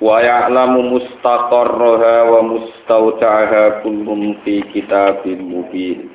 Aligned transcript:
Wa 0.00 0.16
ya'lamu 0.24 0.96
mustaqarraha 0.96 2.24
wa 2.32 2.40
mustawda'aha 2.40 3.84
kullun 3.84 4.40
fi 4.40 4.64
kitabim 4.72 5.44
mubin. 5.44 6.08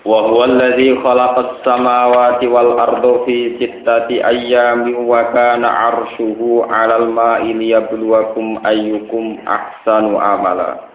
Wa 0.00 0.24
huwa 0.24 0.48
alladhi 0.48 0.96
khalaqas 1.04 1.60
samawati 1.60 2.48
wal 2.48 2.80
arda 2.80 3.28
fi 3.28 3.60
sittati 3.60 4.24
ayyamin 4.24 5.04
wa 5.04 5.36
kana 5.36 5.68
'arshuhu 5.68 6.64
'alal 6.64 7.12
ma'i 7.12 7.52
liyabluwakum 7.60 8.64
ayyukum 8.64 9.36
ahsanu 9.44 10.16
amala. 10.16 10.88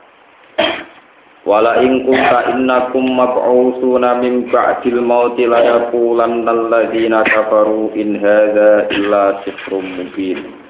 Wala 1.45 1.77
in 1.85 2.09
kunta 2.09 2.57
innakum 2.57 3.05
mab'utsuna 3.15 4.17
min 4.17 4.49
ba'dil 4.49 4.99
mauti 5.05 5.45
la 5.45 5.61
yaqulanna 5.61 6.51
alladziina 6.51 7.21
kafaru 7.21 7.93
in 7.93 8.17
hadza 8.17 8.89
illa 8.97 9.45
sihrun 9.45 9.85
mubin. 9.93 10.66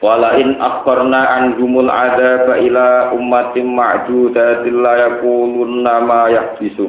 Wala 0.00 0.40
in 0.40 0.56
akharna 0.56 1.28
anhumul 1.36 1.92
adzaba 1.92 2.56
ila 2.56 3.12
ummatin 3.12 3.68
ma'dudatin 3.76 4.80
la 4.80 4.92
yaqulunna 4.96 5.94
ma 6.00 6.32
yahbisu. 6.32 6.88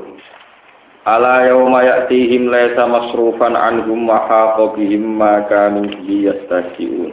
Ala 1.03 1.43
yawma 1.51 1.83
ya'tihim 1.83 2.47
laysa 2.47 2.87
masrufan 2.87 3.51
anhum 3.59 4.07
wa 4.07 4.23
haqa 4.31 4.79
bihim 4.79 5.19
ma 5.19 5.43
kanu 5.51 5.91
bihi 5.91 6.31
yastahzi'un. 6.31 7.11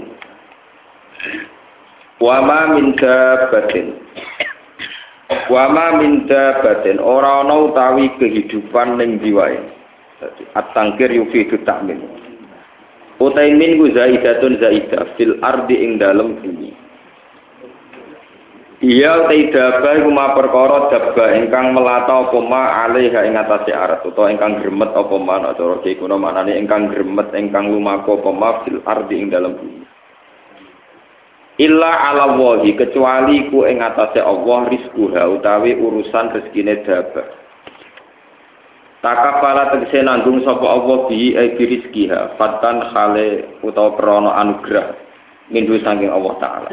Wa 2.22 2.46
ma 2.46 2.70
min 2.78 2.94
dabbatin 2.94 3.98
Wa 5.48 5.68
ma 5.68 5.96
min 6.00 6.24
dabbatin 6.30 7.00
ora 7.02 7.42
ana 7.44 7.58
utawi 7.68 8.12
kehidupan 8.22 8.96
ning. 9.02 9.18
Dadi 9.18 10.42
at-tangkir 10.54 11.10
yufidu 11.14 11.58
ta'min. 11.66 12.27
Utai 13.18 13.50
min 13.50 13.82
ku 13.82 13.90
zaidatun 13.90 14.62
zaidah 14.62 15.18
fil 15.18 15.42
ardi 15.42 15.74
ing 15.82 15.98
dalem 15.98 16.38
bumi. 16.38 16.70
Iya 18.78 19.26
utai 19.26 19.50
dabba 19.50 19.90
iku 19.98 20.10
ma 20.14 20.38
perkara 20.38 20.86
dabba 20.86 21.34
ingkang 21.34 21.74
melata 21.74 22.30
apa 22.30 22.38
ma 22.38 22.86
alaiha 22.86 23.26
ing 23.26 23.34
atase 23.34 23.74
arat 23.74 24.06
utawa 24.06 24.30
ingkang 24.30 24.62
gremet 24.62 24.94
apa 24.94 25.16
ma 25.18 25.42
nek 25.42 25.58
cara 25.58 25.82
kuno 25.82 26.14
maknane 26.14 26.54
ingkang 26.54 26.94
gremet 26.94 27.34
ingkang 27.34 27.74
lumaku 27.74 28.22
apa 28.22 28.30
ma 28.30 28.62
fil 28.62 28.78
ardi 28.86 29.18
ing 29.18 29.34
dalem 29.34 29.58
bumi. 29.58 29.82
Illa 31.58 31.90
ala 32.14 32.38
wahi 32.38 32.70
kecuali 32.78 33.50
ku 33.50 33.66
ing 33.66 33.82
atase 33.82 34.22
Allah 34.22 34.70
rizkuha 34.70 35.26
utawi 35.26 35.74
urusan 35.74 36.38
rezekine 36.38 36.86
dabba. 36.86 37.47
Takafala 38.98 39.70
tegese 39.70 40.02
nanggung 40.02 40.42
sapa 40.42 40.66
Allah 40.66 41.06
bi 41.06 41.38
ai 41.38 41.54
rizkiha 41.54 42.34
fatan 42.34 42.82
khale 42.90 43.46
utawa 43.62 43.94
krana 43.94 44.30
anugrah 44.42 44.98
mindu 45.54 45.78
saking 45.82 46.10
Allah 46.10 46.34
taala. 46.42 46.70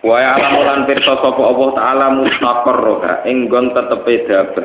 Wa 0.00 0.16
ya'lamu 0.16 0.60
lan 0.64 0.80
pirsa 0.88 1.20
sapa 1.20 1.42
Allah 1.44 1.68
taala 1.76 2.06
mustaqarroha 2.24 3.28
ing 3.28 3.52
nggon 3.52 3.76
tetepe 3.76 4.14
dabba. 4.32 4.64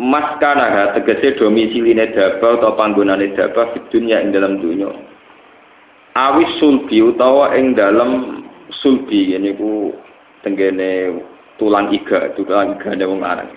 Maskana 0.00 0.96
tegese 0.96 1.36
domisiline 1.36 2.08
dabba 2.16 2.56
utawa 2.56 2.72
panggonane 2.80 3.36
dabba 3.36 3.76
di 3.76 3.80
dunya 3.92 4.24
ing 4.24 4.32
dalam 4.32 4.56
dunya 4.56 4.88
awis 6.14 6.46
sulbi 6.62 7.02
utawa 7.02 7.52
ing 7.58 7.74
dalam 7.74 8.42
sulbi 8.70 9.34
ini 9.34 9.50
ku 9.58 9.90
tenggene 10.46 11.10
tulang 11.58 11.90
iga 11.90 12.30
tulang 12.38 12.78
iga 12.78 12.94
ada 12.94 13.04
wong 13.10 13.18
lanang 13.18 13.50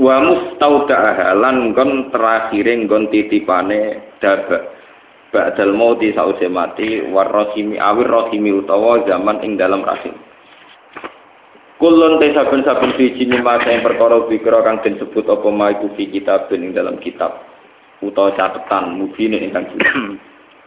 wa 0.00 0.16
mustaudaha 0.24 1.36
lan 1.36 1.76
gon 1.76 2.08
terakhire 2.08 2.72
gon 2.88 3.12
titipane 3.12 4.00
daba 4.24 4.72
ba'dal 5.30 5.76
mauti 5.76 6.16
sause 6.16 6.48
mati 6.48 7.04
warrahimi 7.04 7.76
awir 7.76 8.08
rahimi 8.08 8.50
utawa 8.64 9.04
zaman 9.04 9.44
ing 9.44 9.60
dalam 9.60 9.84
rahim 9.84 10.16
Kulon 11.80 12.20
te 12.20 12.36
saben-saben 12.36 12.92
biji 12.92 13.24
masa 13.40 13.72
yang 13.72 13.80
perkara 13.80 14.28
pikira 14.28 14.60
kang 14.60 14.84
den 14.84 15.00
sebut 15.00 15.24
apa 15.24 15.48
ma 15.48 15.72
iku 15.72 15.88
fi 15.96 16.12
kitab 16.12 16.52
ing 16.52 16.76
dalam 16.76 17.00
kitab 17.00 17.40
utawa 18.04 18.36
catatan 18.36 19.00
mubine 19.00 19.40
ingkang 19.40 19.64
jelas 19.72 20.20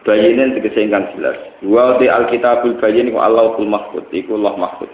bayinin 0.04 0.54
tegese 0.56 0.84
ingkang 0.84 1.08
jelas. 1.16 1.40
Wa 1.64 1.98
alkitabul 1.98 2.78
bayin 2.78 3.12
wa 3.16 3.28
Allahul 3.28 3.68
mahfud 3.68 4.06
iku 4.12 4.36
Allah 4.40 4.54
mahfud. 4.60 4.92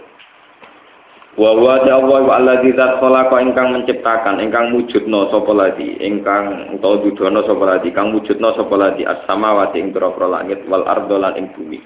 Wa 1.40 1.56
wa 1.56 1.80
Allah 1.80 2.04
wa 2.04 2.36
alladzi 2.36 2.76
zat 2.76 3.00
khalaqa 3.00 3.40
ingkang 3.40 3.72
menciptakan 3.72 4.44
ingkang 4.44 4.76
wujudna 4.76 5.32
sapa 5.32 5.52
ladi 5.56 5.96
ingkang 5.96 6.76
utawa 6.76 7.00
dudono 7.00 7.40
sapa 7.48 7.64
ladi 7.64 7.88
kang 7.96 8.12
wujudna 8.12 8.52
sapa 8.52 8.74
ladi 8.76 9.08
as-samawati 9.08 9.80
ing 9.80 9.88
pira 9.96 10.12
langit 10.28 10.60
wal 10.68 10.84
ardo 10.84 11.16
lan 11.16 11.40
ing 11.40 11.48
bumi. 11.56 11.80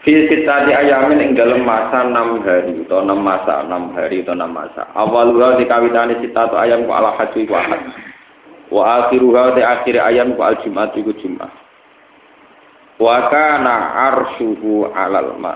Fi 0.00 0.32
sitati 0.32 0.72
ayamin 0.72 1.20
ing 1.20 1.30
dalam 1.36 1.60
masa 1.60 2.08
6 2.08 2.40
hari 2.48 2.72
utawa 2.88 3.04
6 3.04 3.20
masa 3.20 3.54
6 3.68 3.92
hari 4.00 4.16
utawa 4.24 4.48
6 4.48 4.56
masa. 4.56 4.82
Awalnya 4.96 5.60
dikawitane 5.60 6.14
sitatu 6.24 6.56
ayam 6.56 6.88
ku 6.88 6.92
ala 6.96 7.20
hajji 7.20 7.44
wa 7.52 7.60
ahad. 7.60 7.84
Wa 8.72 8.82
akhiruha 9.04 9.60
di 9.60 9.60
akhir 9.60 10.00
ayam 10.00 10.32
ku 10.32 10.40
al 10.40 10.56
jumat 10.64 10.96
iku 10.96 11.12
jumat 11.20 11.52
wa 12.98 13.30
kana 13.30 13.74
arsyuhu 14.10 14.90
alal 14.90 15.38
ma 15.38 15.54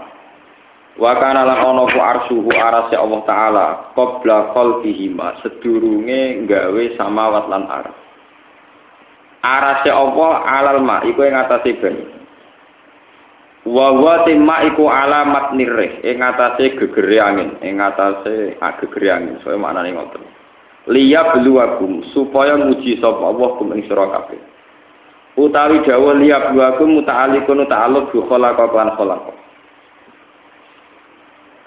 wa 1.01 1.17
kana 1.17 1.49
lan 1.49 1.57
ana 1.57 1.83
ku 1.89 1.99
arsyuhu 2.01 2.51
arase 2.53 2.93
Allah 3.01 3.21
taala 3.25 3.67
qabla 3.97 4.53
khalqihi 4.53 5.09
ma 5.17 5.41
sedurunge 5.41 6.45
gawe 6.45 6.85
samawat 7.01 7.45
lan 7.49 7.65
aras. 7.65 7.97
Arase 9.41 9.89
Allah 9.89 10.33
alal 10.45 10.81
ma 10.85 11.01
iku 11.09 11.25
ing 11.25 11.33
atase 11.33 11.73
banyu 11.81 12.07
wa 13.63 13.95
wa 13.95 14.27
timma 14.29 14.69
iku 14.69 14.91
alamat 14.91 15.57
nirih 15.57 16.05
ing 16.05 16.21
atase 16.21 16.77
gegere 16.77 17.19
angin 17.25 17.57
ing 17.65 17.81
atase 17.81 18.59
gegere 18.61 19.09
angin 19.17 19.41
soe 19.41 19.57
maknane 19.57 19.97
ngoten. 19.97 20.23
Liya 20.93 21.31
beluwakum 21.33 22.03
supaya 22.13 22.59
nguji 22.59 22.99
sapa 23.01 23.23
Allah 23.33 23.49
kum 23.57 23.71
ing 23.73 23.87
sira 23.89 24.03
kabeh. 24.13 24.41
Utawi 25.41 25.81
dawa 25.89 26.13
liya 26.21 26.53
buakum 26.53 27.01
muta'alikun 27.01 27.65
ta'aluk 27.65 28.13
bi 28.13 28.21
khalaqa 28.29 28.69
lan 28.69 28.93
khalaqa 29.01 29.42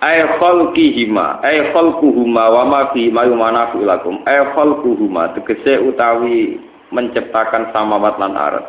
ay 0.04 0.28
khalqihima 0.40 1.40
ay 1.46 1.72
khalquhuma 1.72 2.44
wa 2.52 2.64
ma 2.68 2.82
fi 2.92 3.08
ma 3.14 3.24
yumanafu 3.24 3.80
lakum. 3.86 4.20
Ay 4.28 4.44
khalquhuma 4.52 5.32
tegese 5.38 5.80
utawi 5.80 6.60
menciptakan 6.92 7.72
samawat 7.72 8.20
lan 8.20 8.36
arat. 8.36 8.66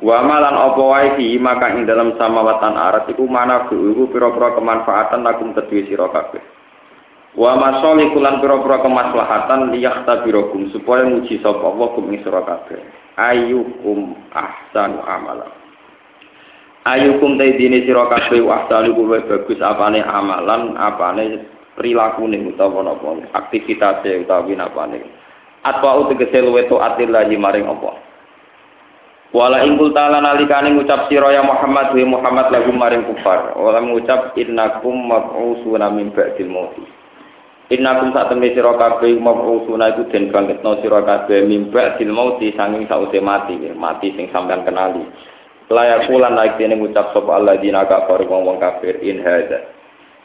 Wa 0.00 0.24
malan 0.24 0.56
apa 0.56 0.80
wae 0.80 1.08
fi 1.20 1.36
ing 1.36 1.84
dalam 1.84 2.16
samawat 2.16 2.58
lan 2.64 2.74
arat 2.74 3.04
iku 3.12 3.28
manafu 3.28 3.76
iku 3.92 4.08
pira-pira 4.08 4.56
kemanfaatan 4.56 5.20
lakum 5.22 5.52
kedue 5.52 5.84
sira 5.86 6.08
kabeh. 6.08 6.40
Wa 7.36 7.54
masali 7.54 8.10
kulan 8.10 8.42
pira-pira 8.42 8.82
kemaslahatan 8.82 9.70
supaya 10.74 11.04
nguji 11.06 11.38
sapa 11.44 11.62
Allah 11.62 11.88
kum 11.94 12.10
ing 12.10 12.24
sira 12.24 12.42
kabeh. 12.42 12.80
Ayyukum 13.20 14.16
ahsanu 14.32 15.04
ayyukum 16.84 17.36
ta 17.36 17.44
dene 17.44 17.84
sira 17.84 18.08
kabeh 18.08 18.40
ahsanu 18.40 18.96
kuwi 18.96 19.20
bagus 19.24 19.60
apane 19.60 20.00
amalan 20.00 20.76
apane 20.80 21.44
prilakune 21.76 22.36
utawa 22.48 22.84
napa 22.84 23.24
aktivitate 23.36 24.24
utawi 24.24 24.56
napane. 24.56 25.00
Atwa 25.64 26.00
utegese 26.00 26.40
luwe 26.40 26.64
taatil 26.68 27.12
lahi 27.12 27.36
maring 27.36 27.68
apa? 27.68 27.92
Wala 29.30 29.62
ingkul 29.62 29.94
ta'ala 29.94 30.18
nalikane 30.18 30.74
ngucap 30.74 31.06
sira 31.06 31.30
ya 31.30 31.44
Muhammad 31.46 31.94
wa 31.94 32.18
Muhammad 32.18 32.46
lagu 32.50 32.72
maring 32.74 33.06
kufar. 33.06 33.54
Wala 33.54 33.78
ngucap 33.84 34.34
innakum 34.34 35.06
mab'usuna 35.06 35.86
min 35.92 36.10
ba'dil 36.10 36.50
mauti. 36.50 36.82
Innakum 37.70 38.10
sak 38.10 38.34
temne 38.34 38.50
sira 38.50 38.74
kabeh 38.74 39.14
mab'usuna 39.22 39.94
iku 39.94 40.10
den 40.10 40.34
bangkitno 40.34 40.82
sira 40.82 41.06
kabeh 41.06 41.46
mimba 41.46 41.94
dil 41.94 42.10
mauti 42.10 42.50
sanging 42.58 42.90
sause 42.90 43.22
mati 43.22 43.54
mati 43.78 44.10
sing 44.18 44.26
sampean 44.34 44.66
kenali 44.66 45.06
layak 45.70 46.10
kulan 46.10 46.34
naik 46.34 46.58
dene 46.58 46.76
ngucap 46.76 47.14
sapa 47.14 47.30
alladzina 47.38 47.86
kafaru 47.86 48.26
wong 48.26 48.42
wong 48.44 48.58
kafir 48.58 48.98
in 49.00 49.22
hadza 49.22 49.64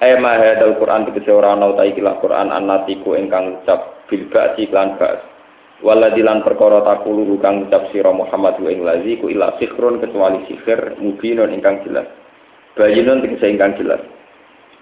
ay 0.01 0.17
ma 0.19 0.35
hadzal 0.35 0.75
qur'an 0.81 1.05
tegese 1.07 1.31
ora 1.31 1.53
ana 1.53 1.71
ta 1.77 1.85
iki 1.85 2.01
Qur'an 2.01 2.51
annatiku 2.51 3.15
ingkang 3.15 3.61
ucap 3.61 4.09
bil 4.11 4.27
ba'si 4.27 4.67
lan 4.73 4.99
ba'as 4.99 5.21
waladilan 5.85 6.43
perkara 6.43 6.83
takulu 6.83 7.37
kang 7.39 7.69
ucap 7.69 7.87
sira 7.93 8.11
Muhammad 8.11 8.59
wa 8.59 8.91
lazi 8.91 9.21
ku 9.21 9.31
ila 9.31 9.55
sihrun 9.61 10.03
kecuali 10.03 10.43
sihir 10.49 10.99
mubinun 10.99 11.53
ingkang 11.53 11.85
jelas 11.87 12.09
Bayinun 12.75 13.23
tegese 13.23 13.55
ingkang 13.55 13.79
jelas. 13.79 14.03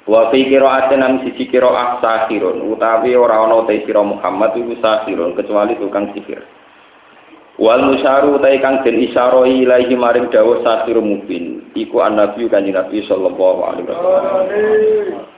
Wa 0.10 0.34
fi 0.34 0.50
qira'atin 0.50 1.24
sisi 1.24 1.46
qira'ah 1.48 2.02
sahirun 2.02 2.66
utawi 2.74 3.14
ora 3.14 3.46
ana 3.46 3.64
te 3.70 3.86
sira 3.86 4.02
Muhammad 4.02 4.58
iku 4.58 4.74
sahirun 4.82 5.38
kecuali 5.38 5.78
tukang 5.78 6.10
sihir. 6.18 6.42
Wal 7.64 7.80
musyaru 7.80 8.36
utai 8.36 8.60
kang 8.60 8.84
den 8.84 9.00
isyara 9.00 9.48
ilahi 9.48 9.96
maring 9.96 10.28
dawuh 10.28 10.60
sahir 10.68 11.00
mubin 11.00 11.64
iku 11.80 12.04
annabi 12.04 12.52
kanjeng 12.52 12.76
Nabi 12.76 13.00
sallallahu 13.08 13.60
alaihi 13.64 13.88
wasallam. 13.88 15.32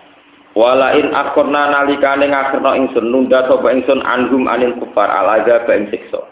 Wala 0.57 0.97
in 0.97 1.13
akhirna 1.13 1.69
nalikane 1.69 2.25
ngakhirna 2.25 2.81
ingsun 2.81 3.13
nunda 3.13 3.45
sapa 3.45 3.69
ingsun 3.69 4.01
anhum 4.01 4.49
anil 4.49 4.73
kufar 4.81 5.05
alaga 5.05 5.69
ing 5.69 5.93
siksa. 5.93 6.25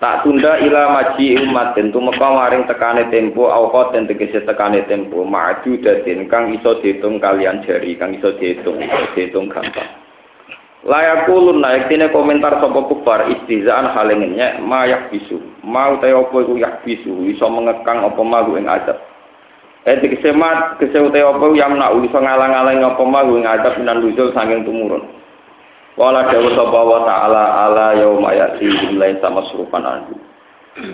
Tak 0.00 0.24
tunda 0.24 0.64
ila 0.64 0.92
maji 0.96 1.44
umatin 1.44 1.92
tumeka 1.92 2.28
maring 2.32 2.64
tekane 2.64 3.04
tempo 3.12 3.52
awqat 3.52 3.92
den 3.92 4.08
tegese 4.08 4.48
tekane 4.48 4.80
tempo 4.88 5.28
maju 5.28 5.76
daden 5.76 6.24
kang 6.32 6.56
iso 6.56 6.80
diitung 6.80 7.20
kalian 7.20 7.60
jari 7.68 8.00
kang 8.00 8.16
iso 8.16 8.32
diitung 8.40 8.80
diitung 9.12 9.52
gampang. 9.52 10.05
Layakulun 10.86 11.58
naik 11.58 11.90
tine 11.90 12.06
komentar 12.14 12.62
sapa 12.62 12.78
kufar 12.86 13.26
istizaan 13.26 13.90
halengnya 13.90 14.62
mayak 14.62 15.10
bisu 15.10 15.42
mau 15.66 15.98
te 15.98 16.14
opo 16.14 16.46
iku 16.46 16.54
yak 16.62 16.86
bisu 16.86 17.26
iso 17.26 17.42
mengekang 17.50 18.06
apa 18.06 18.22
mau 18.22 18.54
ing 18.54 18.70
adab. 18.70 18.94
Eh 19.82 19.98
tegese 19.98 20.30
mat 20.30 20.78
kese 20.78 21.02
uta 21.02 21.18
apa 21.18 21.42
yang 21.58 21.74
nak 21.74 21.90
iso 22.06 22.14
ngalang-alang 22.14 22.86
apa 22.86 23.02
mau 23.02 23.26
ngadap 23.26 23.82
minan 23.82 23.98
nuzul 23.98 24.30
saking 24.30 24.62
tumurun. 24.62 25.02
Wala 25.98 26.30
dawuh 26.30 26.54
sapa 26.54 26.80
wa 26.86 27.02
ta'ala 27.02 27.44
ala 27.66 27.86
yauma 27.98 28.30
yati 28.38 28.70
jumlah 28.70 29.10
sama 29.18 29.42
surupan 29.50 29.82
anhu. 29.82 30.14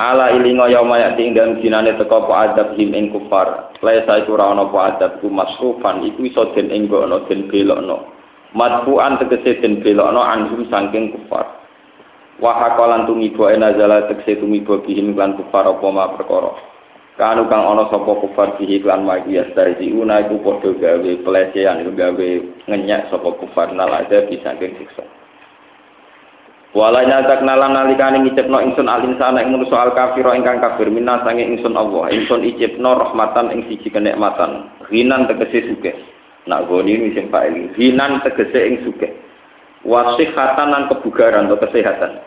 Ala 0.01 0.33
ilinga 0.33 0.73
yauma 0.73 1.05
yati 1.05 1.21
ing 1.21 1.37
dalem 1.37 1.61
dinane 1.61 1.93
teka 2.01 2.17
apa 2.17 2.33
adab 2.49 2.69
him 2.81 2.97
ing 2.97 3.13
kufar. 3.13 3.77
Laisa 3.85 4.25
iku 4.25 4.41
ora 4.41 4.57
ana 4.57 4.65
adab 4.73 5.21
ku 5.21 5.29
masrufan 5.29 6.01
iku 6.01 6.25
iso 6.25 6.49
den 6.57 6.73
enggono 6.73 7.29
den 7.29 7.45
belokno. 7.53 8.22
Madfuan 8.53 9.17
tegese 9.17 9.61
den 9.65 9.81
belokno 9.81 10.21
anhum 10.21 10.69
saking 10.69 11.17
kufar. 11.17 11.49
Wa 12.37 12.53
haqalan 12.57 13.09
tumibo 13.09 13.49
enazala 13.49 14.09
tegese 14.13 14.41
tumibo 14.41 14.81
bihim 14.85 15.17
lan 15.17 15.37
kufar 15.41 15.65
apa 15.65 15.87
ma 15.89 16.13
perkara. 16.17 16.73
kanu 17.21 17.45
kang 17.47 17.63
ana 17.69 17.93
sapa 17.93 18.09
kufar 18.25 18.57
bihi 18.57 18.81
lan 18.81 19.05
ma 19.05 19.21
yastari 19.29 19.93
una 19.93 20.25
iku 20.25 20.41
padha 20.41 20.73
gawe 20.73 21.11
pelecehan 21.21 21.85
iku 21.85 21.93
gawe 21.93 22.29
ngenyak 22.73 23.13
sapa 23.13 23.29
kufar 23.37 23.69
nal 23.77 23.93
bisa 24.09 24.41
saking 24.41 24.75
siksa 24.81 25.05
Wala 26.73 27.05
nyadak 27.05 27.45
nalan 27.45 27.77
nalikane 27.77 28.25
ngicipno 28.25 28.57
ingsun 28.65 28.89
alin 28.89 29.21
sana 29.21 29.45
soal 29.69 29.93
kafir 29.93 30.25
ingkang 30.25 30.57
kafir 30.57 30.89
minna 30.89 31.21
sange 31.21 31.45
ingsun 31.45 31.77
Allah 31.77 32.09
ingsun 32.09 32.41
icipno 32.49 32.97
rahmatan 32.97 33.53
ing 33.53 33.69
siji 33.69 33.93
kenikmatan 33.93 34.73
rinan 34.89 35.29
tegese 35.29 35.69
sugih 35.69 35.93
nak 36.51 36.67
goni 36.67 36.99
ini 36.99 37.15
sing 37.15 37.31
fa'il 37.31 37.71
rinan 37.75 38.23
tegese 38.27 38.61
ing 38.63 38.77
sugih 38.83 39.13
wasihatan 39.83 40.69
lan 40.71 40.87
kebugaran 40.91 41.51
atau 41.51 41.59
kesehatan 41.59 42.23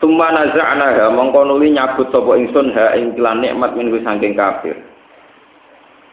Tumma 0.00 0.32
naza'na 0.32 0.96
ha 0.96 1.12
mongko 1.12 1.44
nuli 1.44 1.76
nyabut 1.76 2.08
sapa 2.08 2.32
ingsun 2.40 2.72
ha 2.72 2.96
ing 2.96 3.20
lan 3.20 3.44
nikmat 3.44 3.76
minggu 3.76 4.00
saking 4.00 4.32
kafir. 4.32 4.72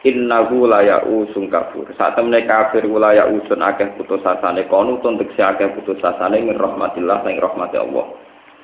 Innahu 0.03 0.67
la 0.67 0.83
ya'usun 0.83 1.47
kafir. 1.47 1.87
Saat 1.95 2.19
temne 2.19 2.43
kafir 2.43 2.83
la 2.83 3.15
ya'usun 3.15 3.63
akeh 3.63 3.95
putus 3.95 4.19
asane 4.27 4.67
kono 4.67 4.99
tun 4.99 5.15
tekse 5.15 5.39
akeh 5.39 5.71
putus 5.71 6.03
asane 6.03 6.43
min 6.43 6.59
rahmatillah 6.59 7.23
sing 7.23 7.39
rahmati 7.39 7.79
Allah. 7.79 8.11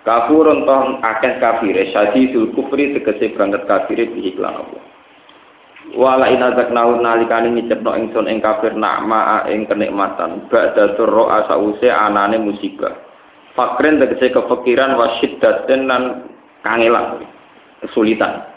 Kafurun 0.04 0.68
toh 0.68 1.00
akeh 1.00 1.40
kafir 1.40 1.76
syadidul 1.96 2.52
kufri 2.52 2.92
tegese 2.92 3.32
banget 3.40 3.64
kafir 3.64 4.04
bihi 4.04 4.36
lan 4.36 4.60
Allah. 4.60 4.84
Wala 5.92 6.32
inazak 6.32 6.72
naun 6.72 7.04
nalikane 7.04 7.52
ngicepno 7.52 7.92
ingsun 8.00 8.32
ing 8.32 8.40
kafir 8.40 8.72
nakma 8.72 9.44
ing 9.52 9.68
kenikmatan. 9.68 10.48
Ba'da 10.48 10.96
turro 10.96 11.28
asause 11.28 11.92
anane 11.92 12.40
musibah. 12.40 12.96
Fakrin 13.52 14.00
tegese 14.00 14.32
kefikiran 14.32 14.96
wasyiddatin 14.96 15.92
dan 15.92 16.04
kangelan 16.64 17.28
kesulitan. 17.84 18.48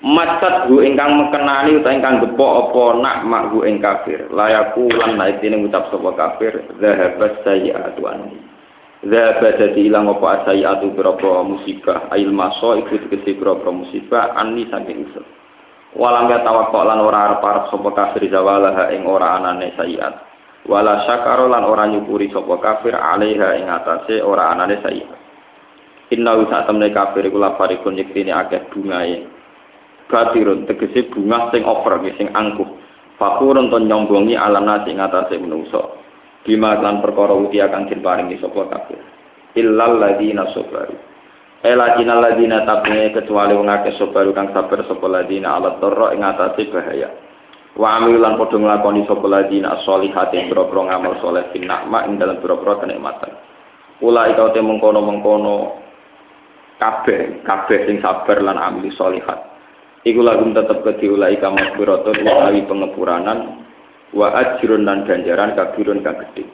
Macat 0.00 0.68
hu 0.68 0.80
ingkang 0.80 1.12
mekenani 1.16 1.76
utawa 1.76 1.92
ingkang 1.92 2.24
gepok 2.24 2.72
apa 2.72 2.84
nak 3.04 3.16
mak 3.28 3.44
hu 3.52 3.68
ing 3.68 3.84
kafir. 3.84 4.28
Layaku 4.32 4.88
lan 4.96 5.20
naik 5.20 5.44
ini 5.44 5.60
ngucap 5.60 5.92
sapa 5.92 6.10
kafir, 6.16 6.56
zahabat 6.80 7.44
sayyi'atu 7.44 8.08
anni. 8.08 8.40
Zahaba 9.04 9.56
dadi 9.60 9.88
ilang 9.88 10.08
apa 10.08 10.48
sayyi'atu 10.48 10.96
berapa 10.96 11.44
musibah, 11.44 12.08
ail 12.16 12.32
maso 12.32 12.80
iku 12.80 12.96
tegese 13.08 13.36
berapa 13.36 13.68
musibah 13.68 14.32
anni 14.40 14.64
saking 14.72 15.04
ingsun. 15.04 15.39
Walam 15.90 16.30
ya 16.30 16.46
tawakkol 16.46 16.86
lan 16.86 17.02
ora 17.02 17.18
arep-arep 17.26 17.74
sapa 17.74 17.90
kafir 17.90 18.30
zawalaha 18.30 18.94
ing 18.94 19.02
ora 19.10 19.42
anane 19.42 19.74
sayyi'at 19.74 20.14
wala 20.70 21.02
syakaro 21.02 21.50
lan 21.50 21.66
ora 21.66 21.90
nyukuri 21.90 22.30
sapa 22.30 22.54
kafir 22.62 22.94
alaiha 22.94 23.58
ing 23.58 23.66
atase 23.66 24.22
ora 24.22 24.54
anane 24.54 24.78
sayi 24.86 25.02
inna 26.14 26.38
sak 26.46 26.70
temne 26.70 26.94
kafir 26.94 27.26
iku 27.26 27.42
lafarikun 27.42 27.98
yektine 27.98 28.30
akeh 28.30 28.70
bungae 28.70 29.26
batirun 30.06 30.66
tegese 30.66 31.10
bunga 31.10 31.50
sing 31.54 31.62
over 31.66 31.98
sing 32.18 32.28
angkuh. 32.34 32.66
Fakurun 33.20 33.68
ton 33.68 33.84
nyombongi 33.84 34.32
alam 34.34 34.64
nasi 34.64 34.90
ing 34.90 34.98
atase 34.98 35.38
menungso. 35.38 36.00
Bima 36.42 36.72
lan 36.80 37.04
perkara 37.04 37.36
uti 37.36 37.60
akan 37.60 37.86
diparingi 37.86 38.40
sapa 38.40 38.64
kafir. 38.72 39.00
Illal 39.58 39.98
ladina 40.00 40.48
sabaru 40.54 41.09
Elajina 41.60 42.16
ladina 42.16 42.64
tabne 42.64 43.12
kecuali 43.12 43.52
wong 43.52 43.68
akeh 43.68 43.92
sabaru 44.00 44.32
kang 44.32 44.48
sabar 44.56 44.80
sapa 44.88 45.04
ladina 45.04 45.60
alat 45.60 45.76
torro 45.76 46.08
ing 46.08 46.24
atase 46.24 46.72
bahaya 46.72 47.12
Wa 47.76 48.00
amil 48.00 48.16
lan 48.16 48.40
padha 48.40 48.56
nglakoni 48.56 49.04
sapa 49.04 49.26
ladina 49.28 49.76
sholihati 49.84 50.48
boro-boro 50.48 50.88
ngamal 50.88 51.20
saleh 51.20 51.52
fin 51.52 51.68
ing 51.68 52.14
dalam 52.18 52.40
boro-boro 52.40 52.80
kenikmatan. 52.80 53.36
Ula 54.00 54.32
ika 54.32 54.56
te 54.56 54.60
mengkono-mengkono 54.64 55.56
kabeh 56.80 57.44
kabeh 57.44 57.80
sing 57.84 58.00
sabar 58.00 58.40
lan 58.40 58.56
amil 58.56 58.88
sholihat. 58.96 59.38
Iku 60.00 60.24
lagum 60.24 60.56
tetep 60.56 60.80
ke 60.80 60.96
diulai 60.96 61.36
kamu 61.36 61.76
birotot 61.76 62.16
utawi 62.16 62.64
pengepuranan 62.64 63.68
wa 64.16 64.32
ajrun 64.32 64.88
dan 64.88 65.04
ganjaran 65.04 65.52
kabirun 65.52 66.00
kang 66.00 66.16
gedhe. 66.24 66.48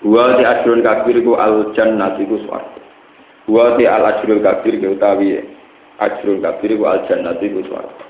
Wa 0.00 0.40
di 0.40 0.48
ajrun 0.48 0.80
kabir 0.80 1.20
ku 1.20 1.36
al 1.36 1.76
jannah 1.76 2.16
iku 2.16 2.40
swarga. 2.48 2.83
Wa 3.44 3.76
di 3.76 3.84
al 3.84 4.04
ajrul 4.08 4.40
kabir 4.40 4.80
utawi 4.80 5.36
ajrul 6.00 6.40
kabir 6.40 6.70
ku 6.80 6.84
al 6.88 7.04
jannah 7.04 7.36
iku 7.36 7.60
swarga. 7.68 8.04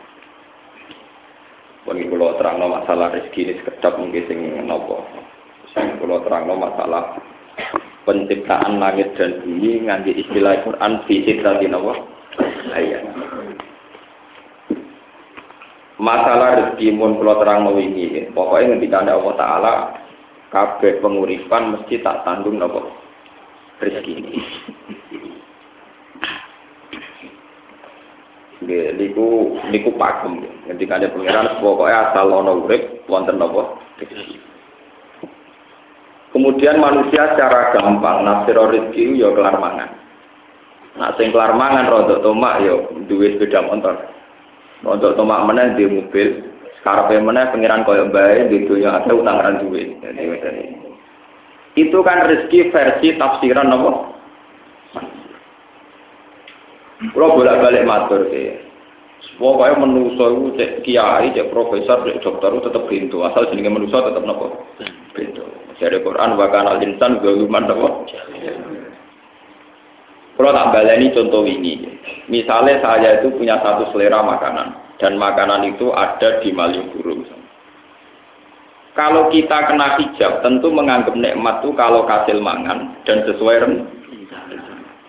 Bagi 1.84 2.08
pulau 2.08 2.32
terang 2.40 2.64
masalah 2.64 3.12
rezeki 3.12 3.40
ini 3.44 3.52
sekedap 3.60 4.00
mungkin 4.00 4.24
sing 4.24 4.40
nopo. 4.64 5.04
Sing 5.76 6.00
pulau 6.00 6.24
terang 6.24 6.48
masalah 6.48 7.20
penciptaan 8.08 8.80
langit 8.80 9.12
dan 9.20 9.44
bumi 9.44 9.84
nganti 9.84 10.16
istilah 10.16 10.64
Quran 10.64 11.04
fisik 11.04 11.44
tadi 11.44 11.68
nopo. 11.68 11.92
Ayat. 12.72 13.04
Masalah 16.00 16.48
rezeki 16.56 16.96
pun 16.96 17.20
pulau 17.20 17.36
terang 17.36 17.68
mau 17.68 17.76
ini. 17.76 18.32
Pokoknya 18.32 18.80
ketika 18.80 19.04
ada 19.04 19.12
Allah 19.20 19.34
Taala 19.36 19.74
kabeh 20.56 21.04
penguripan 21.04 21.76
mesti 21.76 22.00
tak 22.00 22.24
tanggung 22.24 22.56
nopo 22.56 22.88
rezeki 23.84 24.12
ini. 24.24 24.34
Nggih, 28.64 28.96
niku 28.96 29.60
niku 29.68 29.92
pakem. 30.00 30.40
Ketika 30.64 30.96
ada 30.96 31.12
pangeran 31.12 31.60
pokoknya 31.60 32.10
asal 32.10 32.32
ono 32.32 32.64
urip 32.64 33.04
wonten 33.12 33.36
napa 33.36 33.76
Kemudian 36.32 36.82
manusia 36.82 37.30
secara 37.30 37.76
gampang 37.76 38.24
nafsir 38.24 38.56
rezeki 38.56 39.20
ya 39.20 39.30
kelar 39.36 39.54
mangan. 39.60 39.86
Nah 40.98 41.12
sing 41.14 41.30
kelar 41.30 41.54
mangan 41.54 41.86
rodok 41.92 42.24
tomak 42.24 42.64
ya 42.64 42.74
duwe 43.06 43.36
sepeda 43.36 43.62
motor. 43.68 43.94
Rodok 44.82 45.14
tomak 45.14 45.44
meneh 45.46 45.78
di 45.78 45.84
mobil, 45.86 46.42
karepe 46.82 47.22
meneh 47.22 47.52
pangeran 47.54 47.86
koyo 47.86 48.10
bae 48.10 48.50
di 48.50 48.66
dunya 48.66 48.96
ada 48.96 49.12
utang 49.14 49.62
duwe. 49.62 49.94
Itu 51.76 52.02
kan 52.02 52.26
rezeki 52.26 52.72
versi 52.72 53.14
tafsiran 53.14 53.70
napa? 53.70 53.92
Kalau 57.12 57.36
bolak-balik 57.36 57.84
matur 57.84 58.30
ke, 58.30 58.64
pokoknya 59.36 59.82
menuso 59.82 60.24
itu 60.30 60.48
cek 60.56 60.70
kiai, 60.86 61.34
cek 61.34 61.50
profesor, 61.50 62.06
cek 62.06 62.22
dokter 62.22 62.48
itu 62.54 62.64
tetap 62.70 62.84
pintu. 62.88 63.16
Asal 63.26 63.50
jenenge 63.50 63.74
menuso 63.74 63.98
tetap 64.00 64.22
nopo 64.24 64.70
pintu. 65.12 65.44
Jadi 65.76 66.00
Quran 66.00 66.38
bahkan 66.38 66.70
al 66.70 66.80
insan 66.80 67.20
galuman 67.20 67.66
nopo. 67.66 68.08
Kalau 70.34 70.50
tak 70.50 70.70
baleni 70.74 71.14
contoh 71.14 71.46
ini, 71.46 71.78
misalnya 72.26 72.82
saya 72.82 73.22
itu 73.22 73.30
punya 73.38 73.54
satu 73.62 73.86
selera 73.94 74.18
makanan 74.18 74.98
dan 74.98 75.14
makanan 75.14 75.62
itu 75.74 75.94
ada 75.94 76.42
di 76.42 76.50
Malioboro. 76.50 77.22
Kalau 78.94 79.26
kita 79.30 79.70
kena 79.70 79.98
hijab, 79.98 80.42
tentu 80.42 80.70
menganggap 80.70 81.18
nikmat 81.18 81.62
itu 81.62 81.74
kalau 81.74 82.06
kasil 82.06 82.38
mangan 82.38 82.94
dan 83.02 83.26
sesuai 83.26 83.62
rem. 83.62 83.74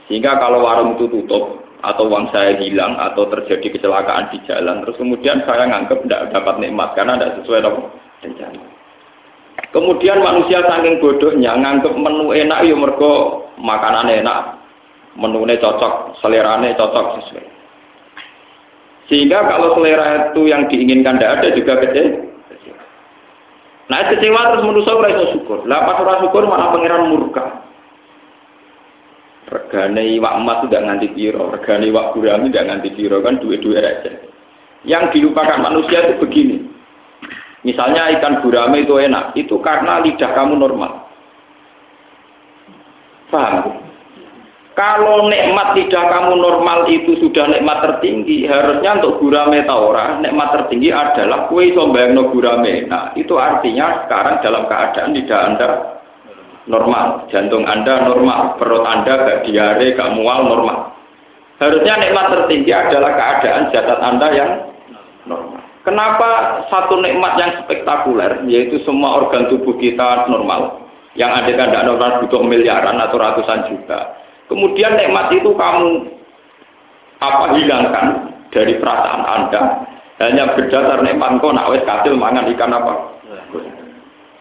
Sehingga 0.10 0.38
kalau 0.38 0.62
warung 0.62 0.98
itu 0.98 1.10
tutup, 1.10 1.65
atau 1.94 2.10
uang 2.10 2.34
saya 2.34 2.58
hilang 2.58 2.98
atau 2.98 3.30
terjadi 3.30 3.78
kecelakaan 3.78 4.34
di 4.34 4.42
jalan 4.50 4.82
terus 4.82 4.98
kemudian 4.98 5.46
saya 5.46 5.70
nganggap 5.70 6.02
tidak 6.06 6.22
dapat 6.34 6.56
nikmat 6.58 6.90
karena 6.98 7.14
tidak 7.18 7.34
sesuai 7.42 7.62
dengan 7.62 7.86
rencana. 8.26 8.64
Kemudian 9.72 10.18
manusia 10.24 10.64
saking 10.64 11.04
bodohnya 11.04 11.52
nganggap 11.56 11.94
menu 11.96 12.32
enak 12.32 12.64
ya 12.64 12.76
mergo 12.76 13.44
makanan 13.60 14.08
enak, 14.08 14.60
menunya 15.20 15.60
cocok, 15.60 16.20
selerane 16.24 16.76
cocok 16.80 17.06
sesuai. 17.20 17.46
Sehingga 19.06 19.46
kalau 19.46 19.78
selera 19.78 20.32
itu 20.32 20.50
yang 20.50 20.66
diinginkan 20.66 21.22
tidak 21.22 21.34
ada 21.40 21.48
juga 21.54 21.74
kecil. 21.86 22.08
Nah 23.86 24.02
kecewa 24.10 24.42
terus 24.50 24.66
manusia 24.66 24.98
ora 24.98 25.14
iso 25.14 25.26
syukur. 25.38 25.62
Lah 25.70 25.86
pas 25.86 26.18
syukur 26.24 26.50
malah 26.50 26.74
pangeran 26.74 27.14
murka. 27.14 27.65
Regane 29.46 30.18
iwak 30.18 30.42
emas 30.42 30.66
tidak 30.66 30.90
nganti 30.90 31.08
piro, 31.14 31.54
regane 31.54 31.94
iwak 31.94 32.18
gurami 32.18 32.50
tidak 32.50 32.66
nganti 32.66 32.90
piro 32.98 33.22
kan 33.22 33.38
duit-duit 33.38 33.78
aja. 33.78 34.12
Yang 34.86 35.04
dilupakan 35.14 35.62
manusia 35.62 36.02
itu 36.02 36.18
begini. 36.18 36.58
Misalnya 37.62 38.10
ikan 38.18 38.42
gurame 38.42 38.86
itu 38.86 38.98
enak, 38.98 39.38
itu 39.38 39.58
karena 39.62 40.02
lidah 40.02 40.32
kamu 40.34 40.58
normal. 40.58 41.10
Paham? 43.30 43.86
Kalau 44.76 45.32
nikmat 45.32 45.72
lidah 45.78 46.06
kamu 46.10 46.36
normal 46.36 46.90
itu 46.90 47.16
sudah 47.22 47.48
nikmat 47.48 47.86
tertinggi, 47.86 48.50
harusnya 48.50 49.02
untuk 49.02 49.24
gurame 49.24 49.64
taura, 49.64 50.20
nikmat 50.20 50.52
tertinggi 50.58 50.90
adalah 50.90 51.48
kue 51.48 51.70
sombayang 51.74 52.18
gurame. 52.34 52.86
Nah, 52.86 53.14
itu 53.16 53.38
artinya 53.38 54.06
sekarang 54.06 54.42
dalam 54.44 54.68
keadaan 54.68 55.16
lidah 55.16 55.42
Anda 55.48 55.95
normal, 56.66 57.26
jantung 57.30 57.66
Anda 57.66 58.06
normal, 58.06 58.58
perut 58.58 58.86
Anda 58.86 59.14
gak 59.26 59.40
diare, 59.46 59.94
gak 59.94 60.14
mual 60.18 60.50
normal. 60.50 60.94
Harusnya 61.62 61.96
nikmat 62.02 62.26
tertinggi 62.36 62.74
adalah 62.76 63.16
keadaan 63.16 63.72
jasad 63.72 64.00
Anda 64.02 64.28
yang 64.34 64.52
normal. 65.30 65.62
Kenapa 65.86 66.30
satu 66.74 66.98
nikmat 66.98 67.38
yang 67.38 67.52
spektakuler, 67.62 68.42
yaitu 68.50 68.82
semua 68.82 69.22
organ 69.22 69.46
tubuh 69.54 69.78
kita 69.78 70.26
normal, 70.26 70.82
yang 71.14 71.30
ada 71.30 71.48
kan 71.54 71.70
tidak 71.70 71.86
normal 71.86 72.26
butuh 72.26 72.42
miliaran 72.42 72.98
atau 72.98 73.22
ratusan 73.22 73.70
juta. 73.70 74.18
Kemudian 74.50 74.98
nikmat 74.98 75.30
itu 75.32 75.54
kamu 75.54 76.10
apa 77.22 77.46
hilangkan 77.56 78.08
dari 78.50 78.78
perasaan 78.82 79.24
Anda 79.24 79.62
hanya 80.20 80.58
berdasar 80.58 81.04
nikmat 81.04 81.38
kau 81.44 81.52
nak 81.52 81.70
wes 81.72 81.84
katil 81.84 82.16
mangan 82.16 82.50
ikan 82.56 82.72
apa? 82.72 82.94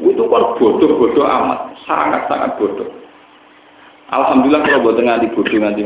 Itu 0.03 0.27
kan 0.27 0.43
bodoh-bodoh 0.59 1.27
amat, 1.27 1.79
sangat-sangat 1.87 2.59
bodoh. 2.59 2.89
Alhamdulillah 4.11 4.63
kalau 4.67 4.91
buat 4.91 4.99
nganti 4.99 5.33
bodoh 5.33 5.55
nganti 5.55 5.83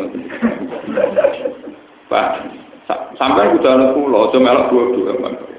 Pak, 2.08 2.26
Sampai 3.20 3.52
ana 3.52 3.92
kula, 3.92 4.32
aja 4.32 4.38
melok 4.40 4.68
bodoh, 4.72 5.12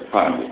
paham 0.10 0.41
ya? 0.41 0.50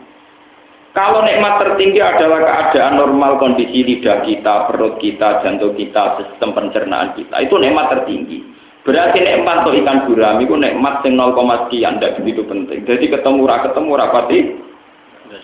Kalau 0.98 1.22
nikmat 1.22 1.62
tertinggi 1.62 2.02
adalah 2.02 2.42
keadaan 2.42 2.98
normal 2.98 3.38
kondisi 3.38 3.86
lidah 3.86 4.26
kita, 4.26 4.66
perut 4.66 4.98
kita, 4.98 5.46
jantung 5.46 5.78
kita, 5.78 6.18
sistem 6.18 6.58
pencernaan 6.58 7.14
kita. 7.14 7.38
Itu 7.38 7.62
nikmat 7.62 7.94
tertinggi. 7.94 8.42
Berarti 8.82 9.22
nikmat 9.22 9.62
atau 9.62 9.78
ikan 9.78 10.10
gurami 10.10 10.50
itu 10.50 10.58
nikmat 10.58 11.06
yang 11.06 11.22
0, 11.22 11.70
sekian, 11.70 12.02
tidak 12.02 12.18
begitu 12.18 12.42
penting. 12.50 12.82
Jadi 12.90 13.14
ketemu 13.14 13.46
ra 13.46 13.62
ketemu 13.70 13.92
rapati 13.94 14.38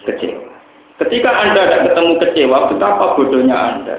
kecil. 0.09 0.41
Ketika 1.03 1.31
Anda 1.35 1.61
tidak 1.67 1.83
ketemu 1.91 2.13
kecewa, 2.23 2.57
betapa 2.71 3.05
bodohnya 3.19 3.57
Anda. 3.59 3.95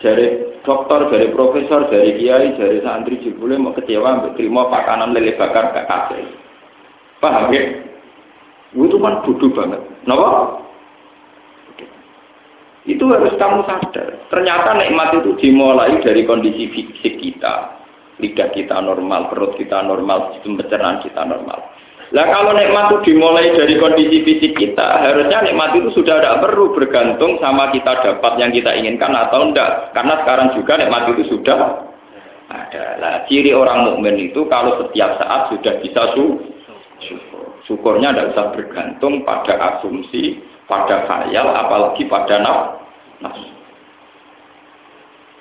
Dari 0.00 0.56
dokter, 0.64 1.12
dari 1.12 1.28
profesor, 1.28 1.84
dari 1.92 2.16
kiai, 2.16 2.56
dari 2.56 2.80
santri, 2.80 3.20
jibule 3.20 3.60
mau 3.60 3.76
kecewa, 3.76 4.32
terima 4.32 4.72
pakanan 4.72 5.12
lele 5.12 5.36
bakar 5.36 5.76
gak 5.76 5.84
kasih. 5.84 6.24
Paham 7.20 7.52
ya? 7.52 7.62
Itu 8.72 8.96
kan 8.96 9.20
bodoh 9.22 9.50
banget. 9.52 9.80
Kenapa? 10.02 10.64
Itu 12.84 13.04
harus 13.08 13.32
kamu 13.40 13.64
sadar. 13.64 14.08
Ternyata 14.28 14.76
nikmat 14.76 15.20
itu 15.20 15.32
dimulai 15.40 16.00
dari 16.04 16.24
kondisi 16.28 16.68
fisik 16.68 17.16
kita. 17.20 17.80
Lidah 18.20 18.52
kita 18.52 18.76
normal, 18.80 19.32
perut 19.32 19.56
kita 19.56 19.80
normal, 19.84 20.36
sistem 20.36 20.60
pencernaan 20.60 21.00
kita 21.00 21.24
normal. 21.24 21.64
Lah 22.14 22.30
kalau 22.30 22.54
nikmat 22.54 22.94
itu 22.94 23.10
dimulai 23.10 23.50
dari 23.58 23.74
kondisi 23.74 24.22
fisik 24.22 24.54
kita, 24.54 25.02
harusnya 25.02 25.42
nikmat 25.42 25.74
itu 25.74 25.90
sudah 25.98 26.22
tidak 26.22 26.46
perlu 26.46 26.70
bergantung 26.70 27.42
sama 27.42 27.74
kita 27.74 27.90
dapat 28.06 28.38
yang 28.38 28.54
kita 28.54 28.70
inginkan 28.70 29.10
atau 29.10 29.50
enggak. 29.50 29.90
Karena 29.90 30.22
sekarang 30.22 30.54
juga 30.54 30.78
nikmat 30.78 31.10
itu 31.10 31.26
sudah 31.34 31.90
ada. 32.54 32.84
Lah 33.02 33.14
ciri 33.26 33.50
orang 33.50 33.90
mukmin 33.90 34.30
itu 34.30 34.46
kalau 34.46 34.78
setiap 34.86 35.18
saat 35.18 35.50
sudah 35.50 35.74
bisa 35.82 36.14
su 36.14 36.38
syukur. 37.02 37.44
Syukurnya 37.66 38.14
tidak 38.14 38.30
usah 38.36 38.46
bergantung 38.54 39.26
pada 39.26 39.58
asumsi, 39.74 40.38
pada 40.70 41.10
khayal, 41.10 41.50
apalagi 41.50 42.06
pada 42.06 42.38
nafsu. 43.18 43.53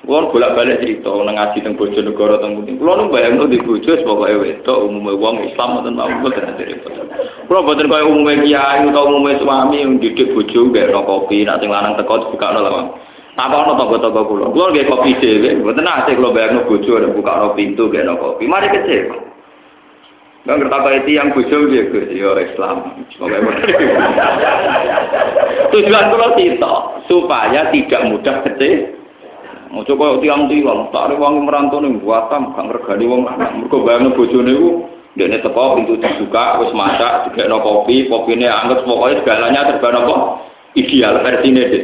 Kulo 0.03 0.35
bolak 0.35 0.59
balik 0.59 0.83
cerita 0.83 1.15
nang 1.15 1.39
ngaji 1.39 1.63
teng 1.63 1.79
Bojonegoro 1.79 2.35
teng 2.43 2.59
Kuning. 2.59 2.75
Kulo 2.75 2.91
nu 2.99 3.07
bayangno 3.07 3.47
di 3.47 3.55
bojo 3.63 3.95
pokoke 4.03 4.35
wedok 4.35 4.83
umume 4.83 5.15
wong 5.15 5.47
Islam 5.47 5.79
ngoten 5.79 5.95
mau 5.95 6.11
mboten 6.11 6.59
cerita. 6.59 6.91
Kulo 7.47 7.63
mboten 7.63 7.87
kaya 7.87 8.03
umume 8.03 8.43
kiai 8.43 8.83
utawa 8.83 9.07
umume 9.07 9.39
suami 9.39 9.79
yang 9.79 10.03
didik 10.03 10.35
bojo 10.35 10.75
gak 10.75 10.91
kopi, 10.91 11.47
nak 11.47 11.63
sing 11.63 11.71
lanang 11.71 11.95
teko 11.95 12.35
buka 12.35 12.51
lawang. 12.51 12.99
Apa 13.39 13.63
ono 13.63 13.79
tangga-tangga 13.79 14.27
kulo. 14.27 14.51
Kulo 14.51 14.75
nggih 14.75 14.91
kopi 14.91 15.15
dhewe, 15.23 15.63
mboten 15.63 15.87
ate 15.87 16.19
kulo 16.19 16.35
bayangno 16.35 16.67
bojo 16.67 16.99
buka 17.15 17.55
pintu 17.55 17.87
gak 17.87 18.03
kopi. 18.19 18.43
Mari. 18.43 18.67
Nggak 20.43 20.55
ngerti 20.59 20.75
apa 20.75 20.89
itu 20.99 21.11
yang 21.15 21.31
bojo 21.31 21.71
dia 21.71 21.87
Gus, 21.87 22.11
yo 22.11 22.35
Islam. 22.35 23.07
Tujuan 25.71 26.05
kalau 26.11 26.35
kita 26.35 26.73
supaya 27.07 27.71
tidak 27.71 28.01
mudah 28.11 28.43
kecil. 28.43 29.02
Mau 29.73 29.81
coba 29.81 30.21
tiang 30.21 30.45
tiang, 30.53 30.93
tak 30.93 31.09
ada 31.09 31.17
uang 31.17 31.49
merantau 31.49 31.81
nih 31.81 31.97
buatan, 31.97 32.53
gak 32.53 32.65
ngergani 32.69 33.09
uang 33.09 33.21
lanang. 33.25 33.65
Mereka 33.65 33.81
bayangin 33.81 34.13
bojone 34.13 34.53
itu, 34.53 34.69
dia 35.17 35.25
nih 35.25 35.41
teko 35.41 35.73
pintu 35.73 35.97
dibuka, 35.97 36.61
terus 36.61 36.77
masak, 36.77 37.33
juga 37.33 37.49
no 37.49 37.57
kopi, 37.65 38.05
kopi 38.05 38.37
ini 38.37 38.45
anget, 38.45 38.85
pokoknya 38.85 39.25
segalanya 39.25 39.65
serba 39.65 39.89
nopo 39.97 40.15
ideal 40.77 41.25
versi 41.25 41.49
ini 41.49 41.61
deh. 41.65 41.83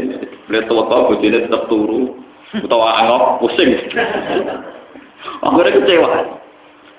Lihat 0.53 0.69
teko 0.69 0.85
bojone 0.85 1.37
tetap 1.49 1.65
turu, 1.65 2.13
atau 2.53 2.85
angok 2.85 3.41
pusing. 3.41 3.73
Akhirnya 5.41 5.77
kecewa. 5.81 6.09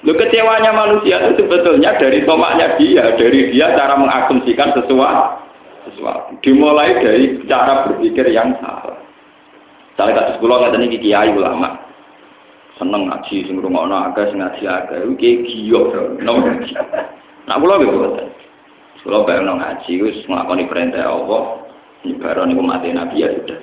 Lo 0.01 0.13
kecewanya 0.17 0.73
manusia 0.75 1.23
itu 1.23 1.45
sebetulnya 1.45 1.95
dari 2.03 2.27
tomaknya 2.27 2.75
dia, 2.83 3.15
dari 3.15 3.55
dia 3.55 3.79
cara 3.79 3.95
mengasumsikan 3.95 4.75
sesuatu. 4.75 5.39
sesuatu. 5.87 6.35
Dimulai 6.43 6.99
dari 6.99 7.39
cara 7.47 7.87
berpikir 7.87 8.27
yang 8.35 8.59
salah. 8.59 8.97
Kata 10.09 10.37
sekolah 10.39 10.57
nggak 10.57 10.73
tadi 10.73 10.97
kiai 10.97 11.31
ulama, 11.37 11.69
seneng 12.81 13.11
ngaji, 13.11 13.37
sing 13.45 13.57
rungokno 13.61 13.93
agak, 13.93 14.33
sing 14.33 14.41
ngaji 14.41 14.63
agak, 14.65 15.05
kayak 15.21 15.45
giyok, 15.45 16.17
nomor 16.25 16.49
ngaji. 16.49 16.73
Nah, 17.49 17.57
pulau 17.61 17.83
gitu, 17.83 18.25
Sekolah 19.01 19.25
bayang 19.25 19.57
ngaji, 19.57 19.93
wis 20.05 20.21
ngelakoni 20.29 20.69
perintah 20.69 21.09
Allah, 21.09 21.65
nyebaran 22.05 22.53
itu 22.53 22.61
mati 22.61 22.93
Nabi 22.93 23.25
ya 23.25 23.33
sudah. 23.33 23.59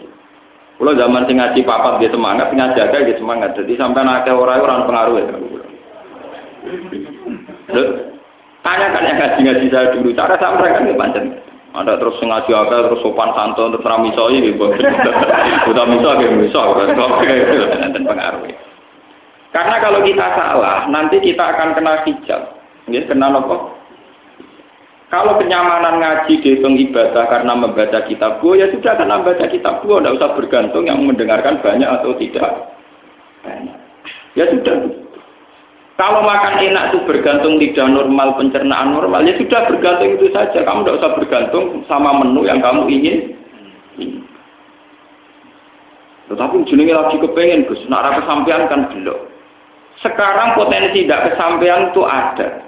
Kalau 0.78 0.94
zaman 0.94 1.26
sing 1.26 1.38
ngaji 1.42 1.60
papat 1.66 1.94
dia 2.02 2.14
semangat, 2.14 2.54
sing 2.54 2.58
ngaji 2.62 2.80
agak 2.82 3.06
dia 3.10 3.18
semangat. 3.18 3.50
Jadi 3.58 3.74
sampai 3.78 4.06
nakal 4.06 4.42
orang 4.42 4.62
orang 4.62 4.86
pengaruh 4.86 5.16
ya. 5.18 5.26
Tanyakan 8.62 9.08
yang 9.08 9.18
ngaji-ngaji 9.18 9.68
saya 9.72 9.88
dulu, 9.96 10.10
cara 10.12 10.36
sampai 10.38 10.76
kan 10.76 10.90
ya 10.90 10.94
pancen. 11.00 11.26
Ada 11.78 12.02
terus 12.02 12.18
ngaji 12.18 12.52
apa, 12.58 12.90
terus 12.90 13.02
sopan 13.06 13.30
santun, 13.38 13.70
terus 13.70 13.86
ramiso 13.86 14.34
gitu. 14.34 14.66
Udah 15.70 15.86
miso, 15.86 16.10
gitu 16.18 16.34
miso, 16.34 16.62
dan 16.74 18.02
pengaruh. 18.10 18.50
Karena 19.54 19.76
kalau 19.78 20.02
kita 20.02 20.26
salah, 20.34 20.90
nanti 20.90 21.22
kita 21.22 21.42
akan 21.42 21.78
kena 21.78 22.02
hijab. 22.02 22.42
Ini 22.90 23.06
kena 23.06 23.30
apa? 23.30 23.78
Kalau 25.08 25.40
kenyamanan 25.40 26.04
ngaji 26.04 26.44
dihitung 26.44 26.76
ibadah 26.76 27.32
karena 27.32 27.56
membaca 27.56 28.04
kitab 28.10 28.44
gua, 28.44 28.60
ya 28.60 28.68
sudah 28.74 29.00
karena 29.00 29.24
membaca 29.24 29.46
kitab 29.48 29.80
gua, 29.86 30.04
tidak 30.04 30.20
usah 30.20 30.30
bergantung 30.36 30.84
yang 30.84 31.00
mendengarkan 31.00 31.64
banyak 31.64 31.88
atau 31.88 32.12
tidak. 32.20 32.76
Banyak. 33.46 33.78
Ya 34.36 34.46
sudah. 34.52 35.07
Kalau 35.98 36.22
makan 36.22 36.62
enak 36.62 36.94
itu 36.94 37.02
bergantung 37.10 37.58
lidah 37.58 37.90
normal, 37.90 38.38
pencernaan 38.38 38.94
normal, 38.94 39.26
ya 39.26 39.34
sudah 39.34 39.66
bergantung 39.66 40.14
itu 40.14 40.30
saja. 40.30 40.62
Kamu 40.62 40.86
tidak 40.86 40.98
usah 41.02 41.12
bergantung 41.18 41.66
sama 41.90 42.14
menu 42.22 42.46
yang 42.46 42.62
kamu 42.62 42.86
ingin. 42.86 43.34
Tetapi 46.30 46.70
jenenge 46.70 46.94
lagi 46.94 47.18
kepengen, 47.18 47.66
Gus. 47.66 47.82
Nak 47.90 48.22
kesampaian 48.22 48.70
kan 48.70 48.94
belum. 48.94 49.20
Sekarang 49.98 50.54
potensi 50.54 51.02
tidak 51.02 51.34
kesampaian 51.34 51.90
itu 51.90 52.06
ada. 52.06 52.62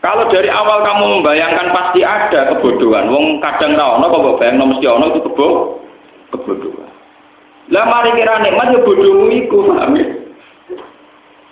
Kalau 0.00 0.24
dari 0.32 0.48
awal 0.48 0.88
kamu 0.88 1.20
membayangkan 1.20 1.68
pasti 1.76 2.00
ada 2.00 2.56
kebodohan. 2.56 3.12
Wong 3.12 3.44
kadang 3.44 3.76
tahu, 3.76 3.92
no, 4.00 4.06
kok 4.08 4.40
bayang 4.40 4.56
no 4.56 4.72
mesti 4.72 4.86
ono 4.88 5.12
itu 5.12 5.20
kebo, 5.20 5.48
kebodohan. 6.32 6.88
Lah 7.74 7.84
mari 7.84 8.14
kira 8.16 8.40
nikmat 8.40 8.72
ya 8.72 8.80
bodohmu 8.86 9.26
iku? 9.34 9.74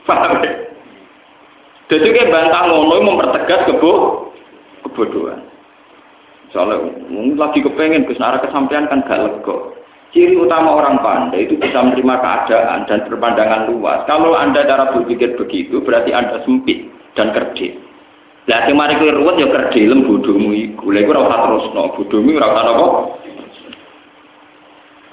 Paham 0.05 0.45
ya? 0.45 0.53
Jadi 1.89 2.09
kayak 2.17 2.33
bantah 2.33 2.63
ngono 2.69 2.97
mempertegas 3.05 3.69
kebo 3.69 3.93
kebodohan. 4.85 5.41
Soalnya 6.53 6.87
lagi 7.35 7.61
kepengen 7.61 8.07
Gus 8.07 8.21
Nara 8.23 8.39
kesampaian 8.41 8.87
kan 8.87 9.05
gak 9.05 9.21
lego. 9.21 9.75
Ciri 10.15 10.39
utama 10.39 10.79
orang 10.79 11.03
pandai 11.03 11.51
itu 11.51 11.59
bisa 11.59 11.83
menerima 11.83 12.23
keadaan 12.23 12.87
dan 12.87 13.03
berpandangan 13.11 13.67
luas. 13.67 14.07
Kalau 14.07 14.39
Anda 14.39 14.63
cara 14.63 14.95
berpikir 14.95 15.35
begitu, 15.35 15.83
berarti 15.83 16.15
Anda 16.15 16.39
sempit 16.47 16.87
dan 17.19 17.35
kerdil. 17.35 17.75
Lah 18.47 18.63
sing 18.69 18.79
mari 18.79 18.95
kowe 19.01 19.11
ruwet 19.11 19.43
ya 19.43 19.51
kerdilem 19.51 20.07
bodhomu 20.07 20.55
iku. 20.55 20.95
Lha 20.95 21.03
iku 21.03 21.19
ora 21.19 21.27
usah 21.27 21.41
terusno, 21.49 21.83
bodhomu 21.99 22.31
ora 22.39 22.49
usah. 22.55 22.77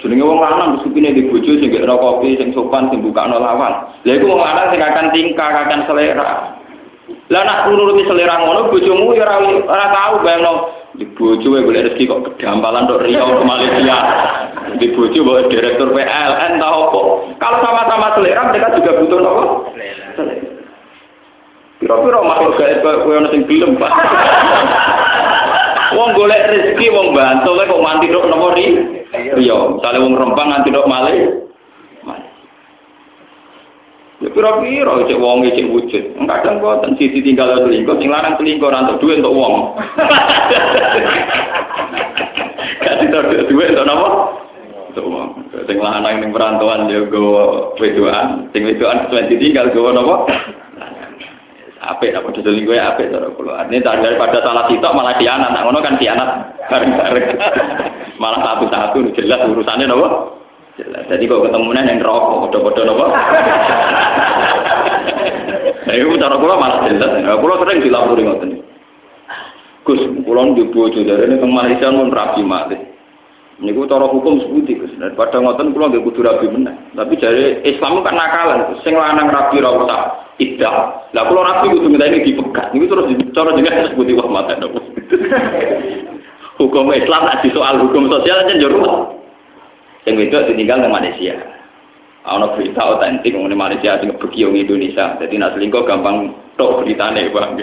Jenenge 0.02 0.26
wong 0.26 0.42
lanang 0.42 0.82
supine 0.82 1.14
di 1.14 1.30
bojo 1.30 1.62
sing 1.62 1.70
gak 1.70 1.86
kopi 1.86 2.34
sing 2.34 2.50
sopan 2.58 2.90
sing 2.90 3.06
bukakno 3.06 3.38
lawan. 3.38 3.86
Lha 4.02 4.18
iku 4.18 4.34
wong 4.34 4.42
lanang 4.42 4.74
sing 4.74 4.82
akan 4.82 5.14
tingkah, 5.14 5.54
akan 5.54 5.86
selera. 5.86 6.58
Lah 7.30 7.42
nak 7.46 7.70
nuruti 7.70 8.10
selera 8.10 8.42
ngono 8.42 8.74
bojomu 8.74 9.14
ya 9.14 9.30
ora 9.30 9.36
ora 9.46 9.86
tau 9.94 10.14
bayangno 10.26 10.54
di 10.98 11.06
bojo 11.06 11.48
wae 11.54 11.62
boleh 11.62 11.86
rezeki 11.88 12.10
kok 12.10 12.36
kedampalan 12.36 12.90
tok 12.90 13.06
Riau 13.06 13.40
ke 13.40 13.44
Malaysia. 13.46 13.98
Di 14.82 14.88
bojo 14.98 15.20
bawa 15.22 15.46
direktur 15.54 15.94
PLN 15.94 16.58
tau 16.58 16.80
apa. 16.90 17.02
Kalau 17.38 17.58
sama-sama 17.62 18.08
selera 18.18 18.42
mereka 18.50 18.74
juga 18.74 18.92
butuh 19.06 19.20
apa? 19.22 19.44
Selera. 20.18 20.52
Piro-piro 21.82 22.22
makhluk 22.22 22.62
gaib 22.62 22.86
kowe 22.86 23.14
ono 23.18 23.34
sing 23.34 23.42
gelem, 23.50 23.74
Pak. 23.82 23.94
Wong 25.92 26.16
golek 26.16 26.48
rezeki 26.48 26.88
wong 26.92 27.12
bantu 27.12 27.60
kok 27.60 27.68
tok 27.68 28.26
napa 28.32 28.48
ri? 28.56 28.68
Iya, 29.12 29.58
misale 29.76 29.98
wong 30.00 30.16
Rempang 30.16 30.48
nganti 30.52 30.72
tok 30.72 30.88
Malih. 30.88 31.52
Ya 34.22 34.30
pira-pira 34.30 35.02
cek 35.10 35.18
wong 35.18 35.50
cek 35.50 35.66
wujud. 35.66 36.04
Kadang 36.30 36.62
boten 36.62 36.94
sisi 37.02 37.26
tinggal 37.26 37.58
selingkuh, 37.66 37.98
sing 37.98 38.14
larang 38.14 38.38
selingkuh 38.38 38.70
ora 38.70 38.86
entuk 38.86 39.02
duit 39.02 39.18
untuk 39.18 39.34
wong. 39.34 39.82
Gak 42.86 43.02
entuk 43.02 43.50
duit 43.50 43.74
untuk 43.74 43.86
napa? 43.90 44.10
Untuk 44.94 45.06
wong. 45.10 45.30
Sing 45.66 45.82
lanang 45.82 46.22
ning 46.22 46.30
perantauan 46.30 46.86
ya 46.86 47.02
go 47.10 47.74
wedoan, 47.82 48.46
sing 48.54 48.62
wedoan 48.62 49.10
sesuai 49.10 49.26
ditinggal 49.34 49.74
go 49.74 49.90
napa? 49.90 50.30
Apik 51.82 52.14
apa 52.14 52.30
selingkuh 52.30 52.78
ya 52.78 52.94
apik 52.94 53.10
cara 53.10 53.26
kula. 53.34 53.66
Ini 53.66 53.82
daripada 53.82 54.38
salah 54.46 54.70
sitok 54.70 54.94
malah 54.94 55.18
dianat, 55.18 55.50
nah 55.50 55.66
ngono 55.66 55.82
kan 55.82 55.98
dianat 55.98 56.30
bareng-bareng. 56.70 57.28
malah 58.22 58.40
satu-satu 58.46 59.18
jelas 59.18 59.42
urusannya 59.50 59.90
napa? 59.90 60.38
Jelas. 60.78 61.10
Jadi 61.10 61.26
kok 61.26 61.42
ketemunya 61.42 61.82
yang 61.82 61.98
rokok, 62.06 62.48
bodoh-bodoh 62.48 62.84
nopo. 62.86 63.06
Nah, 65.82 65.98
itu 65.98 66.14
cara 66.22 66.38
kula 66.38 66.56
malah 66.62 66.86
jelas. 66.86 67.10
Nah, 67.20 67.42
kula 67.42 67.58
sering 67.66 67.82
dilapori 67.82 68.22
ngoten. 68.22 68.64
Gus, 69.82 70.02
kula 70.24 70.54
di 70.54 70.64
bojo 70.70 71.00
dari 71.02 71.26
ini 71.26 71.42
Malaysia 71.42 71.90
mun 71.90 72.14
rapi 72.14 72.46
mati. 72.46 72.78
Niku 73.62 73.86
cara 73.86 74.10
hukum 74.10 74.42
sebuti 74.42 74.74
Gus. 74.74 74.90
Daripada 74.98 75.38
ngoten 75.38 75.70
kula 75.78 75.94
nggih 75.94 76.02
kudu 76.02 76.26
rapi 76.26 76.50
meneh. 76.50 76.74
Tapi 76.98 77.14
dari 77.22 77.62
Islam 77.62 78.02
kan 78.02 78.18
nakalan, 78.18 78.74
sing 78.82 78.98
lanang 78.98 79.30
rapi 79.30 79.62
ra 79.62 79.70
usah 79.70 80.02
tidak. 80.42 81.06
Lah 81.14 81.24
kula 81.30 81.42
rapi 81.46 81.70
kudu 81.70 81.94
ngenteni 81.94 82.26
dipegat. 82.26 82.74
Niku 82.74 82.90
terus 82.90 83.06
cara 83.38 83.54
jenengan 83.54 83.94
sebuti 83.94 84.18
wah 84.18 84.26
mata 84.26 84.58
nopo. 84.62 84.82
Hukum 86.58 86.90
Islam 86.90 87.22
nak 87.30 87.46
soal 87.46 87.86
hukum 87.86 88.10
sosial 88.10 88.50
aja 88.50 88.58
jero. 88.58 89.14
Yang 90.10 90.34
itu 90.34 90.38
ditinggal 90.50 90.82
di 90.82 90.90
Malaysia. 90.90 91.38
Ana 92.26 92.54
berita 92.58 92.82
otentik 92.82 93.34
mengenai 93.34 93.58
Malaysia 93.58 94.02
sing 94.02 94.10
pergi 94.18 94.46
wong 94.46 94.58
Indonesia. 94.58 95.22
Jadi 95.22 95.38
nak 95.38 95.54
selingkuh 95.54 95.86
gampang 95.86 96.34
tok 96.58 96.82
beritane, 96.82 97.30
Bang. 97.30 97.58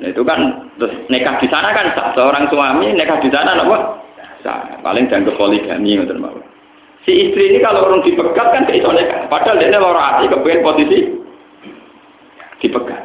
Nah, 0.00 0.08
itu 0.08 0.24
kan 0.24 0.68
terus 0.80 0.92
nikah 1.12 1.36
di 1.40 1.48
sana 1.52 1.72
kan 1.76 1.92
sah. 1.96 2.12
Seorang 2.16 2.48
suami 2.48 2.96
nikah 2.96 3.20
di 3.20 3.28
sana 3.28 3.56
apa? 3.56 4.02
Sah. 4.42 4.82
Paling 4.82 5.06
jangan 5.08 5.34
poligami 5.38 5.98
ngoten 5.98 6.18
mawon. 6.18 6.44
Si 7.02 7.10
istri 7.10 7.50
ini 7.50 7.58
kalau 7.58 7.86
orang 7.86 8.06
dipegat 8.06 8.46
kan 8.54 8.62
kayak 8.66 8.86
nikah. 8.86 9.20
Padahal 9.26 9.58
dia 9.58 9.74
lara 9.74 10.02
hati 10.02 10.30
kepengen 10.30 10.62
posisi 10.62 10.98
dipegat. 12.62 13.02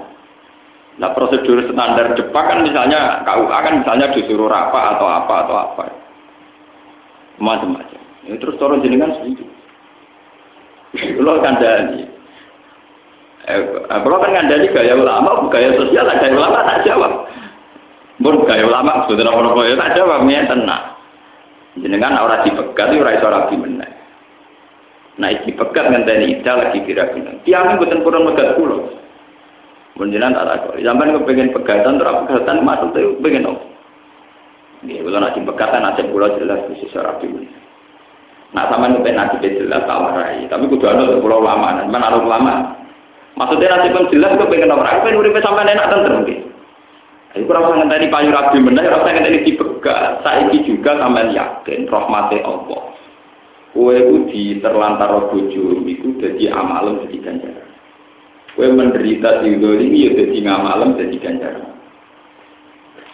Nah 0.98 1.14
prosedur 1.14 1.62
standar 1.70 2.14
Jepang 2.18 2.46
kan 2.46 2.60
misalnya 2.66 3.22
KUA 3.26 3.58
kan 3.58 3.74
misalnya 3.82 4.14
disuruh 4.14 4.50
apa 4.50 4.98
atau 4.98 5.08
apa 5.10 5.34
atau 5.46 5.56
apa. 5.58 5.84
Macam-macam. 7.38 8.02
Ini 8.26 8.38
terus 8.42 8.58
turun 8.58 8.82
jenengan 8.82 9.14
setuju. 9.18 9.46
Kalau 10.98 11.38
kandani. 11.42 12.02
Eh, 13.48 13.62
kalau 13.86 14.18
kan 14.20 14.34
kandani 14.34 14.68
gaya 14.74 14.98
ulama, 14.98 15.46
gaya 15.54 15.70
sosial, 15.78 16.10
gaya 16.10 16.34
ulama 16.34 16.66
tak 16.66 16.82
jawab. 16.84 17.30
Pun 18.18 18.42
gaya 18.50 18.66
ulama, 18.66 19.06
sudah 19.06 19.22
apa-apa 19.30 19.62
ya 19.70 19.78
tak 19.78 19.94
jawab, 19.94 20.26
ya 20.26 20.50
tenang. 20.50 20.97
Jenengan 21.82 22.18
orang 22.18 22.46
dipegat, 22.48 22.90
itu 22.90 23.06
raisa 23.06 23.28
rabi 23.28 23.56
menang. 23.58 23.94
Nah, 25.18 25.34
dipegat 25.46 25.86
ngenteni 25.90 26.38
ida 26.38 26.54
lagi 26.58 26.82
kira-kira. 26.86 27.42
Tiang 27.42 27.78
buatan 27.78 28.06
kurang 28.06 28.30
megat 28.30 28.54
pulau. 28.58 28.94
Menjelang 29.98 30.34
tak 30.38 30.46
tahu. 30.46 30.78
Zaman 30.82 31.13
kepengen 31.22 31.54
pegatan, 31.58 31.98
terus 31.98 32.22
pegatan 32.30 32.62
masuk 32.62 32.94
tuh 32.94 33.18
pengen 33.26 33.50
apa? 33.50 33.66
Ini 34.86 35.02
kalau 35.02 35.20
nanti 35.26 35.42
pegatan, 35.42 35.82
nanti 35.82 36.06
pulau 36.06 36.38
jelas 36.38 36.62
khusus 36.70 36.94
rabi 36.94 37.34
menang. 37.34 37.66
Nah 38.56 38.63
sama 38.72 38.88
nih 38.88 39.12
nasib 39.12 39.44
jelas 39.44 39.84
tawarai, 39.84 40.48
tapi 40.48 40.72
kudu 40.72 40.88
ada 40.88 41.20
pulau 41.20 41.44
lama, 41.44 41.84
dan 41.84 41.92
mana 41.92 42.13
ada 42.13 42.24
lama. 42.24 42.56
Maksudnya 43.36 43.76
nasib 43.76 44.08
jelas, 44.13 44.38
gue 44.40 44.48
pengen 44.48 44.72
orang, 44.72 45.04
pengen 45.04 45.20
uripnya 45.20 45.44
sampai 45.44 45.68
enak 45.68 45.90
tentrem 45.92 46.24
gitu. 46.26 46.48
Jadi 47.38 47.45
kurang 47.45 47.69
usah 47.69 47.78
ngenteni 47.86 48.10
payu 48.10 48.34
rabi 48.34 48.58
meneh, 48.58 48.82
ora 48.89 49.06
usah 49.06 49.13
ngenteni 49.13 49.45
dipegat. 49.45 50.26
Saiki 50.26 50.65
juga 50.65 50.97
sampean 50.97 51.38
yakin 51.38 51.86
rahmate 51.86 52.41
Allah. 52.41 52.82
Kowe 53.78 53.93
di 54.34 54.58
terlantar 54.58 55.30
bojo 55.30 55.86
iku 55.86 56.17
dadi 56.17 56.50
amalem 56.50 57.06
dadi 57.06 57.21
ganjaran. 57.21 57.69
Kowe 58.58 58.65
menderita 58.73 59.45
di 59.45 59.54
ini 59.54 60.10
ya 60.10 60.12
dadi 60.17 60.38
ngamalem 60.41 60.97
dadi 60.97 61.17
ganjaran. 61.21 61.78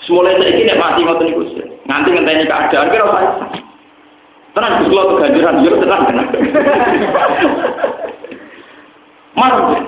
Semulai 0.07 0.39
saiki 0.39 0.71
nek 0.71 0.79
mati 0.79 1.03
ngoten 1.03 1.27
niku 1.27 1.43
nganti 1.83 2.09
ngenteni 2.15 2.47
keadaan 2.47 2.91
kira 2.95 3.03
usah 3.03 3.23
Tenang, 4.53 4.85
Gus 4.85 4.87
Kulo 4.87 5.17
keganjaran, 5.17 5.65
yo 5.67 5.81
tenang, 5.83 6.01
tenang. 6.07 6.29
Marah. 9.35 9.83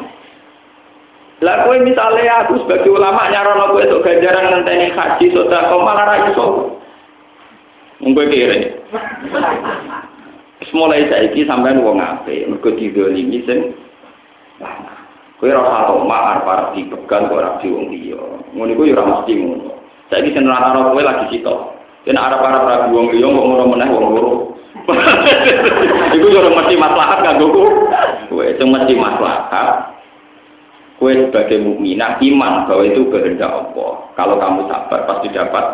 Lah 1.45 1.61
kowe 1.61 1.77
misalnya 1.77 2.41
aku 2.41 2.65
sebagai 2.65 2.89
ulama 2.89 3.29
nyarono 3.29 3.77
kowe 3.77 3.85
untuk 3.85 4.01
ganjaran 4.01 4.49
ngenteni 4.49 4.89
haji 4.97 5.25
sedekah 5.29 5.77
malah 5.77 6.05
ra 6.09 6.15
iso. 6.33 6.73
Mung 8.01 8.17
kowe 8.17 8.25
kere. 8.25 8.81
Mulai 10.73 11.05
saiki 11.05 11.45
sampean 11.45 11.85
wong 11.85 12.01
apik, 12.01 12.49
mergo 12.49 12.73
didolimi 12.73 13.45
sing 13.45 13.77
Kowe 15.37 15.51
ora 15.53 15.61
usah 15.61 15.85
tomar 15.85 16.37
para 16.41 16.73
dipegang 16.73 17.29
kok 17.29 17.37
ora 17.37 17.61
di 17.61 17.69
wong 17.69 17.93
liya. 17.93 18.17
Ngono 18.57 18.71
iku 18.73 18.89
yo 18.89 18.97
ora 18.97 19.05
mesti 19.05 19.33
ngono. 19.37 19.69
Saiki 20.09 20.33
sing 20.33 20.49
ora 20.49 20.73
kowe 20.73 20.97
lagi 21.05 21.29
sitok. 21.29 21.77
Yen 22.09 22.17
arep-arep 22.17 22.89
wong 22.89 23.13
liya 23.13 23.29
kok 23.29 23.45
ngono 23.45 23.63
meneh 23.69 23.89
wong 23.93 24.05
loro. 24.17 24.33
Iku 26.17 26.25
yo 26.33 26.49
mesti 26.49 26.73
maslahat 26.73 27.21
kanggo 27.21 27.53
kowe, 28.33 28.45
itu 28.49 28.65
mesti 28.65 28.93
maslahat. 28.97 29.94
Kowe 30.95 31.11
sebagai 31.11 31.59
mukminah 31.59 32.15
iman 32.23 32.71
bahwa 32.71 32.83
itu 32.87 33.03
kehendak 33.11 33.51
Allah. 33.51 33.91
Kalau 34.15 34.35
kamu 34.39 34.61
sabar 34.71 34.99
pasti 35.03 35.27
dapat 35.27 35.65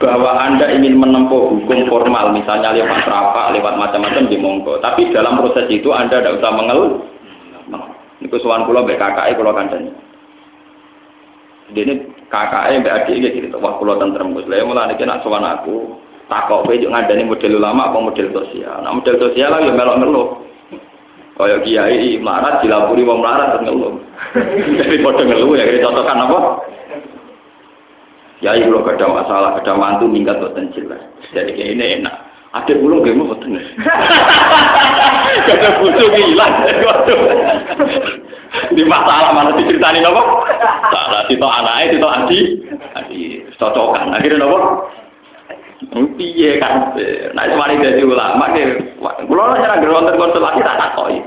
bahwa 0.00 0.32
Anda 0.40 0.72
ingin 0.72 0.96
menempuh 0.96 1.52
hukum 1.52 1.84
formal, 1.92 2.32
misalnya 2.32 2.72
lewat 2.72 3.04
rapat, 3.04 3.52
lewat 3.52 3.76
macam-macam 3.76 4.24
di 4.32 4.40
monggo. 4.40 4.80
Tapi 4.80 5.12
dalam 5.12 5.36
proses 5.36 5.68
itu 5.68 5.92
Anda 5.92 6.24
tidak 6.24 6.40
usah 6.40 6.52
mengeluh. 6.56 7.04
Ini 8.20 8.28
kesuwan 8.28 8.64
pulau 8.64 8.88
BKKI 8.88 9.36
pulau 9.36 9.52
kandani. 9.52 9.92
Ini 11.72 11.94
KKI 12.28 12.84
mbak 12.84 12.96
adik 13.04 13.32
cerita 13.32 13.56
wah 13.56 13.76
pulau 13.76 13.96
tentrem 13.96 14.32
gus. 14.36 14.48
Lah 14.48 14.64
mulai 14.64 14.92
nak 14.92 15.20
sowan 15.24 15.44
aku, 15.44 15.96
takok 16.28 16.68
kowe 16.68 16.74
yo 16.76 16.92
ngandani 16.92 17.24
model 17.24 17.58
ulama 17.58 17.88
apa 17.88 17.98
model 17.98 18.28
sosial. 18.32 18.84
Nah 18.84 18.92
model 18.92 19.16
sosial 19.18 19.48
lah 19.50 19.60
yo 19.64 19.72
melok 19.72 19.98
ngeluh. 20.00 20.28
Kaya 21.40 21.56
kiai 21.64 22.20
melarat 22.20 22.60
dilapuri 22.60 23.00
wong 23.00 23.24
melarat 23.24 23.56
terus 23.56 23.64
ngeluh. 23.64 23.96
Jadi 24.84 25.00
padha 25.00 25.24
ngeluh 25.24 25.56
ya 25.56 25.64
kira 25.64 25.88
cocokan 25.88 26.28
apa? 26.28 26.38
Kiai 28.44 28.60
gak 28.60 28.96
ada 29.00 29.06
masalah, 29.08 29.50
ada 29.56 29.72
mantu 29.72 30.04
minggat 30.04 30.36
boten 30.36 30.68
jelas. 30.76 31.00
Jadi 31.32 31.56
kayak 31.56 31.72
ini 31.80 31.84
enak. 32.04 32.12
Ada 32.52 32.76
belum 32.76 33.00
gak 33.00 33.16
mau 33.16 33.32
boten. 33.32 33.56
Gak 35.40 35.56
ada 35.56 35.80
butuh 35.80 36.08
hilang. 36.12 36.54
Di 38.76 38.82
masalah 38.84 39.30
mana 39.32 39.56
diceritain 39.56 40.04
apa? 40.04 40.22
Salah 40.92 41.22
itu 41.30 41.46
anaknya, 41.46 41.84
itu 41.96 42.06
adi, 42.10 42.40
adi 42.98 43.20
cocokan. 43.56 44.12
Akhirnya 44.12 44.44
apa? 44.44 44.58
Piye 45.88 46.60
kan? 46.60 46.92
Nah, 47.32 47.48
mari 47.56 47.80
jadi 47.80 48.04
ulama 48.04 48.52
ke, 48.52 48.76
kulo 49.24 49.40
ora 49.48 49.56
nyerang 49.56 49.80
wonten 49.88 50.20
konstelasi 50.20 50.60
tak 50.60 50.76
takoki. 50.76 51.24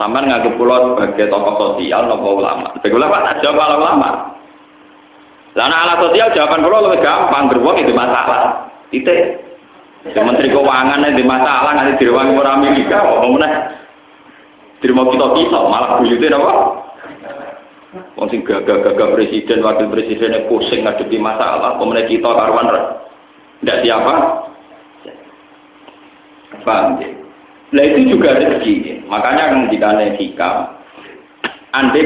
Sampai 0.00 0.24
nganggep 0.24 0.56
pulau 0.56 0.96
sebagai 0.96 1.28
tokoh 1.28 1.76
sosial 1.76 2.08
nopo 2.08 2.40
ulama. 2.40 2.72
Sebagai 2.80 2.96
ulama 2.96 3.20
tak 3.28 3.44
jawab 3.44 3.60
ala 3.60 3.76
ulama. 3.76 4.10
Lah 5.52 5.68
ala 5.68 6.00
sosial 6.00 6.32
jawaban 6.32 6.64
pulau 6.64 6.88
lebih 6.88 7.04
gampang, 7.04 7.52
beruang 7.52 7.76
itu 7.84 7.92
masalah. 7.92 8.72
Itu 8.88 9.12
Menteri 10.08 10.48
Keuangan 10.48 11.12
itu 11.12 11.22
masalah 11.28 11.76
nanti 11.76 12.00
direwangi 12.00 12.34
orang 12.34 12.64
Amerika, 12.64 13.04
mau 13.04 13.28
mana? 13.28 13.76
Terima 14.82 15.06
kita 15.06 15.26
kita 15.36 15.58
malah 15.62 16.02
buyutnya 16.02 16.34
apa? 16.34 16.52
Wong 18.18 18.26
sing 18.32 18.40
gagah-gagah 18.42 19.14
presiden, 19.14 19.62
wakil 19.62 19.92
presidennya 19.92 20.48
pusing 20.48 20.82
ngadepi 20.82 21.20
masalah, 21.20 21.76
pemenang 21.76 22.08
kita 22.08 22.24
karuan 22.24 22.66
tidak 23.62 23.78
siapa? 23.86 24.12
Paham? 26.66 26.98
Nah 27.72 27.82
itu 27.86 28.10
juga 28.10 28.34
rezeki. 28.34 29.06
Makanya 29.06 29.70
ketika 29.70 30.02
hikam, 30.18 30.56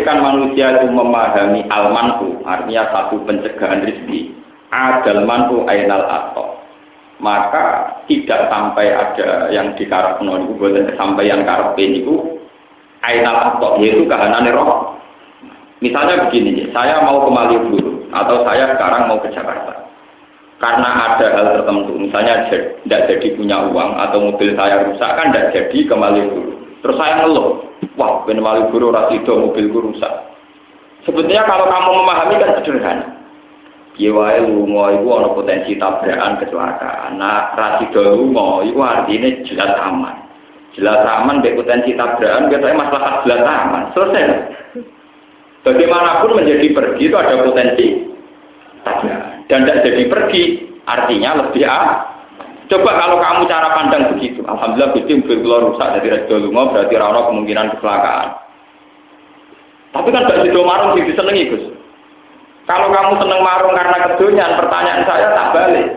kan 0.05 0.19
manusia 0.21 0.77
itu 0.77 0.93
memahami 0.93 1.65
almanku, 1.73 2.45
artinya 2.45 2.93
satu 2.93 3.25
pencegahan 3.25 3.89
rezeki, 3.89 4.37
adal 4.69 5.25
mantu 5.25 5.65
ainal 5.65 6.05
atau 6.05 6.61
maka 7.17 7.97
tidak 8.05 8.53
sampai 8.53 8.93
ada 8.93 9.49
yang 9.49 9.73
dikarep 9.81 10.21
itu 10.21 10.93
sampai 11.01 11.25
yang 11.25 11.41
karep 11.49 11.73
itu 11.81 12.37
ainal 13.01 13.57
atau 13.57 13.81
yaitu 13.81 14.05
kahanan 14.05 14.53
roh. 14.53 14.93
Misalnya 15.81 16.29
begini, 16.29 16.69
saya 16.77 17.01
mau 17.01 17.25
ke 17.25 17.33
Malioboro 17.33 18.05
atau 18.13 18.45
saya 18.45 18.77
sekarang 18.77 19.09
mau 19.09 19.21
ke 19.25 19.33
Jakarta 19.33 19.86
karena 20.57 20.89
ada 20.89 21.27
hal 21.37 21.47
tertentu, 21.61 21.93
misalnya 22.01 22.49
tidak 22.49 23.05
jadi 23.13 23.29
punya 23.37 23.69
uang 23.69 23.91
atau 23.93 24.25
mobil 24.25 24.57
saya 24.57 24.89
rusak 24.89 25.11
kan 25.13 25.29
tidak 25.29 25.53
jadi 25.53 25.79
kembali 25.85 26.33
dulu. 26.33 26.53
Terus 26.81 26.97
saya 26.97 27.13
ngeluh, 27.21 27.61
wah 28.01 28.25
ben 28.25 28.41
Malioboro 28.41 28.89
itu 29.13 29.33
mobilku 29.37 29.93
rusak. 29.93 30.13
Sebetulnya 31.05 31.45
kalau 31.45 31.69
kamu 31.69 31.91
memahami 32.01 32.35
kan 32.41 32.51
sederhana. 32.57 33.07
Piye 33.97 34.13
lunga 34.13 34.93
iku 34.93 35.09
ana 35.09 35.29
potensi 35.33 35.73
tabrakan 35.81 36.37
kecelakaan. 36.41 37.17
Nah, 37.17 37.57
rasido 37.57 38.17
lunga 38.17 38.65
iku 38.65 38.81
artinya 38.81 39.29
jelas 39.49 39.73
aman. 39.81 40.17
Jelas 40.77 41.01
aman 41.05 41.41
mbek 41.41 41.57
potensi 41.57 41.97
tabrakan 41.97 42.49
biasanya 42.49 42.81
masalah 42.81 43.25
jelas 43.25 43.41
aman. 43.45 43.83
Selesai. 43.93 44.25
Bagaimanapun 45.65 46.37
menjadi 46.37 46.67
pergi 46.77 47.05
itu 47.09 47.17
ada 47.17 47.45
potensi 47.45 47.87
tabrakan 48.85 49.36
dan 49.47 49.63
tidak 49.63 49.83
jadi 49.87 50.05
pergi, 50.11 50.43
artinya 50.87 51.31
lebih 51.47 51.65
ah. 51.67 52.15
Coba 52.67 52.99
kalau 52.99 53.23
kamu 53.23 53.47
cara 53.47 53.69
pandang 53.79 54.05
begitu, 54.19 54.43
alhamdulillah 54.43 54.91
Gusti 54.91 55.13
mobil 55.15 55.39
keluar 55.39 55.61
rusak 55.71 55.89
dari 55.99 56.09
Raja 56.11 56.35
Lunga 56.35 56.63
berarti 56.75 56.95
rano 56.99 57.21
kemungkinan 57.31 57.79
kecelakaan. 57.79 58.29
Tapi 59.95 60.09
kan 60.11 60.27
gak 60.27 60.43
sido 60.43 60.61
marung 60.67 60.99
sih 60.99 61.07
disenengi 61.07 61.47
Gus. 61.47 61.65
Kalau 62.67 62.91
kamu 62.91 63.23
seneng 63.23 63.41
marung 63.47 63.71
karena 63.79 63.97
kedonyan, 64.11 64.59
pertanyaan 64.59 65.07
saya 65.07 65.31
tak 65.31 65.51
balik. 65.55 65.89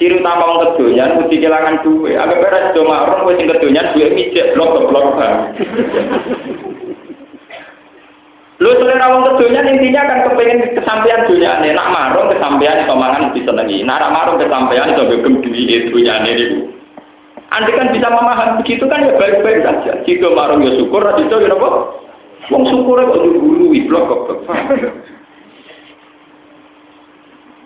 Ciri 0.00 0.18
utama 0.18 0.48
orang 0.48 0.72
kedonyan 0.72 1.20
mesti 1.20 1.36
kehilangan 1.36 1.76
duit. 1.84 2.16
Agak 2.16 2.40
beres 2.40 2.64
sido 2.72 2.82
marung, 2.88 3.28
sing 3.36 3.44
kedonyan 3.44 3.92
duit 3.92 4.10
mijek 4.16 4.56
blok 4.56 4.88
blok 4.88 5.20
Lu 8.64 8.72
selera 8.80 9.12
wong 9.12 9.28
kedonya 9.28 9.60
intinya 9.60 10.08
kan 10.08 10.24
kepengen 10.24 10.72
kesampaian 10.72 11.28
dunia 11.28 11.60
nih. 11.60 11.76
Nak 11.76 11.92
marung 11.92 12.32
kesampaian 12.32 12.80
itu 12.80 12.96
mangan 12.96 13.28
lebih 13.28 13.44
senengi. 13.44 13.84
Nak 13.84 14.08
marung 14.08 14.40
kesampaian 14.40 14.88
itu 14.88 15.04
begem 15.04 15.44
duit 15.44 15.92
dunia 15.92 16.24
nih 16.24 16.64
Anda 17.52 17.70
kan 17.76 17.92
bisa 17.92 18.08
memahami 18.08 18.64
begitu 18.64 18.88
kan 18.88 19.04
ya 19.04 19.12
baik-baik 19.20 19.68
saja. 19.68 20.00
Jika 20.08 20.32
marung 20.32 20.64
ya 20.64 20.80
syukur, 20.80 21.04
itu 21.20 21.36
ya 21.44 21.52
apa? 21.52 21.70
Wong 22.48 22.64
syukur 22.72 23.04
kok 23.04 23.20
dulu 23.20 23.76
blok 23.84 24.04
kok. 24.08 24.40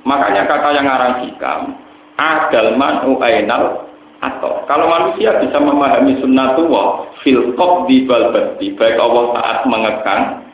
Makanya 0.02 0.50
kata 0.50 0.68
yang 0.74 0.87
ngarang 0.90 1.14
hikam, 1.22 1.61
adal 2.18 2.74
man 2.74 3.06
uainal 3.06 3.87
atau 4.18 4.66
kalau 4.66 4.90
manusia 4.90 5.30
bisa 5.38 5.62
memahami 5.62 6.18
sunnatullah 6.18 7.06
fil 7.22 7.54
di 7.87 8.02
balbati 8.02 8.74
baik 8.74 8.98
Allah 8.98 9.24
saat 9.38 9.58
mengekang 9.70 10.47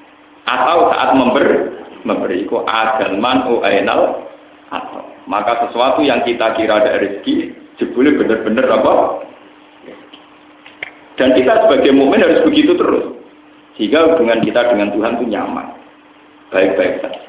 atau 0.44 0.92
saat 0.92 1.16
memberi 1.16 1.57
memberi 2.04 2.44
ku 2.44 2.61
adal 2.64 3.16
man 3.16 3.48
ainal 3.64 4.28
atau. 4.68 5.02
Maka 5.24 5.66
sesuatu 5.66 6.04
yang 6.04 6.20
kita 6.22 6.52
kira 6.52 6.85
ada 6.85 7.00
rezeki 7.00 7.57
jebule 7.80 8.12
benar-benar 8.20 8.68
apa? 8.68 9.24
Dan 11.16 11.33
kita 11.33 11.64
sebagai 11.64 11.94
mukmin 11.96 12.20
harus 12.20 12.44
begitu 12.44 12.76
terus. 12.76 13.16
Sehingga 13.78 14.14
hubungan 14.14 14.44
kita 14.44 14.68
dengan 14.68 14.92
Tuhan 14.92 15.16
itu 15.18 15.24
nyaman. 15.33 15.66
Baik-baik 16.52 17.00
saja. 17.00 17.22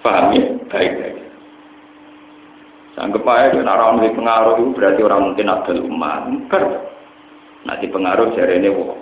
Paham 0.00 0.34
ya? 0.34 0.42
Baik-baik. 0.70 1.16
Sanggup 2.96 3.28
aja 3.28 3.52
dan 3.52 3.68
orang 3.68 4.00
di 4.00 4.08
pengaruh 4.16 4.56
berarti 4.72 5.00
orang 5.04 5.30
mungkin 5.30 5.52
ada 5.52 5.72
umat. 5.76 6.22
Nanti 7.66 7.86
pengaruh 7.92 8.32
jari 8.32 8.62
ini 8.62 8.72
wah 8.72 8.96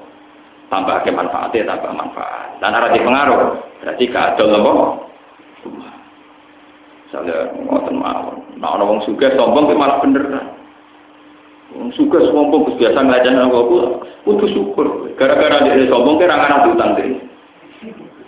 tambah 0.68 0.96
ke 1.04 1.10
manfaatnya 1.12 1.68
tambah 1.74 1.92
manfaat. 1.92 2.60
Dan 2.60 2.76
arah 2.76 2.90
pengaruh 2.92 3.40
berarti 3.82 4.04
kadal 4.08 4.50
apa? 4.54 4.72
Misalnya 7.04 7.36
ngoten 7.62 7.96
mawon. 7.96 8.36
Nah 8.58 8.74
orang 8.74 9.00
suka 9.06 9.30
sombong 9.38 9.70
ke 9.70 9.74
malah 9.78 10.02
bener 10.02 10.24
wong 11.74 11.90
suka 11.94 12.22
sombong 12.30 12.74
biasa 12.74 12.98
ngelajan 13.02 13.38
aku 13.38 14.02
aku 14.26 14.46
syukur. 14.50 14.86
Gara-gara 15.14 15.62
dia 15.62 15.86
sombong 15.86 16.18
ke 16.18 16.26
rangan 16.26 16.74
utang 16.74 16.98
diri 16.98 17.34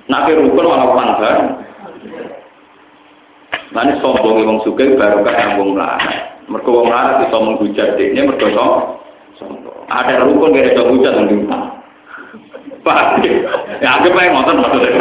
nak 0.06 0.30
ke 0.30 0.38
rukun 0.38 0.70
malah 0.70 0.88
pangkat 0.94 1.38
Nanti 3.74 3.98
sombong 3.98 4.46
wong 4.46 4.58
suka 4.62 4.94
baru 4.94 5.26
kan 5.26 5.58
wong 5.58 5.74
melarat. 5.74 6.38
Mereka 6.46 6.68
wong 6.70 6.86
melarat 6.86 7.26
bisa 7.26 7.36
menghujat 7.42 7.88
dia, 7.98 8.22
mereka 8.22 8.46
sombong. 9.36 9.82
Ada 9.90 10.22
rukun 10.22 10.54
gak 10.54 10.72
ada 10.72 10.82
hujat 10.86 11.12
yang 11.12 11.26
diutang. 11.28 11.64
Pak, 12.86 13.18
ya 13.82 13.98
aku 13.98 14.14
pengen 14.14 14.34
nonton 14.38 14.62
maksudnya. 14.62 14.94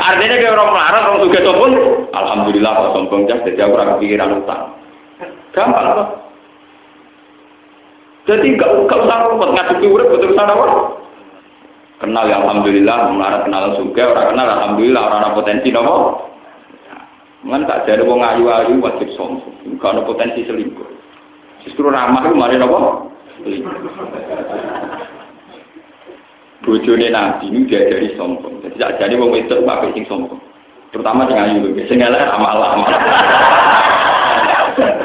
Artinya 0.00 0.36
kayak 0.40 0.54
orang 0.56 0.72
melarat, 0.72 1.02
orang 1.04 1.22
suka 1.28 1.40
sombong. 1.44 1.72
Alhamdulillah 2.16 2.72
kalau 2.72 2.90
sombong 2.96 3.22
jas, 3.28 3.44
jadi 3.44 3.60
aku 3.68 3.76
orang 3.76 3.90
kepikiran 3.96 4.40
utang. 4.40 4.62
Gampang 5.52 5.86
kok. 5.94 6.08
Jadi 8.24 8.56
nggak 8.56 8.70
nggak 8.88 9.00
usah 9.04 9.18
rumput 9.28 9.50
ngadepi 9.52 9.84
urip 9.84 10.08
betul 10.16 10.32
sana 10.32 10.56
apa? 10.56 10.66
Kenal 12.00 12.24
ya 12.24 12.40
alhamdulillah, 12.40 12.96
melarat 13.12 13.44
kenal 13.44 13.76
suka, 13.76 14.02
orang 14.16 14.26
kenal 14.32 14.48
alhamdulillah, 14.48 15.02
orang 15.04 15.36
potensi 15.36 15.68
nopo. 15.68 15.96
Kan 17.44 17.68
tak 17.68 17.84
jadi 17.84 18.00
wong 18.00 18.24
ayu-ayu 18.24 18.80
wajib 18.80 19.12
sombong, 19.12 19.76
kalau 19.76 20.08
potensi 20.08 20.48
selingkuh. 20.48 20.88
Justru 21.68 21.92
ramah 21.92 22.24
itu 22.24 22.36
mari 22.36 22.56
nopo. 22.56 23.12
Bojone 26.64 27.12
nabi 27.12 27.52
ini 27.52 27.68
dia 27.68 27.86
dari 27.86 28.10
sombong. 28.16 28.64
Jadi 28.64 28.80
tak 28.80 28.96
jadi 28.98 29.14
wong 29.20 29.36
itu 29.36 29.60
bapak 29.62 29.92
sing 29.92 30.08
sombong. 30.08 30.40
Terutama 30.90 31.28
sing 31.28 31.38
ayu 31.38 31.62
lho, 31.62 31.70
sing 31.86 32.00
elek 32.00 32.32
amal-amal. 32.32 32.88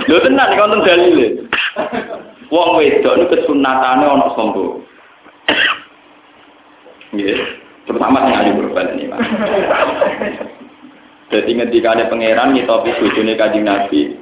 Lho 0.08 0.18
tenan 0.24 0.50
iki 0.50 0.62
wonten 0.64 0.86
dalile. 0.88 1.28
Wong 2.50 2.80
wedok 2.82 3.14
niku 3.20 3.30
kesunatane 3.36 4.06
ana 4.08 4.28
sombong. 4.34 4.82
Nggih, 7.14 7.38
terutama 7.86 8.26
sing 8.26 8.36
ayu 8.40 8.52
berbalik 8.58 8.96
ini, 8.98 9.12
Pak. 9.12 9.22
Jadi 11.30 11.52
ngendikane 11.62 12.10
pangeran 12.10 12.58
ngitopi 12.58 12.90
bojone 12.98 13.38
Kanjeng 13.38 13.70
Nabi. 13.70 14.18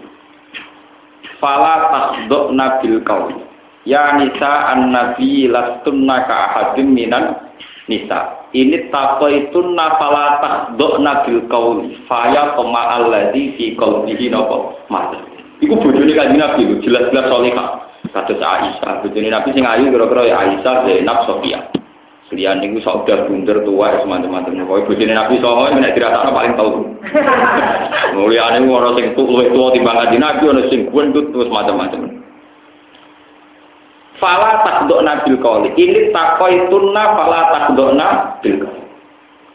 Fala 1.40 1.88
tasduk 1.88 2.52
nabil 2.52 3.00
qaul. 3.08 3.47
Ya 3.88 4.20
nisa 4.20 4.76
an 4.76 4.92
nabi 4.92 5.48
lastunna 5.48 6.28
ka 6.28 6.36
ahadim 6.52 6.92
minan 6.92 7.40
nisa. 7.88 8.52
Ini 8.52 8.92
tako 8.92 9.32
itu 9.32 9.64
nafala 9.64 10.44
takdok 10.44 11.00
nabil 11.00 11.48
kauli. 11.48 11.96
Faya 12.04 12.52
koma 12.60 13.00
alladhi 13.00 13.56
fi 13.56 13.80
qalbihi 13.80 14.28
nopo 14.28 14.84
mati. 14.92 15.24
Iku 15.64 15.80
bojone 15.80 16.12
kanjeng 16.12 16.44
Nabi 16.44 16.84
jelas-jelas 16.84 17.32
solihah. 17.32 17.70
Kados 18.12 18.44
Aisyah, 18.44 19.04
bojone 19.08 19.32
Nabi 19.32 19.56
sing 19.56 19.64
ayu 19.64 19.90
kira-kira 19.90 20.24
ya 20.30 20.36
Aisyah, 20.44 20.84
Zainab, 20.84 21.24
Sofia. 21.24 21.60
Kalian 22.28 22.60
niku 22.60 22.84
udah 22.84 23.24
bunder 23.24 23.64
tua 23.64 24.04
teman-teman. 24.04 24.52
Pokoke 24.68 24.92
bojone 24.92 25.16
Nabi 25.16 25.40
soho 25.40 25.64
nek 25.72 25.96
diratakno 25.96 26.36
paling 26.36 26.54
tau. 26.60 26.72
Mulyane 28.20 28.68
ora 28.68 28.92
sing 29.00 29.16
luwih 29.16 29.48
tuwa 29.56 29.72
timbang 29.72 29.96
kanjeng 29.96 30.20
Nabi 30.20 30.44
ana 30.44 30.62
sing 30.68 30.92
gendut 30.92 31.32
terus 31.32 31.48
macam-macam. 31.48 32.27
Fala 34.18 34.66
takdokna 34.66 35.22
bil 35.26 35.38
kauli. 35.38 35.70
Ini 35.78 36.10
takoi 36.10 36.70
tunna 36.74 37.14
fala 37.14 37.42
takdokna 37.54 38.08
bil 38.42 38.66
kauli. 38.66 38.88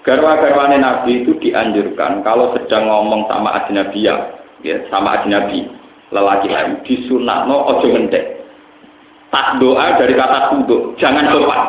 Garwa-garwane 0.02 0.82
Nabi 0.82 1.22
itu 1.22 1.38
dianjurkan 1.38 2.26
kalau 2.26 2.50
sedang 2.58 2.90
ngomong 2.90 3.30
sama 3.30 3.54
ajnabiyah, 3.62 4.34
ya, 4.66 4.82
sama 4.90 5.22
ajnabi, 5.22 5.70
lelaki 6.10 6.50
lain, 6.50 6.82
disunatno 6.82 7.70
ojo 7.70 7.86
ngendek. 7.86 8.42
Tak 9.30 9.62
doa 9.62 9.94
dari 10.02 10.18
kata 10.18 10.50
tunduk, 10.50 10.98
jangan 10.98 11.30
sopan. 11.30 11.62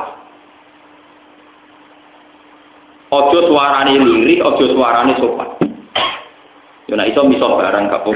Ojo 3.13 3.39
suarane 3.53 4.01
lirik, 4.01 4.41
ojo 4.41 4.65
suarane 4.73 5.13
sopan. 5.21 5.49
Yo 6.91 6.99
nek 6.99 7.15
iso 7.15 7.23
miso 7.23 7.55
barang 7.55 7.87
gak 7.87 8.03
apa 8.03 8.09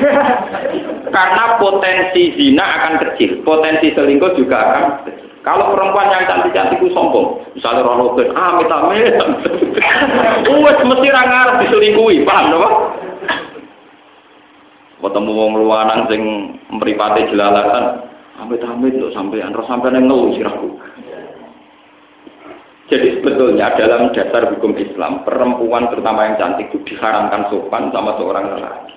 Karena 1.15 1.43
potensi 1.55 2.35
zina 2.35 2.65
akan 2.67 2.93
kecil, 2.99 3.39
potensi 3.47 3.95
selingkuh 3.95 4.35
juga 4.35 4.57
akan 4.59 4.83
kecil. 5.07 5.27
Kalau 5.47 5.71
perempuan 5.71 6.11
yang 6.11 6.27
cantik-cantik 6.27 6.83
itu 6.83 6.91
sombong, 6.91 7.39
misalnya 7.55 7.87
orang 7.87 8.03
Robin, 8.03 8.35
ah 8.35 8.59
amit 8.59 8.67
amit, 8.67 9.15
wes 10.67 10.79
mesti 10.83 11.07
ra 11.07 11.23
ngarep 11.23 11.55
diselingkuhi, 11.63 12.27
paham 12.27 12.51
dong? 12.51 12.75
Ketemu 14.99 15.31
wong 15.31 15.51
luwanang 15.63 16.11
sing 16.11 16.21
mripate 16.67 17.31
jelalatan, 17.31 18.11
amit 18.43 18.59
amit 18.59 18.99
lho 18.99 19.07
sampean, 19.15 19.55
terus 19.55 19.71
sampean 19.71 19.95
ngeluh 19.95 20.35
sirahku. 20.35 20.75
Jadi 22.87 23.19
sebetulnya 23.19 23.75
dalam 23.75 24.15
dasar 24.15 24.47
hukum 24.55 24.71
Islam, 24.79 25.27
perempuan 25.27 25.91
terutama 25.91 26.23
yang 26.23 26.39
cantik 26.39 26.71
itu 26.71 26.79
diharamkan 26.87 27.51
sopan 27.51 27.91
sama 27.91 28.15
seorang 28.15 28.55
lelaki. 28.55 28.95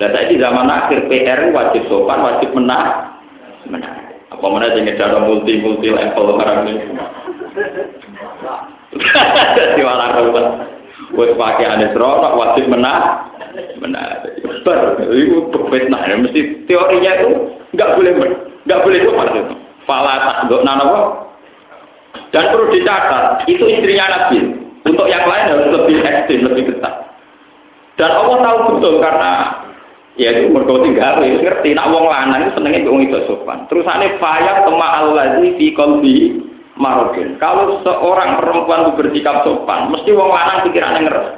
Dan 0.00 0.16
tadi 0.16 0.40
zaman 0.40 0.72
akhir 0.72 1.12
PR 1.12 1.52
wajib 1.52 1.84
sopan, 1.92 2.24
wajib 2.24 2.56
menang, 2.56 3.12
menang. 3.68 4.16
Apa 4.32 4.46
mana 4.48 4.72
jadi 4.72 4.96
cara 4.96 5.20
multi 5.28 5.60
multi 5.60 5.92
level 5.92 6.40
sekarang 6.40 6.72
ini? 6.72 6.74
Di 9.76 9.82
kalau 9.84 10.32
buat 11.12 11.36
pakai 11.36 11.68
aneh 11.68 11.92
serota 11.92 12.32
wajib 12.32 12.64
menang, 12.72 13.28
menang. 13.76 14.24
Itu 15.12 15.52
berfitnah. 15.52 16.00
Mesti 16.16 16.64
teorinya 16.64 17.12
itu 17.20 17.28
nggak 17.76 17.92
boleh 17.92 18.12
nggak 18.64 18.82
boleh 18.88 18.98
sopan 19.04 19.28
itu. 19.36 19.54
Fala 19.84 20.14
tak 20.24 20.36
dok 20.48 20.64
nanawa 20.64 21.31
dan 22.32 22.48
perlu 22.48 22.72
dicatat, 22.72 23.44
itu 23.44 23.64
istrinya 23.68 24.08
Nabi. 24.08 24.40
Untuk 24.82 25.06
yang 25.06 25.28
lain 25.28 25.52
harus 25.52 25.68
lebih 25.68 26.00
ekstrim, 26.02 26.48
lebih 26.48 26.74
ketat. 26.74 27.12
Dan 28.00 28.10
Allah 28.10 28.40
tahu 28.40 28.58
betul 28.74 28.94
karena 28.98 29.62
ya 30.16 30.32
itu 30.34 30.48
mergo 30.50 30.80
tinggal 30.80 31.20
ya 31.22 31.38
ngerti 31.38 31.76
nak 31.76 31.92
wong 31.92 32.08
lanang 32.08 32.50
senenge 32.56 32.88
wong 32.88 33.04
itu 33.04 33.20
sopan. 33.28 33.68
Terusane 33.68 34.16
fayat 34.16 34.64
tema 34.64 35.04
allazi 35.04 35.54
fi 35.60 35.66
qalbi 35.76 36.40
marodin. 36.80 37.36
Kalau 37.36 37.84
seorang 37.84 38.40
perempuan 38.40 38.96
bersikap 38.96 39.44
sopan, 39.44 39.92
mesti 39.92 40.10
wong 40.16 40.32
lanang 40.32 40.66
pikirannya 40.66 41.00
ngeres. 41.04 41.28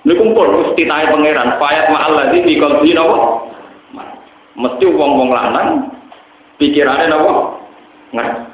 Ini 0.00 0.14
kumpul 0.16 0.46
mesti 0.62 0.82
naik 0.84 1.10
pangeran 1.16 1.56
fayat 1.56 1.90
allazi 1.90 2.38
fi 2.44 2.52
qalbi 2.60 2.92
napa? 2.92 3.18
Mesti 4.60 4.84
wong-wong 4.84 5.32
lanang 5.32 5.68
pikirannya 6.60 7.08
napa? 7.08 7.32
Ngeres. 8.12 8.49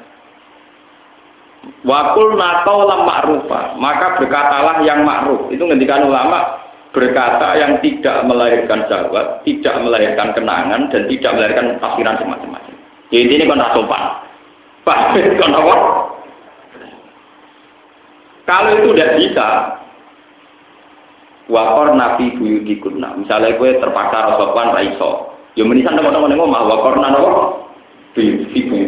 Wakul 1.87 2.35
nakau 2.35 2.83
lam 2.83 3.07
ma'rufa, 3.07 3.79
maka 3.79 4.19
berkatalah 4.19 4.83
yang 4.83 5.07
ma'ruf. 5.07 5.47
Itu 5.53 5.63
ngendikan 5.63 6.03
ulama 6.03 6.67
berkata 6.91 7.53
yang 7.55 7.77
tidak 7.85 8.25
melahirkan 8.25 8.89
jawab, 8.89 9.45
tidak 9.45 9.75
melahirkan 9.85 10.33
kenangan, 10.33 10.89
dan 10.89 11.05
tidak 11.05 11.31
melahirkan 11.37 11.77
tafsiran 11.77 12.17
semacam-macam. 12.17 12.75
Jadi 13.13 13.33
ini 13.37 13.45
kan 13.45 13.61
sopan. 13.71 14.03
Pak, 14.83 14.99
kan 15.39 15.51
apa? 15.53 15.75
Kalau 18.47 18.71
itu 18.79 18.95
tidak 18.95 19.11
bisa, 19.19 19.47
wakor 21.51 21.91
nabi 21.95 22.31
buyuti 22.39 22.79
kunna. 22.79 23.15
Misalnya 23.19 23.59
gue 23.59 23.79
terpaksa 23.79 24.33
rasopan 24.33 24.71
raiso. 24.71 25.35
Ya 25.59 25.67
menisan 25.67 25.99
teman-teman 25.99 26.35
ngomong, 26.35 26.67
wakor 26.71 26.95
nana 26.99 27.19
buyuti. 28.15 28.86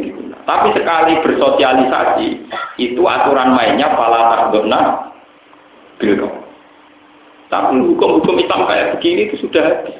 Tapi 0.50 0.74
sekali 0.74 1.14
bersosialisasi, 1.22 2.28
itu 2.82 3.02
aturan 3.06 3.54
mainnya 3.54 3.94
pala 3.94 4.34
takdurna 4.34 5.14
bilko. 6.02 6.26
Tapi 7.54 7.78
hukum-hukum 7.78 8.42
Islam 8.42 8.66
kayak 8.66 8.98
begini 8.98 9.30
itu 9.30 9.46
sudah 9.46 9.62
habis. 9.62 9.94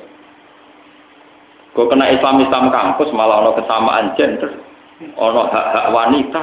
Kau 1.78 1.86
kena 1.86 2.10
Islam-Islam 2.18 2.74
kampus 2.74 3.14
malah 3.14 3.46
ono 3.46 3.62
kesamaan 3.62 4.18
gender, 4.18 4.58
ono 5.22 5.54
hak-hak 5.54 5.94
wanita, 5.94 6.42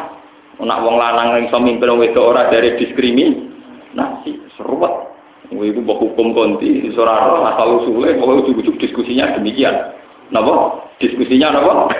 nak 0.63 0.83
wong 0.87 1.03
lanang 1.03 1.35
yang 1.35 1.51
iso 1.51 1.59
mimpin 1.59 1.91
wong 1.91 2.07
wedok 2.07 2.31
ora 2.31 2.47
dari 2.47 2.79
diskriminasi, 2.79 4.55
seruat. 4.55 5.19
Ibu 5.51 5.83
bawa 5.83 5.99
hukum 6.03 6.31
konti, 6.31 6.91
suara 6.95 7.43
asal 7.55 7.83
usulnya, 7.83 8.19
pokoknya 8.19 8.51
ujuk-ujuk 8.51 8.77
diskusinya 8.83 9.35
demikian. 9.35 9.95
Napa? 10.31 10.79
Diskusinya 10.99 11.55
napa? 11.55 11.91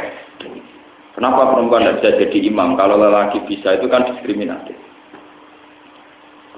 Kenapa 1.17 1.49
perempuan 1.49 1.81
tidak 1.89 1.97
bisa 2.05 2.11
jadi 2.29 2.39
imam? 2.53 2.77
Kalau 2.77 3.01
lelaki 3.01 3.41
bisa 3.49 3.81
itu 3.81 3.89
kan 3.89 4.05
diskriminatif. 4.05 4.77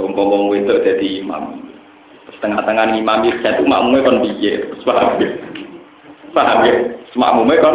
Ngomong 0.02 0.50
itu 0.58 0.74
jadi 0.82 1.22
imam. 1.22 1.62
Setengah-tengah 2.34 2.90
imam 2.98 3.22
itu 3.22 3.62
makmumnya 3.62 4.02
kan 4.02 4.16
biye. 4.18 4.66
Paham 4.82 5.22
ya? 5.22 5.30
Paham 6.34 6.58
ya? 6.66 6.74
Makmumnya 7.14 7.62
kan 7.62 7.74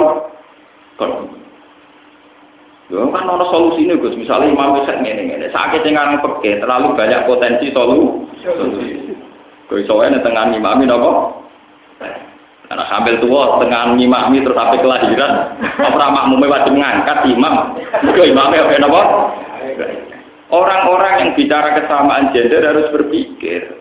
kan. 1.00 1.12
Ya 2.92 3.00
kan 3.00 3.32
ada 3.32 3.48
solusi 3.48 3.88
ini 3.88 3.96
Gus. 3.96 4.20
Misalnya 4.20 4.52
imam 4.52 4.84
itu 4.84 4.92
ngene 4.92 5.24
ngene. 5.24 5.48
Sakit 5.56 5.88
yang 5.88 6.20
pergi 6.20 6.60
terlalu 6.60 7.00
banyak 7.00 7.24
potensi 7.24 7.72
solusi. 7.72 9.16
Kau 9.72 9.80
soalnya 9.88 10.20
tengah 10.20 10.52
imam 10.52 10.84
ini 10.84 10.92
apa? 10.92 11.12
Karena 12.74 12.90
sambil 12.90 13.22
tua 13.22 13.62
tengah 13.62 13.94
ngimami 13.94 14.42
terus 14.42 14.58
sampai 14.58 14.82
kelahiran, 14.82 15.62
apa 15.78 16.10
makmumnya 16.10 16.58
wajib 16.58 16.74
mengangkat 16.74 17.22
imam. 17.30 17.78
Itu 18.02 18.18
imamnya 18.26 18.66
apa 18.66 18.82
apa? 18.82 19.02
Orang-orang 20.50 21.14
yang 21.22 21.30
bicara 21.38 21.78
kesamaan 21.78 22.34
gender 22.34 22.66
harus 22.66 22.90
berpikir. 22.90 23.78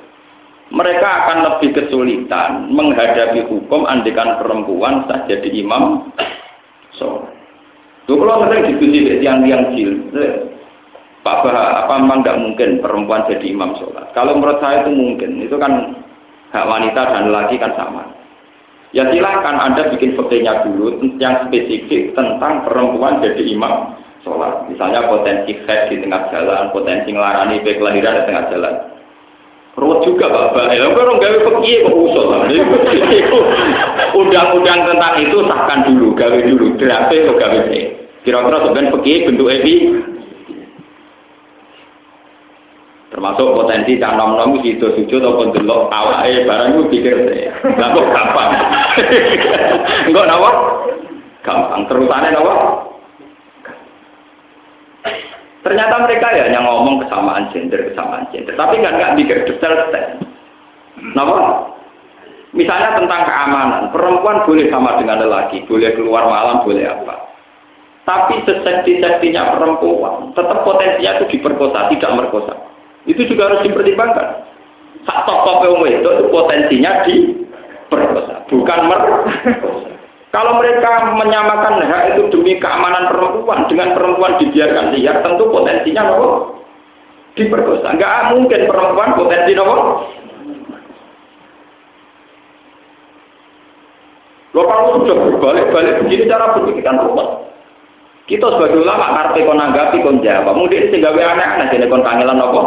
Mereka 0.77 1.09
akan 1.09 1.39
lebih 1.41 1.73
kesulitan 1.73 2.69
menghadapi 2.69 3.49
hukum 3.49 3.89
andikan 3.89 4.37
perempuan 4.37 5.09
sah 5.09 5.25
jadi 5.25 5.49
imam. 5.65 6.13
So, 6.93 7.25
tuh 8.05 8.21
kalau 8.21 8.45
sering 8.45 8.77
diskusi 8.77 9.25
yang 9.25 9.41
cil, 9.73 10.05
Pak 11.25 11.49
apa 11.49 11.97
memang 11.97 12.21
nggak 12.21 12.41
mungkin 12.45 12.85
perempuan 12.85 13.25
jadi 13.25 13.57
imam 13.57 13.73
sholat? 13.81 14.13
Kalau 14.13 14.37
menurut 14.37 14.61
saya 14.61 14.85
itu 14.85 14.93
mungkin, 14.93 15.41
itu 15.41 15.57
kan 15.57 15.97
hak 16.53 16.69
wanita 16.69 17.01
dan 17.09 17.33
laki 17.33 17.57
kan 17.57 17.73
sama. 17.73 18.21
Ya 18.93 19.09
silahkan 19.09 19.57
Anda 19.57 19.89
bikin 19.89 20.21
faktornya 20.21 20.69
dulu 20.69 21.01
yang 21.17 21.49
spesifik 21.49 22.13
tentang 22.13 22.69
perempuan 22.69 23.25
jadi 23.25 23.41
imam 23.57 23.97
sholat. 24.21 24.69
Misalnya 24.69 25.09
potensi 25.09 25.57
head 25.65 25.89
di 25.89 25.97
tengah 26.05 26.29
jalan, 26.29 26.69
potensi 26.77 27.09
ngelarani 27.09 27.65
baik 27.65 27.81
kelahiran 27.81 28.21
di 28.21 28.25
tengah 28.29 28.45
jalan. 28.53 28.75
Ruwet 29.73 30.05
juga 30.05 30.29
Bapak, 30.29 30.69
ya 30.77 30.85
orang 30.85 31.17
gawe 31.17 31.39
pergi 31.49 31.81
kok 31.81 31.97
usul 31.97 32.29
Undang-undang 34.21 34.81
tentang 34.85 35.15
itu 35.17 35.41
sahkan 35.49 35.89
dulu, 35.89 36.13
gawe 36.13 36.39
dulu, 36.45 36.77
draft 36.77 37.09
atau 37.09 37.41
gawe 37.41 37.61
Kira-kira 38.21 38.59
sebenarnya 38.69 38.93
pergi 38.93 39.15
bentuk 39.25 39.49
evi 39.49 39.75
termasuk 43.13 43.45
potensi 43.53 44.01
cak 44.01 44.17
nom 44.17 44.41
nom 44.41 44.57
itu 44.65 44.81
sujud 44.81 45.21
ataupun 45.21 45.53
delok 45.53 45.93
awake 45.93 46.49
barang 46.49 46.69
itu 46.73 46.83
pikir 46.97 47.15
lah 47.77 47.89
kok 47.93 48.09
gampang? 48.09 48.51
Enggak 50.09 50.27
nawa 50.33 50.51
gampang. 51.45 51.81
Terusannya 51.93 52.31
nawa 52.33 52.55
ternyata 55.63 55.95
mereka 56.03 56.27
ya 56.35 56.51
yang 56.51 56.65
ngomong 56.65 57.05
kesamaan 57.05 57.53
gender 57.53 57.85
kesamaan 57.93 58.25
gender. 58.33 58.57
Tapi 58.57 58.81
kan 58.81 58.97
nggak 58.97 59.15
pikir 59.21 59.37
detail 59.45 59.77
detail 59.77 60.17
nawa 61.13 61.69
misalnya 62.57 62.97
tentang 62.97 63.29
keamanan. 63.29 63.93
Perempuan 63.93 64.49
boleh 64.49 64.73
sama 64.73 64.97
dengan 64.97 65.21
lelaki. 65.21 65.69
Boleh 65.69 65.93
keluar 65.93 66.33
malam 66.33 66.65
boleh 66.65 66.89
apa. 66.89 67.29
Tapi 68.09 68.41
sesekti-sektinya 68.49 69.53
perempuan 69.53 70.33
tetap 70.33 70.65
potensinya 70.65 71.21
itu 71.21 71.39
diperkosa 71.39 71.93
tidak 71.93 72.11
merkosa 72.19 72.72
itu 73.07 73.23
juga 73.27 73.51
harus 73.51 73.65
dipertimbangkan. 73.67 74.47
Sak 75.03 75.27
tokoh 75.27 75.75
wong 75.75 75.91
itu, 75.91 76.11
potensinya 76.31 77.03
di 77.03 77.43
bukan 78.47 78.81
mer. 78.87 79.01
Kalau 80.33 80.57
mereka 80.57 81.13
menyamakan 81.13 81.85
hak 81.85 82.17
itu 82.17 82.33
demi 82.33 82.57
keamanan 82.57 83.13
perempuan 83.13 83.69
dengan 83.69 83.93
perempuan 83.93 84.41
dibiarkan 84.41 84.97
liar, 84.97 85.21
tentu 85.21 85.45
potensinya 85.53 86.09
nopo 86.09 86.57
diperkosa. 87.37 87.93
Enggak 87.93 88.33
mungkin 88.33 88.65
perempuan 88.65 89.13
potensi 89.13 89.53
nopo. 89.53 89.77
Lo 94.53 94.63
kalau 94.69 95.01
sudah 95.01 95.17
berbalik-balik 95.17 96.01
begini 96.05 96.29
cara 96.29 96.57
berpikir 96.57 96.85
kan. 96.85 96.97
Kita 98.31 98.47
sebagai 98.55 98.87
ulama 98.87 99.19
karpe 99.19 99.43
kon 99.43 99.59
nanggapi 99.59 99.99
kon 100.07 100.23
jawab. 100.23 100.55
Mungkin 100.55 100.95
sehingga 100.95 101.11
aneh-aneh 101.11 101.67
jadi 101.75 101.91
kon 101.91 102.07
kangelan 102.07 102.39
apa? 102.39 102.63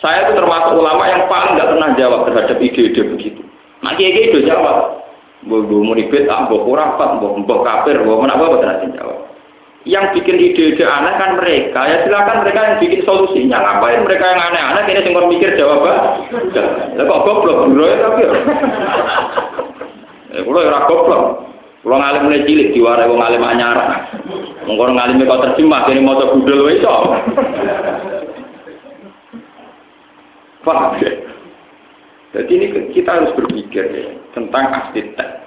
Saya 0.00 0.28
itu 0.28 0.32
termasuk 0.36 0.76
ulama 0.76 1.04
yang 1.08 1.24
paling 1.28 1.56
nggak 1.56 1.70
pernah 1.72 1.88
jawab 1.96 2.20
terhadap 2.28 2.56
ide-ide 2.60 3.02
begitu. 3.16 3.40
Nah, 3.80 3.96
ide 3.96 4.32
itu 4.32 4.44
jawab. 4.44 5.04
Gue 5.46 5.62
mau 5.62 5.94
ribet, 5.94 6.26
ah, 6.26 6.48
gue 6.50 6.58
kurang, 6.58 6.98
mbok 6.98 7.32
mbok 7.44 7.60
kafir, 7.62 8.02
gue 8.02 8.16
mana 8.18 8.34
gue 8.34 8.48
betul 8.50 8.92
jawab. 8.96 9.18
yang 9.86 10.10
bikin 10.10 10.34
ide-ide 10.34 10.82
aneh 10.82 11.14
kan 11.14 11.38
mereka. 11.38 11.80
Ya 11.86 12.02
silakan 12.02 12.42
mereka 12.42 12.60
yang 12.66 12.76
bikin 12.82 13.06
solusinya. 13.06 13.62
Ngapain 13.62 14.02
mereka 14.02 14.24
yang 14.34 14.42
aneh-aneh 14.50 14.82
ini 14.90 15.00
sing 15.06 15.14
mikir 15.14 15.54
jawaban. 15.54 16.26
Lah 16.98 17.04
kok 17.06 17.22
goblok 17.22 17.70
bro 17.70 17.86
ya 17.86 17.96
tapi. 18.02 18.22
Ya, 18.26 18.34
ya 20.34 20.40
kula 20.42 20.60
ora 20.66 20.80
goblok. 20.90 21.22
Kula 21.86 22.02
ngalim 22.02 22.26
mulai 22.26 22.42
cilik 22.42 22.74
diwarai 22.74 23.06
wong 23.06 23.22
ngalim 23.22 23.46
anyar. 23.46 23.78
Mengko 24.66 24.90
ngalime 24.90 25.22
kok 25.22 25.42
terjemah 25.46 25.86
kene 25.86 26.02
maca 26.02 26.34
budel 26.34 26.66
wae 26.66 26.82
iso. 26.82 26.90
Paham 30.66 30.98
ya? 30.98 31.14
Jadi 32.34 32.52
ini 32.58 32.66
kita 32.90 33.06
harus 33.06 33.30
berpikir 33.38 33.86
ya, 33.86 34.18
tentang 34.34 34.66
arsitek. 34.66 35.46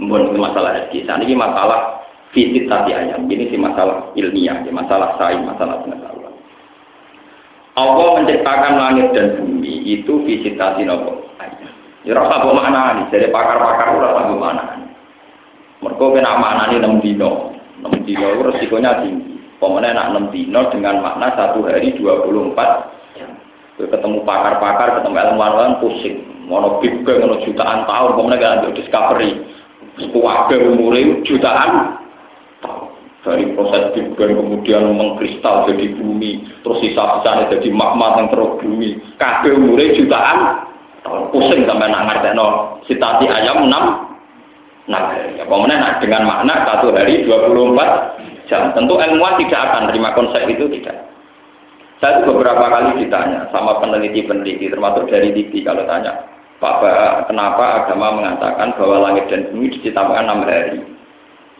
Membuat 0.00 0.32
masalah 0.40 0.72
rezeki. 0.72 1.04
Ini 1.04 1.36
masalah 1.36 2.00
fisik 2.32 2.64
tadi 2.64 2.96
ayam. 2.96 3.28
Ini 3.28 3.52
sih 3.52 3.60
masalah 3.60 4.08
ilmiah, 4.16 4.64
ya, 4.64 4.72
masalah 4.72 5.20
sains, 5.20 5.44
masalah 5.44 5.84
pengetahuan. 5.84 6.32
Allah 7.76 8.08
menciptakan 8.16 8.72
langit 8.72 9.12
dan 9.12 9.36
bumi 9.36 9.84
itu 9.84 10.16
visitasi 10.24 10.88
nopo. 10.88 11.28
Ya 12.08 12.16
rasa 12.16 12.40
apa 12.40 12.56
makna? 12.56 13.04
Jadi 13.12 13.28
pakar-pakar 13.28 14.00
rasa 14.00 14.16
apa 14.24 14.32
makna 14.32 14.87
Mereka 15.78 16.04
kena 16.10 16.42
makna 16.42 16.74
ini 16.74 16.76
enam 16.82 16.98
dino, 16.98 17.54
enam 17.78 17.94
dino 18.02 18.26
itu 18.34 18.42
resikonya 18.50 18.98
tinggi. 19.06 19.38
Pemenang 19.62 19.94
nak 19.94 20.08
enam 20.14 20.24
dino 20.34 20.60
dengan 20.74 21.02
makna 21.02 21.34
satu 21.38 21.62
hari 21.66 21.94
24 21.94 22.54
jam 23.14 23.30
ketemu 23.78 24.26
pakar-pakar, 24.26 24.98
ketemu 24.98 25.14
ilmuwan 25.22 25.78
pusing. 25.78 26.18
Mono 26.50 26.82
Big 26.82 27.04
Bang, 27.04 27.28
jutaan 27.44 27.84
tahun, 27.84 28.16
kemudian 28.16 28.40
kan 28.40 28.58
ada 28.64 28.74
discovery. 28.74 29.30
Kuwabe 30.10 30.56
umurnya 30.58 31.22
jutaan. 31.22 32.00
Dari 33.22 33.44
proses 33.54 33.92
Big 33.94 34.08
Bang 34.18 34.34
kemudian 34.34 34.96
mengkristal 34.96 35.68
jadi 35.70 35.94
bumi, 35.94 36.42
terus 36.64 36.80
sisa-sisanya 36.82 37.52
jadi 37.54 37.68
magma 37.70 38.18
yang 38.18 38.32
terus 38.32 38.58
bumi. 38.58 38.98
Kabeh 39.20 39.54
umurnya 39.54 39.94
jutaan. 39.94 40.38
Pusing 41.30 41.68
sampai 41.68 41.92
nak 41.92 42.04
ngerti 42.10 42.30
no. 42.34 42.80
Sitati 42.88 43.30
ayam 43.30 43.68
6 43.68 44.17
Nah, 44.88 45.12
ya, 45.36 45.44
kemudian 45.44 45.84
nah, 45.84 46.00
dengan 46.00 46.24
makna 46.24 46.64
satu 46.64 46.88
hari 46.96 47.20
24 47.28 48.48
jam. 48.48 48.72
Tentu 48.72 48.96
ilmuwan 48.96 49.36
tidak 49.36 49.60
akan 49.68 49.82
terima 49.92 50.10
konsep 50.16 50.48
itu 50.48 50.64
tidak. 50.80 50.96
Saya 52.00 52.22
itu 52.22 52.32
beberapa 52.32 52.72
kali 52.72 53.04
ditanya 53.04 53.50
sama 53.52 53.76
peneliti-peneliti, 53.82 54.70
termasuk 54.70 55.10
dari 55.10 55.34
TV 55.34 55.66
kalau 55.66 55.82
tanya, 55.84 56.14
Pak, 56.62 57.26
kenapa 57.26 57.84
agama 57.84 58.22
mengatakan 58.22 58.74
bahwa 58.78 59.10
langit 59.10 59.26
dan 59.28 59.50
bumi 59.50 59.70
diciptakan 59.76 60.26
enam 60.26 60.46
hari? 60.46 60.78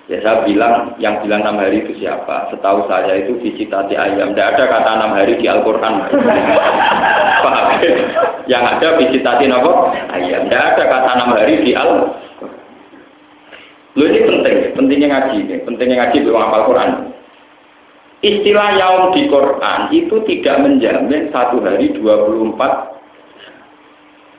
Ya 0.09 0.25
saya 0.25 0.41
bilang, 0.49 0.97
yang 0.97 1.21
bilang 1.21 1.45
enam 1.45 1.61
hari 1.61 1.85
itu 1.85 2.01
siapa? 2.01 2.49
Setahu 2.49 2.89
saya 2.89 3.19
itu 3.19 3.37
visitati 3.45 3.93
ayam. 3.93 4.33
Tidak 4.33 4.47
ada 4.57 4.65
kata 4.65 4.91
enam 4.97 5.13
hari 5.13 5.37
di 5.37 5.45
Al-Quran. 5.45 5.95
Pak, 7.45 7.57
yang 8.49 8.65
ada 8.65 8.97
visitati 8.97 9.45
nopo 9.51 9.93
ayam. 10.17 10.49
Tidak 10.49 10.65
ada 10.65 10.83
kata 10.87 11.09
enam 11.19 11.31
hari 11.37 11.61
di 11.61 11.77
Al. 11.77 12.09
Lu 13.97 14.05
ini 14.05 14.21
penting, 14.27 14.57
pentingnya 14.77 15.09
ngaji, 15.09 15.39
pentingnya 15.65 15.97
ngaji 16.05 16.17
di 16.21 16.29
Al-Quran. 16.29 16.91
Istilah 18.19 18.69
yaum 18.75 19.05
di 19.15 19.31
Quran 19.31 19.81
itu 19.95 20.19
tidak 20.27 20.57
menjamin 20.67 21.31
satu 21.31 21.63
hari 21.63 21.95
24 21.95 22.99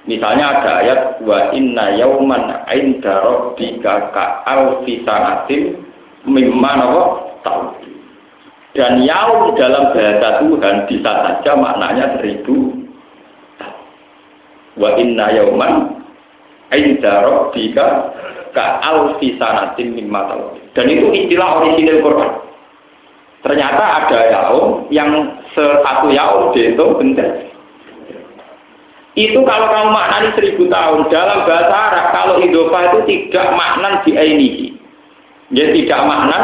Misalnya 0.10 0.46
ada 0.58 0.72
ayat 0.82 1.02
wa 1.22 1.54
inna 1.54 1.94
yauman 2.00 2.66
inda 2.72 3.22
rabbika 3.22 4.10
ka 4.10 4.42
alfi 4.48 5.06
sanatin 5.06 5.86
mimma 6.26 6.72
nawa 6.82 7.04
tahun. 7.46 7.78
Dan 8.74 9.06
yaum 9.06 9.54
dalam 9.54 9.94
bahasa 9.94 10.42
Tuhan 10.42 10.76
bisa 10.90 11.12
saja 11.26 11.52
maknanya 11.54 12.18
seribu 12.18 12.74
Wa 14.80 14.98
inna 14.98 15.30
yauman 15.36 16.04
inda 16.74 17.14
rabbika 17.22 18.18
ka 18.54 18.82
alfi 18.84 19.36
sanatin 19.38 19.94
mimma 19.94 20.30
tahun. 20.30 20.60
Dan 20.74 20.86
itu 20.90 21.08
istilah 21.14 21.62
orisinil 21.62 22.02
Quran. 22.02 22.32
Ternyata 23.40 23.84
ada 24.04 24.20
yaum 24.36 24.92
yang 24.92 25.40
satu 25.56 26.12
yaum 26.12 26.52
dihitung 26.52 27.00
benda. 27.00 27.50
Itu 29.16 29.42
kalau 29.44 29.68
kamu 29.72 29.90
maknani 29.92 30.30
seribu 30.36 30.68
tahun 30.72 31.08
dalam 31.12 31.44
bahasa 31.44 31.76
Arab, 31.76 32.06
kalau 32.16 32.36
idofa 32.40 32.80
itu 32.88 33.00
tidak 33.08 33.48
maknan 33.56 33.94
di 34.06 34.12
ainihi. 34.16 34.68
Ya 35.50 35.72
tidak 35.76 36.02
maknan 36.08 36.44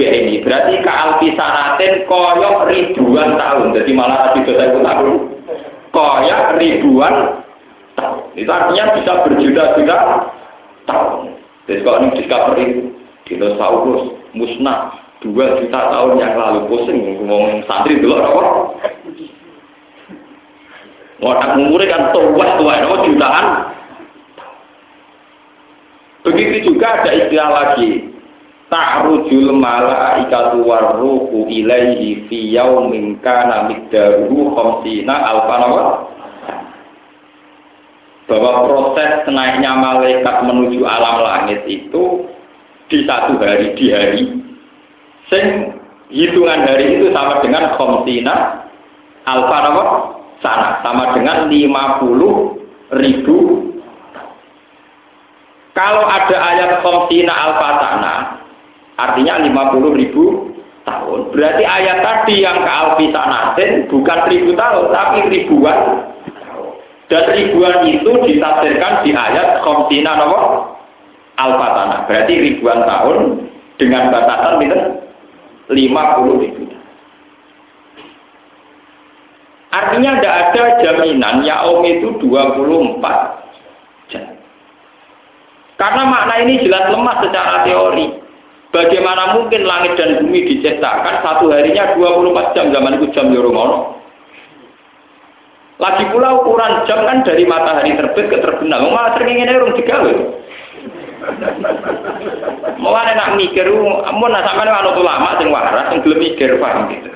di 0.00 0.04
ainihi. 0.06 0.44
Berarti 0.44 0.80
ke 0.80 0.92
alfisanatin 0.92 1.92
koyok 2.06 2.68
ribuan 2.68 3.36
tahun. 3.36 3.74
Jadi 3.74 3.90
malah 3.96 4.32
di 4.36 4.40
dosa 4.44 4.64
itu 4.70 4.80
tahun. 4.80 5.08
Koyok 5.92 6.42
ribuan 6.60 7.14
tahun. 7.96 8.20
Itu 8.38 8.50
artinya 8.52 8.84
bisa 8.96 9.12
berjuta-juta 9.24 9.96
tahun. 10.86 11.34
Jadi 11.66 11.80
kalau 11.82 11.98
ini 12.02 12.08
discovery 12.22 12.66
dinosaurus 13.26 14.02
musnah 14.38 14.94
dua 15.20 15.58
juta 15.58 15.80
tahun 15.90 16.22
yang 16.22 16.34
lalu 16.38 16.60
pusing 16.70 17.26
ngomong 17.26 17.66
santri 17.66 17.98
dulu 17.98 18.14
apa 18.22 18.42
Wadah 21.16 21.56
umurnya 21.56 21.96
kan 21.96 22.02
tua 22.12 22.46
tua 22.60 22.72
itu 22.76 22.96
jutaan. 23.08 23.46
Begitu 26.28 26.56
juga 26.68 27.00
ada 27.00 27.10
istilah 27.16 27.48
lagi. 27.48 28.12
Ta'rujul 28.66 29.54
malaikatu 29.56 30.60
warruhu 30.66 31.46
ilaihi 31.48 32.26
fi 32.26 32.50
yaumin 32.52 33.16
kana 33.24 33.70
miqdaruhu 33.70 34.52
khamsina 34.58 35.14
alfanawa 35.14 36.10
bahwa 38.26 38.66
proses 38.66 39.22
naiknya 39.30 39.72
malaikat 39.78 40.36
menuju 40.42 40.82
alam 40.82 41.22
langit 41.22 41.62
itu 41.70 42.26
di 42.90 43.06
satu 43.06 43.38
hari 43.38 43.74
di 43.78 43.86
hari 43.90 44.24
Sing 45.26 45.74
hitungan 46.06 46.62
hari 46.70 46.98
itu 46.98 47.10
sama 47.10 47.42
dengan 47.42 47.74
komsina 47.74 48.66
alfa 49.26 49.58
sana. 50.38 50.78
Sama 50.86 51.18
dengan 51.18 51.50
50 51.50 52.94
ribu. 52.94 53.38
Kalau 55.74 56.02
ada 56.06 56.36
ayat 56.38 56.70
komsina 56.86 57.34
alfa 57.34 57.68
sana 57.82 58.14
artinya 59.02 59.42
50 59.42 59.98
ribu 59.98 60.54
tahun. 60.86 61.20
Berarti 61.34 61.64
ayat 61.66 61.98
tadi 62.06 62.46
yang 62.46 62.62
ke 62.62 62.70
alfi 62.70 63.10
sanatin 63.10 63.90
bukan 63.90 64.20
ribu 64.30 64.54
tahun 64.54 64.94
tapi 64.94 65.18
ribuan 65.26 66.06
dan 67.06 67.24
ribuan 67.30 67.86
itu 67.86 68.12
ditafsirkan 68.26 69.06
di 69.06 69.14
ayat 69.14 69.62
komsina 69.62 70.18
nama 70.18 70.74
alfa 71.38 71.66
sana 71.76 71.96
berarti 72.10 72.34
ribuan 72.34 72.82
tahun 72.82 73.46
dengan 73.76 74.10
batasan 74.10 74.64
itu 74.64 74.78
50 75.66 76.42
ribu. 76.42 76.62
Artinya 79.76 80.10
tidak 80.16 80.36
ada 80.50 80.62
jaminan 80.80 81.44
yaum 81.44 81.84
itu 81.84 82.16
24 82.22 83.02
jam. 84.08 84.24
Karena 85.76 86.02
makna 86.08 86.34
ini 86.48 86.64
jelas 86.64 86.88
lemah 86.88 87.16
secara 87.20 87.54
teori. 87.68 88.24
Bagaimana 88.72 89.36
mungkin 89.36 89.68
langit 89.68 89.96
dan 90.00 90.20
bumi 90.20 90.48
diciptakan 90.48 91.20
satu 91.20 91.52
harinya 91.52 91.96
24 91.96 92.56
jam 92.56 92.66
zaman 92.72 92.96
itu 93.00 93.06
jam 93.12 93.28
Yoromono. 93.32 93.95
Lagi 95.76 96.08
pula 96.08 96.40
ukuran 96.40 96.88
jam 96.88 97.04
kan 97.04 97.20
dari 97.20 97.44
matahari 97.44 97.92
terbit 97.92 98.32
ke 98.32 98.40
terbenam. 98.40 98.88
Malah 98.88 99.12
sering 99.12 99.36
ingin 99.36 99.60
urung 99.60 99.76
digawe. 99.76 100.12
Mulane 102.80 103.12
nak 103.12 103.36
mikir, 103.36 103.66
ampun 104.08 104.30
nak 104.32 104.46
sampean 104.46 104.72
ana 104.72 104.96
ulama 104.96 105.36
sing 105.36 105.48
waras 105.52 105.92
sing 105.92 106.00
gelem 106.00 106.22
mikir 106.22 106.56
paham 106.56 106.88
gitu. 106.92 107.10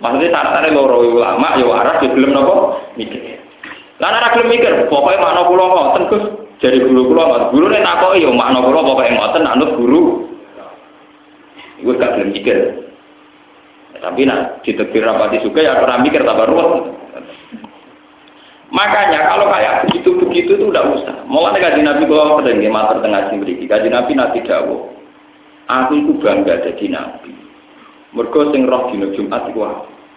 Maksudnya 0.00 0.32
syaratnya 0.32 0.74
loro 0.74 0.96
ulama 1.04 1.60
ya 1.60 1.66
waras 1.68 2.02
ya 2.02 2.08
gelem 2.10 2.34
napa 2.34 2.82
mikir. 2.98 3.38
Lah 4.00 4.10
nek 4.16 4.32
gelem 4.34 4.48
mikir, 4.50 4.72
pokoke 4.88 5.20
makna 5.20 5.42
kula 5.44 5.64
ngoten 5.70 6.04
Gus. 6.08 6.24
Jadi 6.58 6.78
guru 6.82 7.14
kula 7.14 7.22
ngoten. 7.30 7.50
Gurune 7.52 7.78
takoki 7.84 8.24
ya 8.26 8.30
makna 8.32 8.58
kula 8.64 8.80
pokoke 8.80 9.12
ngoten 9.12 9.44
anut 9.46 9.70
guru. 9.78 10.02
Iku 11.78 11.94
gak 11.94 12.16
gelem 12.18 12.32
mikir. 12.34 12.58
Tapi 14.00 14.24
nak 14.24 14.64
ditegur 14.64 15.04
rapati 15.04 15.44
suka 15.44 15.60
ya 15.60 15.76
ora 15.76 16.00
mikir 16.00 16.24
tambah 16.24 16.48
ruwet. 16.48 16.96
Makanya 18.70 19.26
kalau 19.26 19.50
kayak 19.50 19.86
begitu-begitu 19.86 20.54
itu 20.54 20.64
udah 20.70 20.94
usah. 20.94 21.26
Mulai 21.26 21.58
kaji 21.58 21.82
Nabi 21.82 22.06
kalau 22.06 22.38
sering 22.38 22.62
mater 22.70 23.02
tengah 23.02 23.26
sini 23.26 23.66
kaji 23.66 23.88
Nabi 23.90 24.12
nanti 24.14 24.38
dawo. 24.46 24.94
Aku 25.66 25.98
itu 25.98 26.12
bangga 26.22 26.62
jadi 26.62 26.86
Nabi. 26.90 27.34
Mergo 28.14 28.50
sing 28.50 28.66
roh 28.66 28.90
dino 28.90 29.10
Jumat 29.14 29.46
iku 29.50 29.62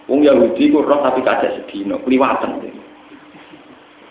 Wong 0.09 0.19
Yahudi 0.25 0.73
ku 0.73 0.81
roh 0.83 0.99
tapi 0.99 1.21
kacek 1.21 1.63
sedino, 1.63 2.01
kliwatan. 2.03 2.59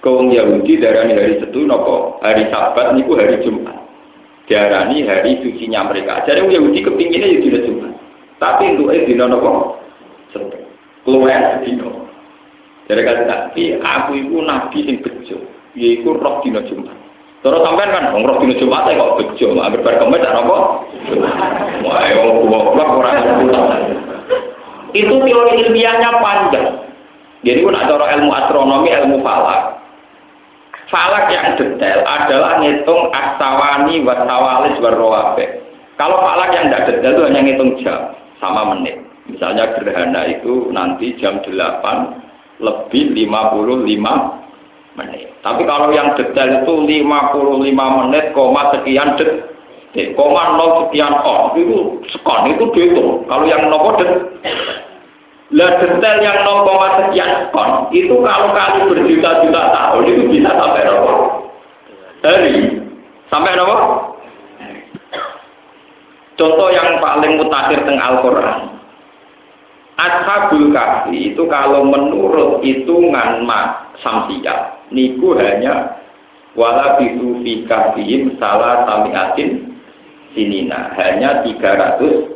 Kau 0.03 0.19
Yahudi 0.27 0.83
darani 0.83 1.15
hari 1.15 1.39
Setu 1.39 1.63
nopo 1.63 2.19
hari 2.25 2.51
Sabat 2.51 2.99
niku 2.99 3.15
hari 3.15 3.39
Jumat. 3.47 3.79
diarani 4.51 5.07
hari 5.07 5.39
sucinya 5.39 5.87
mereka. 5.87 6.27
Jadi 6.27 6.43
Yahudi 6.43 6.83
kepinginnya 6.83 7.31
ya 7.31 7.39
dina 7.39 7.61
Jumat. 7.63 7.93
Tapi 8.43 8.75
untuk 8.75 8.91
eh 8.91 9.07
dina 9.07 9.31
nopo 9.31 9.79
Setu. 10.35 10.59
Keluar 11.07 11.63
dina. 11.63 12.02
Jadi 12.93 13.09
kata 13.09 13.25
Nabi, 13.25 13.65
aku 13.81 14.11
itu 14.21 14.37
Nabi 14.45 14.79
yang 14.85 15.01
bejo. 15.01 15.37
Yaitu 15.73 16.13
roh 16.13 16.45
dina 16.45 16.61
Jumat. 16.69 16.93
Terus 17.41 17.65
sampean 17.65 17.89
kan 17.89 18.13
roh 18.13 18.37
dina 18.37 18.53
Jumat 18.61 18.85
kok 18.85 19.17
bejo, 19.17 19.57
anggere 19.57 19.81
bar 19.81 19.97
kemis 19.97 20.29
apa? 20.29 20.57
Wah, 21.89 22.05
wong 22.21 22.53
goblok 22.53 23.01
ora 23.01 23.17
Itu 24.93 25.15
teori 25.25 25.53
ilmiahnya 25.65 26.21
panjang. 26.21 26.69
Jadi 27.41 27.65
pun 27.65 27.73
ada 27.73 27.97
ilmu 27.97 28.29
astronomi, 28.29 28.93
ilmu 28.93 29.25
falak. 29.25 29.81
Falak 30.93 31.33
yang 31.33 31.57
detail 31.57 32.05
adalah 32.05 32.61
ngitung 32.61 33.09
asawani, 33.09 34.05
wasawalis, 34.05 34.77
warrowabe. 34.85 35.65
Kalau 35.97 36.21
falak 36.21 36.53
yang 36.53 36.69
tidak 36.69 36.93
detail 36.93 37.17
itu 37.17 37.23
hanya 37.25 37.41
ngitung 37.41 37.71
jam 37.81 38.13
sama 38.37 38.77
menit. 38.77 39.01
Misalnya 39.33 39.73
gerhana 39.81 40.29
itu 40.29 40.69
nanti 40.77 41.17
jam 41.17 41.41
8 41.41 42.32
lebih 42.63 43.13
55 43.13 43.99
menit. 44.97 45.29
Tapi 45.43 45.63
kalau 45.67 45.91
yang 45.91 46.15
detail 46.15 46.63
itu 46.63 46.75
55 47.05 47.99
menit, 47.99 48.25
koma 48.33 48.71
sekian 48.71 49.19
detik, 49.19 50.15
koma 50.15 50.55
nol 50.57 50.87
sekian 50.87 51.13
on, 51.27 51.59
itu 51.59 51.99
sekon, 52.15 52.55
itu 52.55 52.65
dihitung. 52.73 53.27
Kalau 53.27 53.45
yang 53.45 53.67
nopo 53.69 53.99
detik, 53.99 54.23
lah 55.53 55.77
detail 55.77 56.17
yang 56.25 56.39
0, 56.49 56.65
sekian 57.05 57.53
kon 57.53 57.93
itu 57.93 58.15
kalau 58.25 58.49
kali 58.57 58.89
berjuta-juta 58.89 59.63
tahun 59.69 60.09
itu 60.09 60.23
bisa 60.33 60.51
sampai 60.57 60.89
berapa? 60.89 61.13
Hari. 62.23 62.55
Sampai 63.29 63.53
berapa? 63.53 63.77
Contoh 66.41 66.69
yang 66.73 66.97
paling 67.05 67.37
mutakhir 67.37 67.85
teng 67.85 68.01
Al-Qur'an. 68.01 68.72
Ashabul 70.01 70.73
Kahfi 70.73 71.33
itu 71.33 71.43
kalau 71.53 71.85
menurut 71.85 72.65
hitungan 72.65 73.45
mak 73.45 73.93
samsiah 74.01 74.89
niku 74.89 75.37
hanya 75.37 76.01
wala 76.57 76.97
bisu 77.01 77.41
fi 77.45 77.65
kahfihim 77.69 78.37
salah 78.37 78.85
samiatin 78.89 79.81
sinina 80.33 80.93
hanya 80.97 81.45
300 81.45 82.33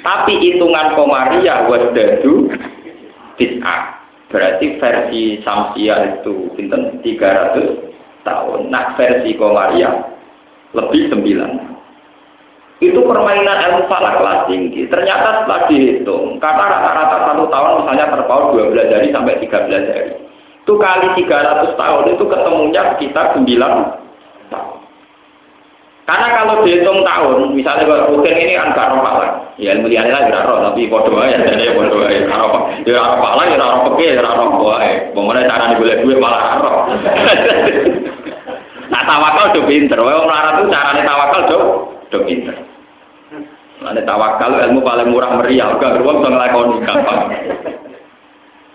tapi 0.00 0.32
hitungan 0.40 0.96
Komariah 0.96 1.68
wadadu 1.68 2.48
tis'ah. 3.36 4.00
Berarti 4.30 4.78
versi 4.78 5.22
Samsia 5.42 6.22
itu 6.22 6.54
pinten 6.54 7.02
300 7.02 8.24
tahun. 8.24 8.70
Nah 8.70 8.94
versi 8.94 9.34
Komariah 9.36 10.06
lebih 10.72 11.10
9. 11.12 11.69
Itu 12.80 13.04
permainan 13.04 13.60
ilmu 13.60 13.92
falak 13.92 14.16
kelas 14.16 14.48
tinggi. 14.48 14.88
Ternyata 14.88 15.44
setelah 15.44 15.68
dihitung, 15.68 16.40
kata 16.40 16.64
rata-rata 16.64 17.16
satu 17.28 17.44
tahun 17.52 17.84
misalnya 17.84 18.06
terpaut 18.08 18.56
12 18.56 18.88
hari 18.88 19.08
sampai 19.12 19.36
13 19.36 19.92
hari. 19.92 20.12
Itu 20.64 20.80
kali 20.80 21.08
300 21.28 21.76
tahun 21.76 22.04
itu 22.16 22.24
ketemunya 22.24 22.82
sekitar 22.96 23.36
9 23.36 23.44
tahun. 24.48 24.80
Karena 26.08 26.26
kalau 26.40 26.64
dihitung 26.64 27.04
tahun, 27.04 27.52
misalnya 27.52 27.84
kalau 27.84 28.16
rutin 28.16 28.34
ini 28.34 28.56
kan 28.56 28.72
gak 28.72 28.96
roh 28.96 29.04
palang. 29.04 29.34
Ya 29.60 29.76
ilmu 29.76 29.92
liane 29.92 30.08
lah 30.08 30.26
gak 30.26 30.48
roh, 30.48 30.58
tapi 30.64 30.88
podo 30.88 31.12
aja, 31.20 31.36
jadi 31.36 31.70
ya 31.70 31.72
podo 31.76 32.00
aja. 32.00 32.24
Gak 32.24 32.40
roh, 32.40 32.64
ya 32.82 32.96
roh 32.96 33.18
palang, 33.20 33.46
ya 33.52 33.56
roh 33.60 33.78
peke, 33.92 34.08
ya 34.16 34.22
roh 34.24 34.50
boy. 34.56 34.88
Bagaimana 35.12 35.46
cara 35.46 35.76
boleh 35.76 35.96
duit 36.00 36.18
malah 36.18 36.58
roh. 36.64 36.76
nah 38.92 39.02
tawakal 39.06 39.52
udah 39.52 39.64
pinter, 39.68 39.98
wong 40.00 40.24
melarat 40.26 40.54
itu 40.58 40.64
caranya 40.72 41.02
tawakal 41.04 41.40
udah 41.44 41.60
udah 42.10 42.22
pinter. 42.26 42.56
Nanti 43.80 44.04
tawakal 44.04 44.60
ilmu 44.60 44.84
paling 44.84 45.08
murah 45.08 45.40
meriah, 45.40 45.72
gak 45.80 45.96
beruang 45.96 46.20
bisa 46.20 46.28
ngelakoni 46.28 46.76
gampang. 46.84 47.20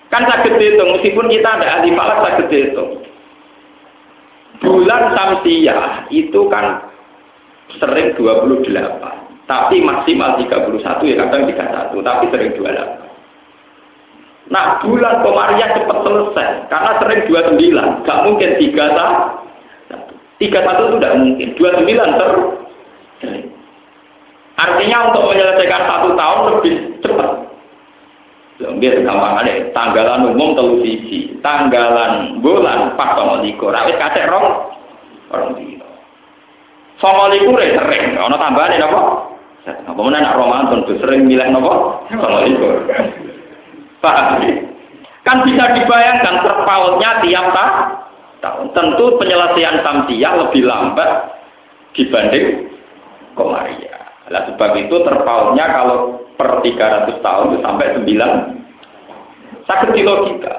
Kan 0.09 0.23
sakit 0.25 0.53
dihitung, 0.57 0.97
meskipun 0.97 1.29
kita 1.29 1.49
ada 1.61 1.67
ahli 1.77 1.93
falak 1.93 2.25
sakit 2.25 2.47
dihitung. 2.49 3.05
Bulan 4.65 5.13
Samsiah 5.13 6.09
itu 6.09 6.41
kan 6.49 6.89
sering 7.77 8.13
28 8.17 8.65
tapi 9.45 9.77
maksimal 9.81 10.41
31 10.41 11.09
ya 11.09 11.15
kadang 11.25 11.45
31 11.49 12.01
tapi 12.01 12.25
sering 12.33 12.51
28 12.57 14.53
nah 14.53 14.77
bulan 14.81 15.25
Komariah 15.25 15.73
cepat 15.73 15.97
selesai 16.05 16.69
karena 16.69 16.91
sering 17.01 17.21
29 17.25 18.05
gak 18.05 18.19
mungkin 18.25 18.49
31 18.61 19.41
31 20.37 20.45
itu 20.45 20.95
tidak 21.01 21.13
mungkin 21.17 21.49
29 21.57 22.19
ter 22.19 22.31
artinya 24.55 24.97
untuk 25.11 25.23
menyelesaikan 25.31 25.81
satu 25.83 26.09
tahun 26.15 26.39
lebih 26.51 26.73
cepat 27.03 27.29
Biar 28.55 29.03
gampang 29.03 29.43
ada 29.43 29.51
tanggalan 29.75 30.31
umum 30.31 30.55
telu 30.55 30.79
sisi, 30.79 31.35
tanggalan 31.43 32.39
bulan 32.39 32.95
pas 32.95 33.11
sama 33.19 33.43
likur, 33.43 33.75
awet 33.75 33.99
kacek 33.99 34.31
rong, 34.31 34.71
orang 35.27 35.59
Songo 36.95 37.27
liku 37.27 37.51
re 37.51 37.75
sering, 37.75 38.15
ana 38.15 38.39
tambahane 38.39 38.79
napa? 38.79 39.01
Apa 39.67 39.99
meneh 39.99 40.21
nak 40.23 40.39
Ramadan 40.39 40.87
tuh 40.87 40.95
sering 41.03 41.27
milih 41.27 41.51
napa? 41.51 42.07
Songo 42.07 42.39
liku. 42.47 42.67
Paham? 44.03 44.39
Kan 45.27 45.43
bisa 45.43 45.75
dibayangkan 45.75 46.35
terpautnya 46.45 47.19
tiap 47.25 47.51
tahun. 48.39 48.71
Tentu 48.71 49.05
penyelesaian 49.19 49.81
samsiah 49.83 50.33
lebih 50.37 50.63
lambat 50.63 51.35
dibanding 51.97 52.71
Komaria. 53.35 53.94
Nah, 54.25 54.41
sebab 54.49 54.71
itu 54.81 54.95
terpautnya 55.05 55.65
kalau 55.69 56.25
per 56.33 56.65
300 56.65 57.21
tahun 57.21 57.45
itu 57.53 57.57
sampai 57.61 57.87
9 58.01 59.69
sakit 59.69 59.89
di 59.93 60.01
logika. 60.01 60.53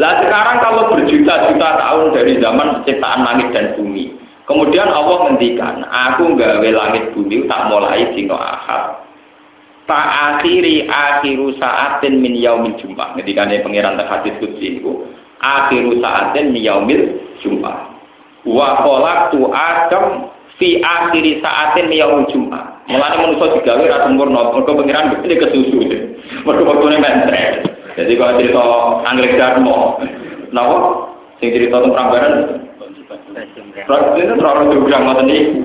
Lah 0.00 0.24
sekarang 0.24 0.56
kalau 0.64 0.82
berjuta-juta 0.90 1.68
tahun 1.78 2.16
dari 2.16 2.40
zaman 2.40 2.80
penciptaan 2.80 3.20
langit 3.22 3.48
dan 3.52 3.76
bumi, 3.76 4.22
Kemudian 4.42 4.90
Allah 4.90 5.30
ngendikan, 5.30 5.86
aku 5.86 6.34
gawe 6.34 6.66
langit 6.66 7.14
bumi 7.14 7.46
tak 7.46 7.70
mulai 7.70 8.10
dino 8.10 8.34
ahad. 8.34 9.06
Tak 9.86 10.06
akhiri 10.36 10.86
akhiru 10.90 11.54
saatin 11.58 12.18
min 12.18 12.34
yaumil 12.34 12.74
jumpah. 12.82 13.14
Ketika 13.18 13.46
ini 13.46 13.62
pengiran 13.62 13.98
tak 13.98 14.10
hadis 14.10 14.34
kudsi 14.42 14.82
itu, 14.82 15.06
akhiru 15.38 15.98
saatin 16.02 16.50
min 16.50 16.62
yaumil 16.68 17.22
jumpah. 17.38 17.96
Wa 18.42 18.82
kolak 18.82 19.30
tu 19.30 19.46
adam 19.46 20.26
fi 20.62 20.78
akhiri 20.78 21.42
saatin 21.42 21.90
min 21.90 21.98
yaumil 21.98 22.30
jumpah. 22.30 22.86
Mulanya 22.86 23.18
manusia 23.18 23.50
digawe 23.58 23.82
rasa 23.82 24.06
sempurna, 24.06 24.54
mereka 24.54 24.78
pengiran 24.78 25.06
ini 25.26 25.34
kesusu. 25.34 25.74
Mereka 26.46 26.62
waktunya 26.62 27.02
mentre. 27.02 27.66
Jadi 27.98 28.12
kalau 28.14 28.38
cerita 28.38 28.64
Anggrek 29.10 29.34
Darmo, 29.34 29.98
kenapa? 30.54 30.76
Sing 31.42 31.50
cerita 31.50 31.82
tentang 31.82 32.08
Prambanan, 32.14 32.34
Rasul 33.90 34.22
itu 34.22 34.34
terlalu 34.38 34.62
juga 34.78 35.02
ngoten 35.02 35.26
niku. 35.26 35.60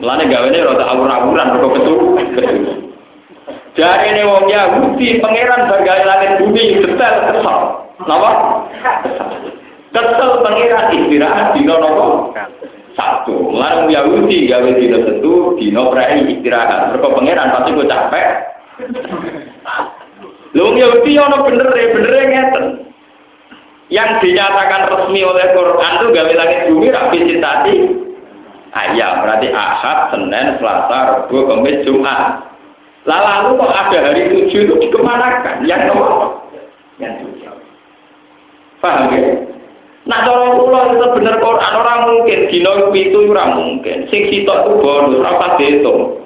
Mulane 0.00 0.24
gawene 0.32 0.58
rada 0.64 0.84
awur-awuran 0.88 1.52
kok 1.60 1.72
ketu. 1.76 1.94
Jari 3.74 4.06
ini 4.14 4.22
wong 4.24 4.46
Yahudi 4.48 5.18
pangeran 5.20 5.68
bergawe 5.68 6.02
langit 6.06 6.30
bumi 6.40 6.80
detail 6.80 7.14
kesal. 7.28 7.58
Napa? 8.08 8.30
Kesal 9.92 10.30
pangeran 10.40 10.86
istirahat 10.96 11.52
dino 11.58 11.74
napa? 11.76 12.06
Mulane 13.54 13.86
Yahudi 13.86 14.50
gawe 14.50 14.66
dino 14.74 14.98
setu, 15.06 15.54
dino 15.62 15.94
prei 15.94 16.26
istirahat. 16.26 16.90
Mergo 16.90 17.14
pangeran 17.14 17.54
pasti 17.54 17.70
kok 17.78 17.86
capek. 17.86 18.28
Lho 20.58 20.74
Yahudi 20.74 21.14
ono 21.14 21.46
bener 21.46 21.70
bener 21.70 22.12
ngeten. 22.34 22.64
Yang 23.94 24.26
dinyatakan 24.26 24.90
resmi 24.90 25.22
oleh 25.22 25.54
Quran 25.54 25.92
itu 26.02 26.06
gawe 26.10 26.32
langit 26.34 26.60
bumi 26.66 26.88
rapi 26.90 27.18
citati 27.30 27.76
ayam 28.74 29.22
berarti 29.22 29.54
ahad 29.54 30.10
senin 30.10 30.58
selasa 30.58 30.98
rabu 31.14 31.46
kamis 31.46 31.86
jumat. 31.86 32.42
Lalu 33.06 33.60
kok 33.60 33.70
ada 33.70 33.98
hari 34.02 34.22
tujuh 34.34 34.60
itu 34.66 34.74
dikemanakan? 34.82 35.62
Yang 35.62 35.94
nomor 35.94 36.42
yang 36.98 37.22
tujuh. 37.22 37.54
Paham 38.82 39.14
ya 39.14 39.53
Nah, 40.04 40.20
cara 40.20 40.52
kula 40.60 40.80
itu 40.92 41.06
bener 41.16 41.40
Quran 41.40 41.72
orang 41.80 42.00
mungkin 42.12 42.40
dino 42.52 42.92
itu 42.92 43.18
ora 43.24 43.56
mungkin. 43.56 44.04
Sing 44.12 44.28
sitok 44.28 44.68
itu 44.68 44.72
bonus, 44.84 45.16
ora 45.16 45.32
pas 45.40 45.56
dihitung. 45.56 46.20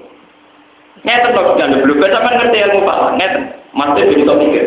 Ngeten 1.06 1.30
kok 1.30 1.56
jangan 1.62 1.86
belum 1.86 2.02
sampean 2.02 2.38
ngerti 2.42 2.58
ilmu 2.58 2.80
Pak. 2.82 2.98
Ngeten. 3.14 3.42
Masih 3.70 4.02
bisa 4.10 4.34
mikir. 4.34 4.64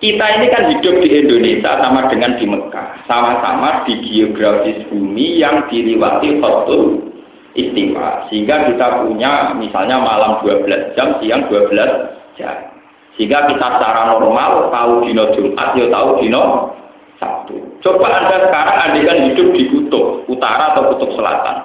Kita 0.00 0.26
ini 0.36 0.46
kan 0.52 0.68
hidup 0.68 1.00
di 1.00 1.08
Indonesia 1.16 1.80
sama 1.80 2.08
dengan 2.08 2.36
di 2.36 2.44
Mekah. 2.48 3.08
Sama-sama 3.08 3.84
di 3.88 4.00
geografis 4.04 4.84
bumi 4.88 5.40
yang 5.40 5.68
diliwati 5.68 6.40
khotul 6.40 7.12
istiwa. 7.56 8.28
Sehingga 8.28 8.72
kita 8.72 9.04
punya 9.04 9.52
misalnya 9.56 10.00
malam 10.00 10.40
12 10.40 10.96
jam, 10.96 11.20
siang 11.20 11.48
12 11.48 12.36
jam. 12.40 12.73
Sehingga 13.14 13.46
kita 13.46 13.66
secara 13.78 14.10
normal 14.10 14.74
tahu 14.74 15.06
dino 15.06 15.30
Jumat, 15.38 15.78
ya 15.78 15.86
tahu 15.86 16.18
dino 16.18 16.74
Sabtu. 17.22 17.54
Coba 17.78 18.10
Anda 18.10 18.50
sekarang 18.50 18.76
andikan 18.90 19.18
hidup 19.30 19.48
di 19.54 19.62
kutub 19.70 20.26
utara 20.26 20.74
atau 20.74 20.90
kutub 20.94 21.14
selatan. 21.14 21.62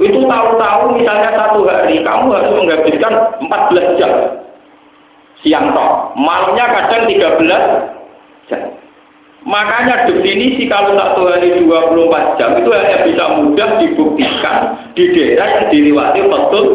Itu 0.00 0.26
tahu-tahu 0.26 0.96
misalnya 0.96 1.30
satu 1.36 1.68
hari 1.68 2.00
kamu 2.02 2.32
harus 2.32 2.52
menghabiskan 2.56 3.12
14 3.46 4.00
jam. 4.00 4.12
Siang 5.44 5.72
toh, 5.76 6.12
malamnya 6.18 6.66
kadang 6.72 7.04
13 7.06 8.50
jam. 8.50 8.62
Makanya 9.44 10.04
definisi 10.04 10.68
kalau 10.68 10.98
satu 10.98 11.30
hari 11.30 11.64
24 11.64 12.36
jam 12.36 12.50
itu 12.60 12.70
hanya 12.76 12.98
bisa 13.08 13.24
mudah 13.40 13.70
dibuktikan 13.80 14.58
di 14.92 15.04
daerah 15.16 15.48
yang 15.48 15.66
dilewati 15.72 16.20
betul 16.28 16.66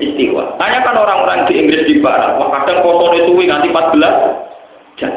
istiwa. 0.00 0.56
Tanyakan 0.56 0.96
orang-orang 0.96 1.38
di 1.46 1.60
Inggris 1.60 1.84
di 1.86 2.00
Barat, 2.00 2.40
wah 2.40 2.48
kadang 2.60 2.82
posone 2.82 3.28
suwi 3.28 3.44
nanti 3.46 3.68
14 3.68 4.98
jam. 4.98 5.12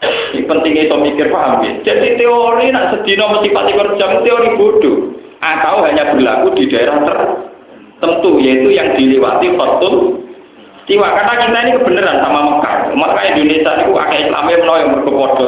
Ini 0.00 0.48
pentingnya 0.48 0.88
itu 0.88 0.96
mikir 0.96 1.28
paham 1.28 1.60
ya. 1.60 1.72
Jadi 1.84 2.16
teori 2.16 2.72
nak 2.72 2.96
sedino 2.96 3.36
mesti 3.36 3.52
14 3.52 4.00
jam 4.00 4.10
teori 4.24 4.48
bodoh. 4.56 4.98
Atau 5.40 5.84
hanya 5.88 6.12
berlaku 6.12 6.52
di 6.52 6.68
daerah 6.68 7.00
tertentu 7.00 8.36
yaitu 8.44 8.72
yang 8.72 8.92
dilewati 8.96 9.52
betul 9.56 10.24
istiwa. 10.84 11.06
Karena 11.12 11.32
kita 11.36 11.58
ini 11.64 11.72
kebenaran 11.80 12.18
sama 12.24 12.40
Mekah. 12.48 12.76
Maka 12.96 13.20
Indonesia 13.32 13.72
itu 13.84 13.92
akhirnya 13.96 14.26
Islamnya 14.28 14.56
menawa 14.64 14.78
yang 14.80 14.90
berkepodo. 14.96 15.46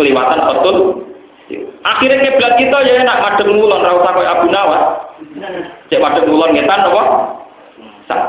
Kelewatan 0.00 0.38
betul. 0.40 0.76
Akhirnya 1.82 2.22
kiblat 2.22 2.54
kita 2.62 2.78
ya 2.86 3.02
enak 3.02 3.20
madem 3.22 3.58
ngulon 3.58 3.82
ra 3.82 3.98
usah 3.98 4.14
Abu 4.14 4.46
Nawas. 4.50 4.82
Cek 5.90 6.02
madem 6.02 6.30
ngulon 6.30 6.54
ngetan 6.54 6.86
apa? 6.86 7.02
Sah. 8.06 8.22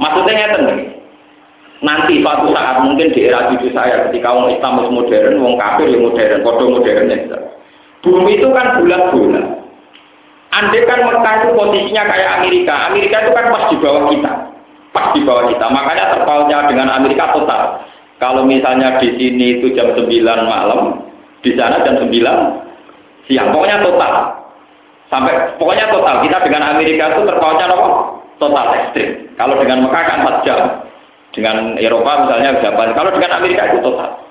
Maksudnya 0.00 0.32
ngeten. 0.34 0.64
Nanti 1.84 2.24
suatu 2.24 2.48
saat 2.56 2.80
mungkin 2.80 3.12
di 3.12 3.28
era 3.28 3.52
cucu 3.52 3.68
saya 3.76 4.08
ketika 4.08 4.32
orang 4.32 4.56
Islam 4.56 4.88
modern, 4.88 5.36
wong 5.36 5.60
kafir 5.60 5.92
yang 5.92 6.08
modern, 6.08 6.40
kodoh 6.40 6.80
modern 6.80 7.12
ya. 7.12 7.38
Bumi 8.00 8.40
itu 8.40 8.48
kan 8.56 8.80
bulat-bulat. 8.80 9.46
Andai 10.54 10.86
kan 10.88 11.02
Mekah 11.04 11.34
itu 11.44 11.48
posisinya 11.58 12.02
kayak 12.08 12.30
Amerika, 12.40 12.74
Amerika 12.88 13.16
itu 13.26 13.32
kan 13.36 13.46
pas 13.52 13.64
di 13.68 13.76
bawah 13.82 14.06
kita, 14.06 14.32
pas 14.94 15.06
di 15.12 15.20
bawah 15.26 15.44
kita. 15.50 15.66
Makanya 15.66 16.04
terpautnya 16.14 16.58
dengan 16.70 16.88
Amerika 16.94 17.34
total. 17.36 17.84
Kalau 18.22 18.46
misalnya 18.46 19.02
di 19.02 19.10
sini 19.18 19.58
itu 19.58 19.74
jam 19.74 19.90
9 19.92 20.06
malam, 20.46 21.02
di 21.42 21.52
sana 21.58 21.82
jam 21.82 21.98
9 21.98 22.08
siang. 23.26 23.48
Pokoknya 23.52 23.82
total. 23.82 24.14
Sampai 25.12 25.34
pokoknya 25.60 25.90
total. 25.90 26.24
Kita 26.24 26.38
dengan 26.46 26.62
Amerika 26.74 27.12
itu 27.14 27.22
terpautnya 27.26 27.66
apa? 27.68 27.88
Total 28.40 28.66
ekstrim. 28.82 29.10
Kalau 29.34 29.54
dengan 29.60 29.84
Mekah 29.84 30.02
kan 30.06 30.18
4 30.24 30.46
jam. 30.46 30.60
Dengan 31.34 31.56
Eropa 31.76 32.26
misalnya 32.26 32.62
Japan. 32.62 32.94
Kalau 32.94 33.10
dengan 33.10 33.32
Amerika 33.42 33.62
itu 33.74 33.78
total. 33.82 34.24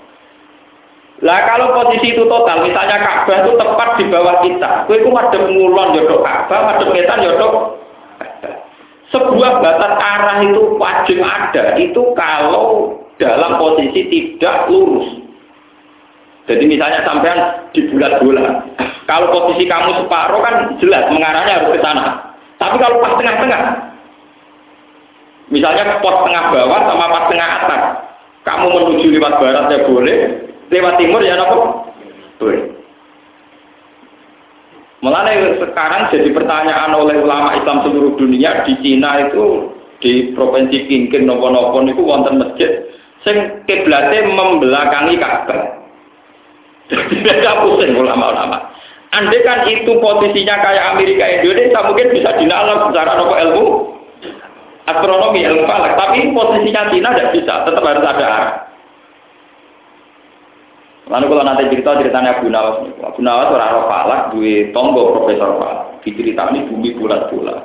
Lah 1.24 1.40
kalau 1.48 1.72
posisi 1.72 2.12
itu 2.12 2.28
total, 2.28 2.68
misalnya 2.68 3.00
Ka'bah 3.00 3.48
itu 3.48 3.56
tepat 3.56 3.90
di 3.96 4.06
bawah 4.12 4.44
kita. 4.44 4.84
Kowe 4.84 4.98
itu 5.00 5.08
madhep 5.08 5.44
ngulon 5.48 5.96
ya 5.96 6.04
Ka'bah, 6.04 6.60
madhep 6.68 6.90
yodok 6.92 7.54
ya 8.44 8.52
Sebuah 9.08 9.52
batas 9.64 9.94
arah 10.04 10.38
itu 10.44 10.76
wajib 10.76 11.24
ada. 11.24 11.80
Itu 11.80 12.12
kalau 12.12 12.98
dalam 13.24 13.56
posisi 13.56 14.12
tidak 14.12 14.68
lurus. 14.68 15.24
Jadi 16.44 16.68
misalnya 16.68 17.08
sampean 17.08 17.40
di 17.72 17.88
bulat 17.88 18.20
bola. 18.20 18.68
Kalau 19.08 19.32
posisi 19.32 19.64
kamu 19.64 20.04
separuh 20.04 20.44
kan 20.44 20.76
jelas 20.84 21.08
mengarahnya 21.08 21.64
harus 21.64 21.72
ke 21.72 21.80
sana. 21.80 22.36
Tapi 22.60 22.76
kalau 22.80 23.00
pas 23.00 23.16
tengah-tengah, 23.16 23.62
misalnya 25.48 26.04
pos 26.04 26.20
tengah 26.28 26.44
bawah 26.52 26.80
sama 26.84 27.06
pas 27.08 27.26
tengah 27.32 27.50
atas, 27.64 27.82
kamu 28.44 28.66
menuju 28.76 29.08
lewat 29.16 29.34
barat 29.40 29.66
ya 29.72 29.80
boleh, 29.88 30.18
lewat 30.68 30.94
timur 31.00 31.22
ya 31.24 31.40
nopo 31.40 31.88
boleh. 32.44 32.62
Mulai 35.04 35.60
sekarang 35.60 36.16
jadi 36.16 36.32
pertanyaan 36.32 36.96
oleh 36.96 37.20
ulama 37.20 37.60
Islam 37.60 37.84
seluruh 37.84 38.16
dunia 38.16 38.64
di 38.64 38.80
Cina 38.80 39.28
itu 39.28 39.68
di 40.00 40.32
provinsi 40.32 40.88
Kingkin 40.88 41.28
nopo-nopo 41.28 41.84
itu 41.84 42.04
wonten 42.04 42.40
masjid 42.40 42.88
sing 43.24 43.64
kiblatnya 43.66 44.28
membelakangi 44.28 45.16
Ka'bah. 45.20 45.62
Beda 47.24 47.52
pusing 47.64 47.96
ulama-ulama. 47.96 48.60
Andai 49.14 49.46
kan 49.46 49.64
itu 49.70 49.94
posisinya 50.02 50.58
kayak 50.58 50.98
Amerika 50.98 51.26
Indonesia 51.30 51.86
mungkin 51.86 52.08
bisa 52.12 52.34
dinalar 52.42 52.90
secara 52.90 53.14
nopo 53.14 53.36
ilmu 53.38 53.66
astronomi 54.90 55.46
ilmu 55.46 55.64
falak. 55.70 55.96
Tapi 55.96 56.34
posisinya 56.34 56.90
Cina 56.92 57.10
tidak 57.14 57.32
bisa, 57.38 57.54
tetap 57.64 57.84
harus 57.86 58.04
ada 58.04 58.26
arah. 58.26 58.54
Lalu 61.04 61.26
kalau 61.36 61.44
nanti 61.44 61.68
cerita 61.68 62.00
ceritanya 62.00 62.40
Abu 62.40 62.48
Nawas, 62.48 62.80
Abu 63.04 63.20
Nawas 63.22 63.52
orang 63.52 63.76
roh 63.76 63.86
falak, 63.92 64.22
dua 64.34 64.56
tonggo 64.72 65.14
profesor 65.14 65.62
falak. 65.62 65.80
Diceritani 66.04 66.68
bumi 66.68 66.96
bulat-bulat. 66.96 67.60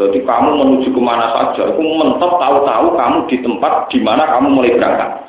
Jadi 0.00 0.24
kamu 0.24 0.56
menuju 0.56 0.88
ke 0.96 1.00
mana 1.04 1.28
saja, 1.36 1.68
aku 1.68 1.84
mentok 1.84 2.40
tahu-tahu 2.40 2.96
kamu 2.96 3.18
di 3.28 3.36
tempat 3.44 3.92
di 3.92 4.00
mana 4.00 4.24
kamu 4.32 4.48
mulai 4.48 4.72
berangkat. 4.72 5.28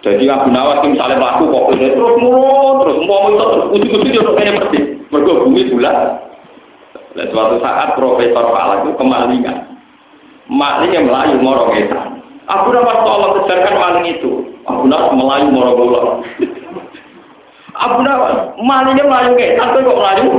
Jadi 0.00 0.24
Abu 0.32 0.48
Nawas 0.48 0.80
misalnya 0.80 1.20
melaku 1.20 1.52
kok 1.52 1.76
terus 1.76 2.16
mulu 2.16 2.80
terus 2.80 2.96
mau 3.04 3.28
itu 3.28 3.44
terus 3.44 3.66
ujung-ujung 3.76 4.32
dia 4.32 4.44
ini 4.48 4.56
persis. 4.56 4.84
Mereka 5.12 5.32
bumi. 5.44 5.62
Dan 7.16 7.26
suatu 7.32 7.56
saat 7.60 7.92
Profesor 7.92 8.44
Falak 8.56 8.88
itu 8.88 8.92
kemalingan. 8.96 9.56
Malingnya 10.48 11.04
melayu 11.04 11.36
morong 11.36 11.76
etan. 11.76 12.24
Aku 12.48 12.72
dapat 12.72 13.04
tolong 13.04 13.36
kejarkan 13.42 13.76
maling 13.76 14.06
itu. 14.16 14.48
Abu 14.64 14.88
Nawas 14.88 15.12
melayu 15.12 15.52
morong 15.52 15.76
bola. 15.76 16.00
Abu 17.84 18.00
Nawas 18.00 18.56
malingnya 18.64 19.04
melayu 19.04 19.36
etan, 19.36 19.76
kok 19.76 19.98
melayu? 20.00 20.32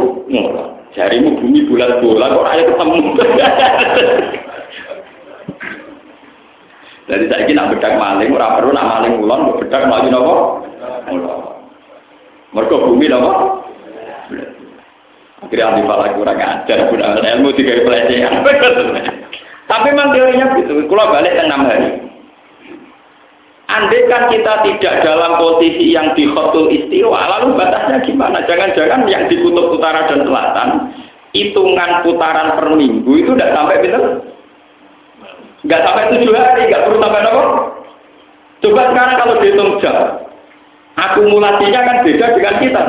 Jarimu 0.97 1.37
bumi 1.37 1.61
bulat 1.69 2.01
bola 2.01 2.33
kok 2.33 2.49
ayo 2.49 2.63
ketemu. 2.73 2.97
Jadi 7.07 7.23
saya 7.31 7.47
kira 7.47 7.71
bedak 7.71 7.93
maling, 7.95 8.35
ora 8.35 8.57
perlu 8.59 8.75
nak 8.75 8.89
maling 8.99 9.13
ulon, 9.21 9.55
bedak 9.61 9.85
melayu 9.87 10.09
nopo. 10.09 10.35
Mereka 12.51 12.75
bumi 12.81 13.07
nopo. 13.07 13.31
Akhirnya 15.37 15.69
ahli 15.69 15.85
falak 15.85 16.17
kurang 16.17 16.41
ajar, 16.41 16.89
kurang 16.89 17.21
ilmu 17.21 17.53
tiga 17.53 17.85
pelecehan. 17.85 18.41
Tapi 19.69 19.87
memang 19.93 20.17
teorinya 20.17 20.57
gitu. 20.57 20.81
Kalau 20.89 21.13
balik 21.13 21.37
ke 21.37 21.43
enam 21.45 21.61
hari. 21.69 22.07
Andai 23.67 24.07
kan 24.07 24.31
kita 24.31 24.63
tidak 24.63 25.03
dalam 25.03 25.43
posisi 25.43 25.91
yang 25.91 26.15
di 26.15 26.23
khotul 26.31 26.71
istiwa, 26.71 27.19
lalu 27.35 27.59
batasnya 27.59 27.99
gimana? 27.99 28.39
Jangan-jangan 28.47 29.03
yang 29.11 29.27
di 29.27 29.43
kutub 29.43 29.75
utara 29.75 30.07
dan 30.07 30.23
selatan, 30.23 30.86
hitungan 31.37 32.01
putaran 32.01 32.57
per 32.57 32.67
minggu 32.73 33.11
itu 33.13 33.31
tidak 33.37 33.53
sampai 33.53 33.81
betul? 33.85 34.03
Nggak 35.65 35.83
sampai 35.85 36.09
tujuh 36.17 36.33
hari, 36.33 36.61
nggak 36.69 36.83
perlu 36.89 36.97
sampai 36.97 37.21
apa? 37.21 37.43
Coba 38.57 38.81
sekarang 38.89 39.15
kalau 39.21 39.35
dihitung 39.37 39.71
jam, 39.77 39.97
akumulasinya 40.97 41.81
kan 41.85 41.97
beda 42.01 42.25
dengan 42.33 42.55
kita. 42.57 42.81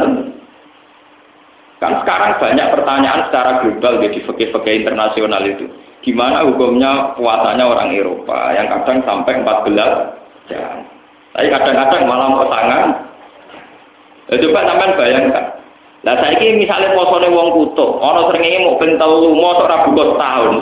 Kan 1.79 1.93
sekarang 2.03 2.33
banyak 2.43 2.67
pertanyaan 2.75 3.21
secara 3.29 3.51
global 3.63 4.03
di 4.03 4.21
fakir-fakir 4.25 4.83
internasional 4.83 5.43
itu. 5.45 5.69
Gimana 6.03 6.47
hukumnya 6.47 7.15
puasanya 7.15 7.69
orang 7.69 7.93
Eropa 7.93 8.55
yang 8.57 8.67
kadang 8.71 8.99
sampai 9.05 9.45
14 9.45 10.49
jangan. 10.49 10.79
Tapi 11.37 11.47
kadang-kadang 11.53 12.03
malah 12.09 12.29
mau 12.33 12.47
tangan. 12.49 12.87
Ya, 14.29 14.35
coba 14.43 14.61
sampean 14.67 14.93
bayangkan. 14.99 15.45
Lah 16.07 16.15
saiki 16.15 16.55
misalnya 16.55 16.95
posone 16.95 17.27
wong 17.27 17.49
kuto, 17.59 17.99
ana 17.99 18.31
srengenge 18.31 18.63
mau 18.63 18.79
ben 18.79 18.95
telu, 19.03 19.35
mosok 19.35 19.67
ora 19.67 19.83
buka 19.83 20.05
tahun. 20.15 20.55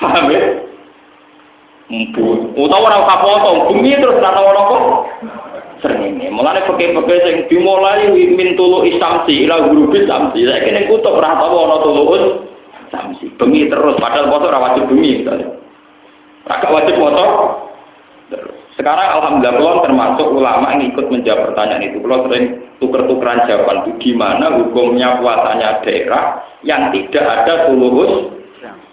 Paham 0.00 0.32
ya? 0.32 0.40
Mbu, 1.92 2.56
utawa 2.56 2.88
ora 2.88 3.04
usah 3.04 3.18
foto, 3.20 3.50
bumi 3.68 3.92
terus 4.00 4.16
ora 4.16 4.40
ono 4.40 4.60
apa? 4.64 4.78
Srengenge. 5.84 6.32
Mulane 6.32 6.64
peke-peke 6.64 7.16
sing 7.20 7.36
dimulai 7.52 8.08
min 8.08 8.56
tulu 8.56 8.80
isamsi 8.88 9.44
guru 9.44 9.92
isamsi. 9.92 10.48
Saiki 10.48 10.70
ning 10.72 10.88
kuto 10.88 11.20
ora 11.20 11.36
tau 11.36 11.60
ana 11.60 11.76
tulu 11.84 12.02
samsi. 12.88 13.28
Bumi 13.36 13.68
terus 13.68 14.00
padahal 14.00 14.32
foto 14.32 14.48
ora 14.48 14.72
wajib 14.72 14.88
bumi 14.88 15.20
misalnya. 15.20 15.52
Ora 16.48 16.68
wajib 16.80 16.96
foto 16.96 17.24
sekarang 18.80 19.08
alhamdulillah 19.12 19.60
kalau 19.60 19.84
termasuk 19.84 20.26
ulama 20.32 20.72
yang 20.72 20.88
ikut 20.88 21.06
menjawab 21.12 21.52
pertanyaan 21.52 21.84
itu. 21.84 22.00
Kalau 22.00 22.18
sering 22.24 22.44
tuker-tukeran 22.80 23.44
jawaban 23.44 23.76
itu 23.84 23.92
gimana 24.00 24.56
hukumnya 24.56 25.20
puasanya 25.20 25.84
daerah 25.84 26.40
yang 26.64 26.88
tidak 26.88 27.20
ada 27.28 27.68
tulus 27.68 28.32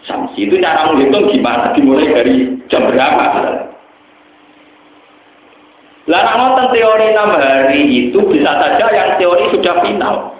sanksi. 0.03 0.51
Itu 0.51 0.59
cara 0.59 0.91
menghitung 0.91 1.31
gimana 1.31 1.71
dimulai 1.71 2.11
dari 2.11 2.35
jam 2.67 2.83
berapa. 2.83 3.27
Lah 6.07 6.23
ngoten 6.35 6.67
teori 6.75 7.05
enam 7.15 7.31
hari 7.35 7.81
itu 7.87 8.19
bisa 8.27 8.51
saja 8.59 8.85
yang 8.91 9.15
teori 9.15 9.55
sudah 9.55 9.75
final. 9.87 10.35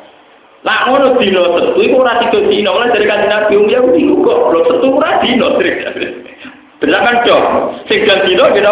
Lah 0.67 0.91
ngono 0.91 1.15
dino 1.23 1.55
setu 1.55 1.79
iku 1.87 2.03
ora 2.03 2.19
tiga 2.19 2.43
dino, 2.51 2.75
mulai 2.75 2.91
dari 2.91 3.07
kanjeng 3.07 3.31
Nabi 3.31 3.53
um 3.55 3.71
ya 3.71 3.79
kok 3.79 4.39
belum 4.51 4.63
setu 4.67 4.87
ora 4.91 5.11
dino. 5.23 5.47
Bener 6.83 6.99
kan 6.99 7.15
dong? 7.23 7.45
Sing 7.87 8.03
dino 8.03 8.43
gitu 8.51 8.71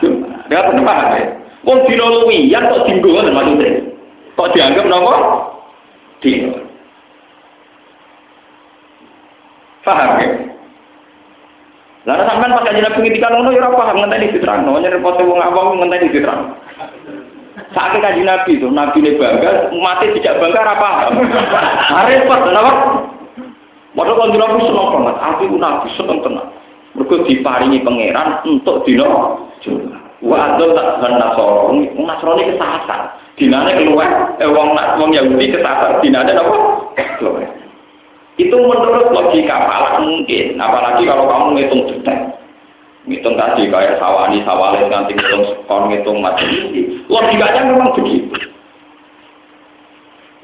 apa? 0.00 0.50
Dia 0.50 0.82
paham 0.82 1.08
ya? 1.14 1.24
Wong 1.64 1.78
dino 1.88 2.04
luwiyan 2.10 2.68
kok 2.68 2.84
dinggo 2.88 3.08
maksudnya. 3.14 3.70
Kok 4.34 4.50
dianggap 4.52 4.84
nopo? 4.90 5.14
Dino. 6.20 6.50
Paham 9.84 10.10
ya? 10.20 10.28
Lalu 12.04 12.22
sampean 12.28 12.52
pas 12.52 12.64
kanjeng 12.68 12.84
Nabi 12.84 12.98
ngendikan 13.00 13.32
ngono 13.32 13.48
ya 13.48 13.64
ora 13.64 13.80
paham 13.80 13.96
ngenteni 14.04 14.36
diterangno, 14.36 14.76
repot 14.76 15.16
wong 15.24 15.40
awam 15.40 15.80
ngenteni 15.80 16.12
diterangno. 16.12 16.52
Saat 17.72 17.96
kanjeng 17.96 18.28
Nabi 18.28 18.60
itu, 18.60 18.68
Nabi 18.68 19.00
ini 19.00 19.16
bangga, 19.16 19.72
mati 19.72 20.12
tidak 20.20 20.36
bangga 20.36 20.68
ora 20.68 20.76
paham. 20.76 21.12
Repot, 22.12 22.40
kenapa? 22.44 22.72
Padahal 23.96 24.20
kanjeng 24.20 24.40
Nabi 24.44 24.58
seneng 24.68 24.88
banget, 24.92 25.16
aku 25.16 25.42
Nabi 25.56 25.88
seneng 25.96 26.18
tenang. 26.20 26.48
Mergo 26.94 27.16
diparingi 27.24 27.82
pangeran 27.82 28.28
untuk 28.46 28.84
dino 28.84 29.08
Wa 30.24 30.56
adol 30.56 30.72
tak 30.72 31.04
kan 31.04 31.20
nasoro, 31.20 31.76
nasroni 31.76 32.48
kesasar. 32.48 33.12
Dinane 33.34 33.76
keluar, 33.76 34.38
eh 34.38 34.48
wong 34.48 34.72
wong 34.72 35.10
Yahudi 35.12 35.52
kesasar, 35.52 36.00
dinane 36.00 36.32
apa? 36.32 36.54
Keluar. 37.20 37.44
Itu 38.40 38.56
menurut 38.56 39.14
logika 39.14 39.68
malah 39.68 40.02
mungkin, 40.02 40.58
apalagi 40.58 41.06
kalau 41.06 41.28
kamu 41.28 41.48
ngitung 41.54 41.82
detek. 41.86 42.18
Ngitung 43.04 43.36
tadi 43.36 43.68
kayak 43.68 44.00
sawani, 44.00 44.40
sawales, 44.48 44.88
nanti 44.88 45.12
ngitung 45.12 45.44
skor, 45.44 45.86
ngitung 45.92 46.18
ini. 46.24 47.04
Logikanya 47.06 47.68
memang 47.68 47.92
begitu. 47.94 48.32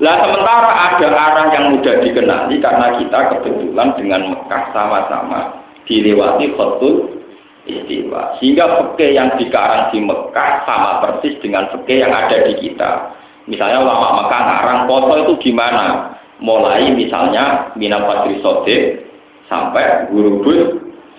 Lah 0.01 0.17
sementara 0.17 0.71
ada 0.73 1.09
arah 1.13 1.47
yang 1.53 1.77
mudah 1.77 2.01
dikenali 2.01 2.57
karena 2.57 2.97
kita 2.97 3.21
kebetulan 3.37 3.89
dengan 4.01 4.33
Mekah 4.33 4.73
sama-sama 4.73 5.61
dilewati 5.85 6.57
khotul 6.57 7.20
istiwa. 7.69 8.37
Sehingga 8.39 8.65
fikih 8.79 9.17
yang 9.17 9.29
dikarang 9.37 9.93
di 9.93 10.01
Mekah 10.01 10.65
sama 10.65 11.05
persis 11.05 11.37
dengan 11.45 11.69
fikih 11.73 12.07
yang 12.07 12.13
ada 12.13 12.47
di 12.49 12.55
kita. 12.57 13.17
Misalnya 13.51 13.83
ulama 13.83 14.25
Mekah 14.25 14.43
ngarang 14.47 14.81
foto 14.89 15.13
itu 15.27 15.51
gimana? 15.51 16.17
mulai 16.41 16.89
misalnya 16.97 17.71
minat 17.77 18.03
Fadri 18.09 18.41
Sodik 18.41 19.05
sampai 19.47 20.09
guru 20.09 20.41
bus 20.41 20.69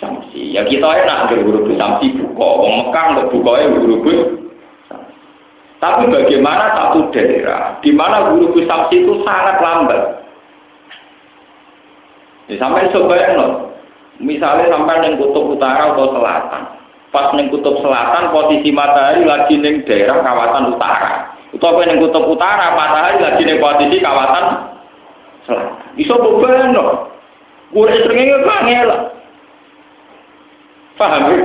samsi. 0.01 0.57
Ya 0.57 0.65
kita 0.65 0.85
enak 0.85 1.29
ke 1.29 1.45
guru 1.45 1.69
bus 1.69 1.77
samsi 1.77 2.17
buka, 2.17 2.41
orang 2.41 2.75
Mekah 2.85 3.05
untuk 3.15 3.27
buka 3.37 3.51
ya 3.61 3.67
guru 3.77 3.95
bus. 4.01 4.21
Tapi 5.81 6.13
bagaimana 6.13 6.77
satu 6.77 7.09
daerah 7.13 7.77
di 7.81 7.93
mana 7.93 8.33
guru 8.33 8.53
samsi 8.65 9.01
itu 9.01 9.21
sangat 9.25 9.61
lambat? 9.61 10.01
Ya, 12.49 12.57
sampai 12.59 12.91
coba 12.91 13.15
ya, 13.15 13.31
misalnya 14.21 14.69
sampai 14.69 15.01
neng 15.01 15.17
kutub 15.17 15.57
utara 15.57 15.91
atau 15.91 16.13
selatan. 16.13 16.63
Pas 17.11 17.27
neng 17.35 17.51
kutub 17.51 17.81
selatan 17.81 18.31
posisi 18.31 18.69
matahari 18.71 19.25
lagi 19.25 19.57
neng 19.57 19.83
daerah 19.83 20.21
kawasan 20.21 20.71
utara. 20.71 21.35
Utawa 21.51 21.83
neng 21.83 21.99
kutub 21.99 22.29
utara 22.29 22.71
matahari 22.77 23.17
lagi 23.19 23.41
neng 23.43 23.59
posisi 23.59 23.97
kawasan 23.99 24.45
selatan. 25.49 25.75
Iso 25.97 26.15
bebano. 26.15 27.11
Gue 27.71 27.87
seringe 28.03 28.35
kangen 28.45 28.83
lah. 28.87 29.01
Paham 30.99 31.23
ya? 31.33 31.39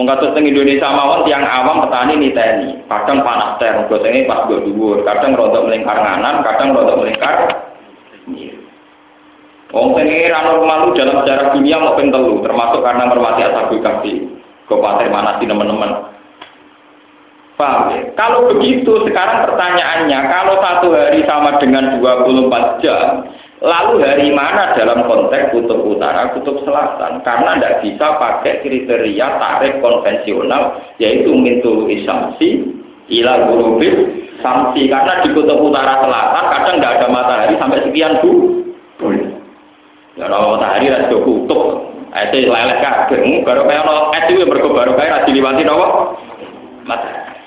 Kados 0.00 0.32
teng 0.32 0.48
Indonesia 0.48 0.88
mawon 0.90 1.22
tiang 1.28 1.44
awam 1.44 1.86
petani 1.86 2.18
niteni, 2.18 2.82
kadang 2.88 3.20
panas 3.20 3.60
teh, 3.60 3.70
gosenge 3.86 4.26
pas 4.26 4.48
go 4.48 4.58
dhuwur, 4.64 5.06
kadang 5.06 5.38
rodok 5.38 5.68
melingkar 5.68 6.02
nganan, 6.02 6.42
kadang 6.42 6.72
rodok 6.74 7.04
melingkar 7.04 7.46
Wong 9.70 9.94
pengira 9.94 10.42
normal 10.42 10.90
dalam 10.98 11.22
sejarah 11.22 11.54
dunia 11.54 11.78
mau 11.78 11.94
telu, 11.94 12.42
termasuk 12.42 12.82
karena 12.82 13.06
mermati 13.06 13.46
asabul 13.46 13.78
kahfi. 13.78 14.26
Kabupaten 14.66 15.10
mana 15.10 15.38
sih 15.38 15.46
teman-teman? 15.46 16.10
Paham 17.54 17.92
ya? 17.92 18.00
Kalau 18.18 18.50
begitu 18.50 19.04
sekarang 19.06 19.46
pertanyaannya, 19.46 20.18
kalau 20.30 20.58
satu 20.62 20.94
hari 20.94 21.22
sama 21.26 21.58
dengan 21.62 21.98
24 22.02 22.82
jam, 22.82 23.28
lalu 23.62 24.00
hari 24.02 24.30
mana 24.34 24.74
dalam 24.74 25.06
konteks 25.06 25.54
kutub 25.54 25.86
utara, 25.86 26.34
kutub 26.34 26.62
selatan? 26.66 27.22
Karena 27.22 27.58
tidak 27.58 27.74
bisa 27.82 28.06
pakai 28.18 28.64
kriteria 28.64 29.26
tarif 29.38 29.74
konvensional, 29.82 30.82
yaitu 30.98 31.30
mintu 31.34 31.86
isamsi, 31.86 32.64
ila 33.10 33.46
gurubis, 33.50 33.94
samsi. 34.40 34.90
Karena 34.90 35.22
di 35.22 35.30
kutub 35.30 35.62
utara 35.62 36.00
selatan 36.02 36.44
kadang 36.58 36.74
tidak 36.78 36.94
ada 36.96 37.06
matahari 37.10 37.54
sampai 37.60 37.84
sekian 37.86 38.18
bu. 38.18 38.32
Kalau 40.20 40.60
matahari 40.60 40.92
ada 40.92 41.08
kutub, 41.08 41.90
itu 42.12 42.36
lelek 42.44 42.78
kabeh. 42.84 43.40
Baru 43.40 43.64
kayak 43.64 43.82
no, 43.88 44.12
itu 44.12 44.44
baru 44.44 44.68
baru 44.68 44.92
kayak 45.00 45.24
diliwati 45.24 45.64
nopo 45.64 46.20
matahari. 46.84 47.40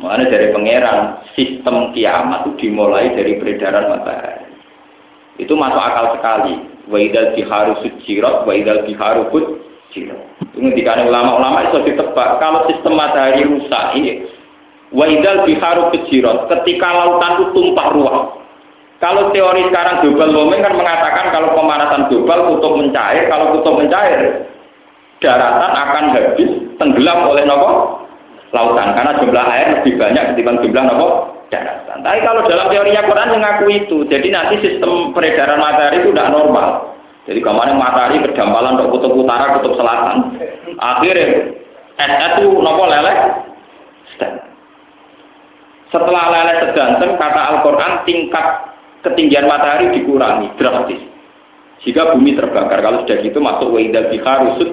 Mana 0.00 0.28
dari 0.28 0.52
pangeran, 0.52 1.24
sistem 1.36 1.92
kiamat 1.96 2.48
itu 2.48 2.68
dimulai 2.68 3.12
dari 3.12 3.36
peredaran 3.36 3.92
matahari. 3.92 4.48
Itu 5.36 5.56
masuk 5.56 5.80
akal 5.80 6.16
sekali. 6.16 6.54
Waidal 6.86 7.34
biharu 7.34 7.82
sujirot, 7.82 8.46
waidal 8.46 8.86
biharu 8.86 9.28
sujirot. 9.34 10.20
Itu 10.54 10.58
ketika 10.72 11.02
ulama-ulama 11.02 11.68
itu 11.68 11.82
ditebak. 11.92 12.38
Kalau 12.38 12.70
sistem 12.70 12.94
matahari 12.94 13.42
rusak 13.44 13.84
ini, 13.98 14.24
waidal 14.94 15.42
biharu 15.48 15.90
sujirot, 15.90 16.46
ketika 16.54 16.88
lautan 16.92 17.32
itu 17.36 17.44
tumpah 17.52 17.88
ruah. 17.90 18.45
Kalau 18.96 19.28
teori 19.28 19.60
sekarang 19.68 20.00
global 20.00 20.32
warming 20.32 20.64
kan 20.64 20.72
mengatakan 20.72 21.28
kalau 21.28 21.52
pemanasan 21.52 22.08
global 22.08 22.56
kutub 22.56 22.80
mencair, 22.80 23.28
kalau 23.28 23.52
kutub 23.52 23.76
mencair, 23.76 24.48
daratan 25.20 25.72
akan 25.72 26.04
habis 26.16 26.50
tenggelam 26.80 27.28
oleh 27.28 27.44
nopo 27.44 28.00
lautan 28.56 28.96
karena 28.96 29.12
jumlah 29.20 29.44
air 29.52 29.66
lebih 29.80 30.00
banyak 30.00 30.32
ketimbang 30.32 30.64
jumlah 30.64 30.84
nopo 30.88 31.08
daratan. 31.52 31.98
Tapi 32.00 32.18
kalau 32.24 32.40
dalam 32.48 32.72
teorinya 32.72 33.04
Quran 33.04 33.32
mengaku 33.36 33.64
itu, 33.68 33.96
jadi 34.08 34.28
nanti 34.32 34.54
sistem 34.64 35.12
peredaran 35.12 35.60
matahari 35.60 36.00
itu 36.00 36.16
tidak 36.16 36.32
normal. 36.32 36.96
Jadi 37.28 37.42
ke 37.42 37.50
mana 37.52 37.74
matahari 37.76 38.22
berdampalan 38.22 38.80
untuk 38.80 38.96
kutub 38.96 39.12
utara, 39.12 39.60
kutub 39.60 39.76
selatan. 39.76 40.40
Akhirnya 40.80 41.52
es 42.00 42.12
itu 42.40 42.48
nopo 42.48 42.88
leleh. 42.88 43.16
Setelah 45.92 46.24
leleh 46.32 46.56
sedanten, 46.64 47.10
kata 47.20 47.40
Al-Quran 47.56 47.92
tingkat 48.08 48.46
ketinggian 49.06 49.46
matahari 49.46 49.94
dikurangi 49.94 50.50
drastis. 50.58 51.02
Jika 51.86 52.16
bumi 52.16 52.34
terbakar, 52.34 52.82
kalau 52.82 53.06
sudah 53.06 53.18
gitu 53.22 53.38
masuk 53.38 53.70
wa'idal 53.70 54.10
biharusut 54.10 54.70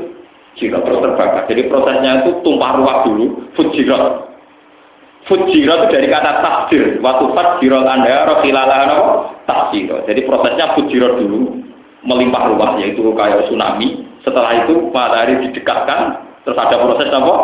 jika 0.58 0.82
terus 0.82 1.00
terbakar. 1.04 1.46
Jadi 1.46 1.62
prosesnya 1.70 2.26
itu 2.26 2.42
tumpah 2.42 2.72
ruah 2.80 2.98
dulu, 3.06 3.26
fujirat. 3.54 4.34
Fujirat 5.30 5.78
itu 5.86 5.88
dari 5.94 6.08
kata 6.10 6.32
takdir. 6.42 6.98
Waktu 7.00 7.26
fajirot 7.36 7.86
anda, 7.86 8.28
rohilalah 8.28 8.90
takdir. 9.46 9.94
Jadi 10.10 10.22
prosesnya 10.26 10.74
fujirat 10.74 11.22
dulu, 11.22 11.62
melimpah 12.02 12.44
ruah, 12.50 12.72
yaitu 12.82 13.04
kayak 13.14 13.46
tsunami. 13.46 14.10
Setelah 14.24 14.64
itu 14.64 14.90
matahari 14.90 15.44
didekatkan, 15.48 16.24
terus 16.48 16.58
ada 16.58 16.76
proses 16.80 17.12
apa? 17.12 17.36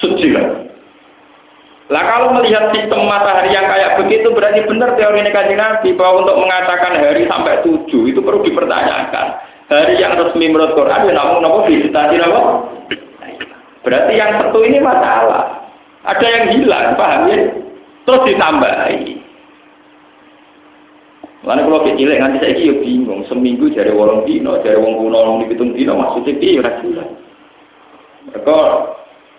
Fujirat. 0.00 0.71
Lah 1.90 2.02
kalau 2.06 2.38
melihat 2.38 2.70
sistem 2.70 3.10
matahari 3.10 3.50
yang 3.50 3.66
kayak 3.66 3.98
begitu 3.98 4.30
berarti 4.30 4.62
benar 4.70 4.94
teori 4.94 5.18
negatif 5.18 5.58
Nabi 5.58 5.88
bahwa 5.98 6.22
untuk 6.22 6.38
mengatakan 6.38 7.02
hari 7.02 7.26
sampai 7.26 7.58
tujuh 7.66 8.06
itu 8.06 8.22
perlu 8.22 8.46
dipertanyakan. 8.46 9.26
Hari 9.66 9.98
yang 9.98 10.14
resmi 10.14 10.46
menurut 10.46 10.78
Quran 10.78 11.10
ya 11.10 11.12
namun 11.16 11.42
nopo 11.42 11.66
visitasi 11.66 12.20
nopo 12.20 12.70
berarti 13.82 14.12
yang 14.14 14.38
satu 14.38 14.62
ini 14.62 14.78
masalah. 14.78 15.58
Ada 16.06 16.26
yang 16.26 16.44
hilang 16.54 16.94
paham 16.94 17.30
ya? 17.30 17.38
Terus 18.06 18.22
ditambahi. 18.30 19.22
Lalu 21.42 21.62
kalau 21.66 21.82
kecil 21.90 22.10
nanti 22.14 22.38
saya 22.38 22.54
kira 22.54 22.78
bingung. 22.78 23.26
Seminggu 23.26 23.66
dari 23.74 23.90
wolong 23.90 24.22
dino 24.22 24.62
dari 24.62 24.78
wong 24.78 24.94
kuno 25.02 25.18
wong 25.18 25.36
dihitung 25.42 25.74
dino 25.74 25.98
maksudnya 25.98 26.38
dia 26.38 26.62
ora 26.62 26.72
jelas. 26.78 27.10
Mereka 28.30 28.58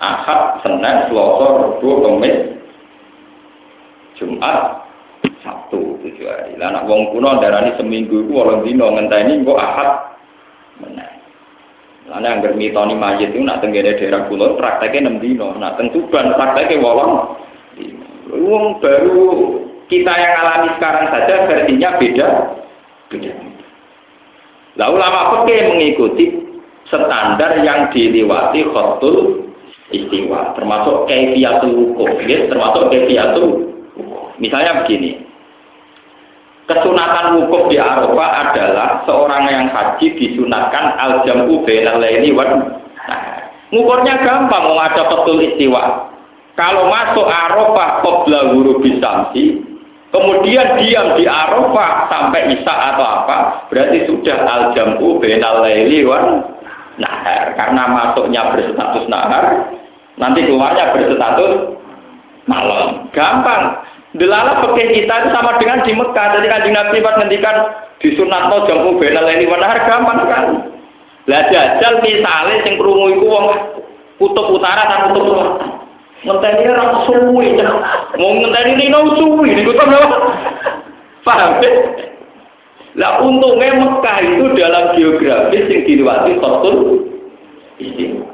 ahad, 0.03 0.59
senin, 0.59 1.07
selasa, 1.07 1.47
rabu, 1.63 1.89
kamis, 2.03 2.35
jumat, 4.19 4.83
sabtu 5.43 5.99
tujuh 6.03 6.27
hari. 6.27 6.59
Lah 6.59 6.75
anak 6.75 6.87
wong 6.91 7.15
kuno 7.15 7.39
darani 7.39 7.71
seminggu 7.79 8.27
itu 8.27 8.31
wolong 8.35 8.67
dino 8.67 8.91
ngenteni 8.91 9.47
kok 9.47 9.59
ahad, 9.59 9.89
Menang. 10.83 11.13
Karena 12.03 12.35
yang 12.35 12.43
bermitoni 12.43 12.95
majid 12.99 13.31
itu 13.31 13.39
nak 13.39 13.63
tenggene 13.63 13.95
daerah 13.95 14.27
kulon 14.27 14.59
prakteknya 14.59 15.07
enam 15.07 15.23
dino, 15.23 15.55
nak 15.55 15.79
tentuban 15.79 16.35
prakteknya 16.35 16.83
wolong. 16.83 17.39
Uang 18.33 18.81
baru 18.83 19.23
kita 19.87 20.11
yang 20.11 20.33
alami 20.41 20.69
sekarang 20.75 21.05
saja 21.13 21.47
versinya 21.47 21.89
beda, 22.01 22.27
beda. 23.07 23.33
Lalu 24.73 24.95
lama 24.97 25.21
pakai 25.37 25.69
mengikuti 25.69 26.25
standar 26.89 27.61
yang 27.61 27.93
dilewati 27.93 28.65
khotul 28.73 29.52
istiwa, 29.93 30.57
termasuk 30.57 31.05
kaifiatul 31.05 31.71
hukum, 31.71 32.09
ya, 32.25 32.49
termasuk 32.49 32.89
kaifiatul 32.89 33.69
Misalnya 34.41 34.81
begini, 34.81 35.23
Kesunatan 36.63 37.43
wukuf 37.43 37.67
di 37.67 37.75
Arafah 37.75 38.29
adalah 38.47 39.03
seorang 39.03 39.51
yang 39.51 39.67
haji 39.67 40.15
disunatkan 40.15 40.95
al-jam'u 40.95 41.59
bainal 41.67 41.99
laili 41.99 42.31
wan 42.31 42.79
nah, 43.03 43.51
ngukurnya 43.67 44.23
gampang 44.23 44.71
mau 44.71 44.79
ada 44.79 45.11
betul 45.11 45.43
istiwa. 45.43 46.07
Kalau 46.55 46.87
masuk 46.87 47.27
Arafah 47.27 47.99
qabla 47.99 48.55
ghurubi 48.55 48.95
samsi, 49.03 49.59
kemudian 50.15 50.79
diam 50.79 51.19
di 51.19 51.27
Arafah 51.27 52.07
sampai 52.07 52.55
Isya 52.55 52.75
atau 52.95 53.05
apa, 53.11 53.67
berarti 53.67 54.07
sudah 54.07 54.37
al-jam'u 54.47 55.19
bainal 55.19 55.67
laili 55.67 56.07
wan 56.07 56.47
nahar. 56.95 57.59
Karena 57.59 57.91
masuknya 57.91 58.55
berstatus 58.55 59.03
nahar, 59.11 59.67
nanti 60.17 60.45
keluarnya 60.45 60.93
berstatus 60.93 61.79
malam. 62.45 63.09
Gampang. 63.15 63.81
Delala 64.13 64.61
pekeh 64.61 64.93
kita 64.93 65.25
itu 65.25 65.29
sama 65.33 65.57
dengan 65.57 65.81
di 65.81 65.97
Mekah. 65.97 66.37
Jadi 66.37 66.45
kan 66.45 66.61
Nabi 66.69 67.01
pas 67.01 67.17
ngendikan 67.17 67.57
di 67.97 68.13
sunat 68.13 68.51
no 68.51 68.67
jamu 68.69 69.01
benal 69.01 69.25
ini 69.25 69.49
benar 69.49 69.73
gampang 69.89 70.21
sekali. 70.21 70.53
Lah 71.31 71.41
jajal 71.49 72.03
misalnya 72.03 72.61
sing 72.61 72.77
krungu 72.77 73.15
iku 73.17 73.25
wong 73.25 73.45
kutub 74.21 74.53
utara 74.53 74.85
dan 74.85 75.09
kutub 75.09 75.33
selatan. 75.33 75.69
Ngenteni 76.23 76.63
ora 76.69 76.85
suwi. 77.09 77.47
Mau 78.21 78.31
ngenteni 78.37 78.71
ini 78.77 78.93
no 78.93 79.17
suwi 79.17 79.57
di 79.57 79.63
kutub 79.65 79.89
apa? 79.89 80.17
Paham? 81.25 81.63
Lah 82.93 83.17
untungnya 83.25 83.81
Mekah 83.81 84.17
itu 84.21 84.45
dalam 84.53 84.93
geografis 84.93 85.65
yang 85.73 85.81
dilewati 85.89 86.37
khotul 86.37 86.77
istimewa. 87.81 88.32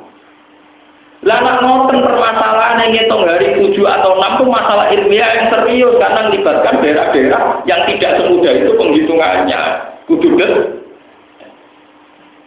Lah 1.19 1.43
nak 1.43 1.59
nonton 1.59 1.99
permasalahan 1.99 2.79
yang 2.79 2.91
ngitung 2.95 3.27
hari 3.27 3.51
7 3.51 3.75
atau 3.75 4.15
6 4.15 4.39
itu 4.39 4.45
masalah 4.47 4.87
ilmiah 4.87 5.29
yang 5.35 5.47
serius 5.51 5.99
karena 5.99 6.31
melibatkan 6.31 6.79
daerah-daerah 6.79 7.41
yang 7.67 7.81
tidak 7.91 8.23
semudah 8.23 8.53
itu 8.55 8.71
penghitungannya. 8.79 9.61
Kudu 10.07 10.39
deh. 10.39 10.79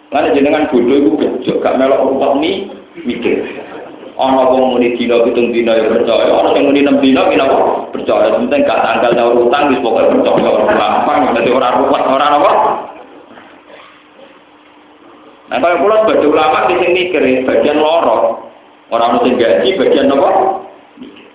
Mana 0.08 0.32
jenengan 0.32 0.68
bodoh 0.72 0.96
itu 0.96 1.10
bejo, 1.20 1.52
gak 1.60 1.76
melok 1.76 2.04
rupak 2.04 2.32
nih 2.40 2.68
mikir. 3.04 3.44
Ono 4.16 4.44
wong 4.44 4.76
muni 4.76 4.92
dina 4.96 5.24
pitung 5.24 5.52
dina 5.56 5.72
ya 5.72 5.88
percaya, 5.88 6.28
ono 6.28 6.52
sing 6.52 6.68
muni 6.68 6.84
6 6.84 7.00
dina 7.00 7.28
kira 7.32 7.48
percaya, 7.92 8.28
penting 8.36 8.60
gak 8.64 8.80
tanggal 8.84 9.12
nyaur 9.16 9.48
utang 9.48 9.72
wis 9.72 9.80
pokoke 9.80 10.16
percaya 10.16 10.50
gampang, 10.68 11.32
dadi 11.32 11.50
ora 11.52 11.76
ruwet 11.80 12.04
ora 12.08 12.26
apa. 12.28 12.52
Nah, 15.48 15.58
kalau 15.60 15.80
pulau 15.84 16.00
sebagai 16.08 16.28
ulama 16.32 16.64
di 16.64 16.74
sini 16.80 16.88
mikir 16.92 17.24
bagian 17.44 17.76
lorong, 17.76 18.51
Orang 18.92 19.16
mesti 19.16 19.40
gaji 19.40 19.80
bagian 19.80 20.12
apa? 20.12 20.30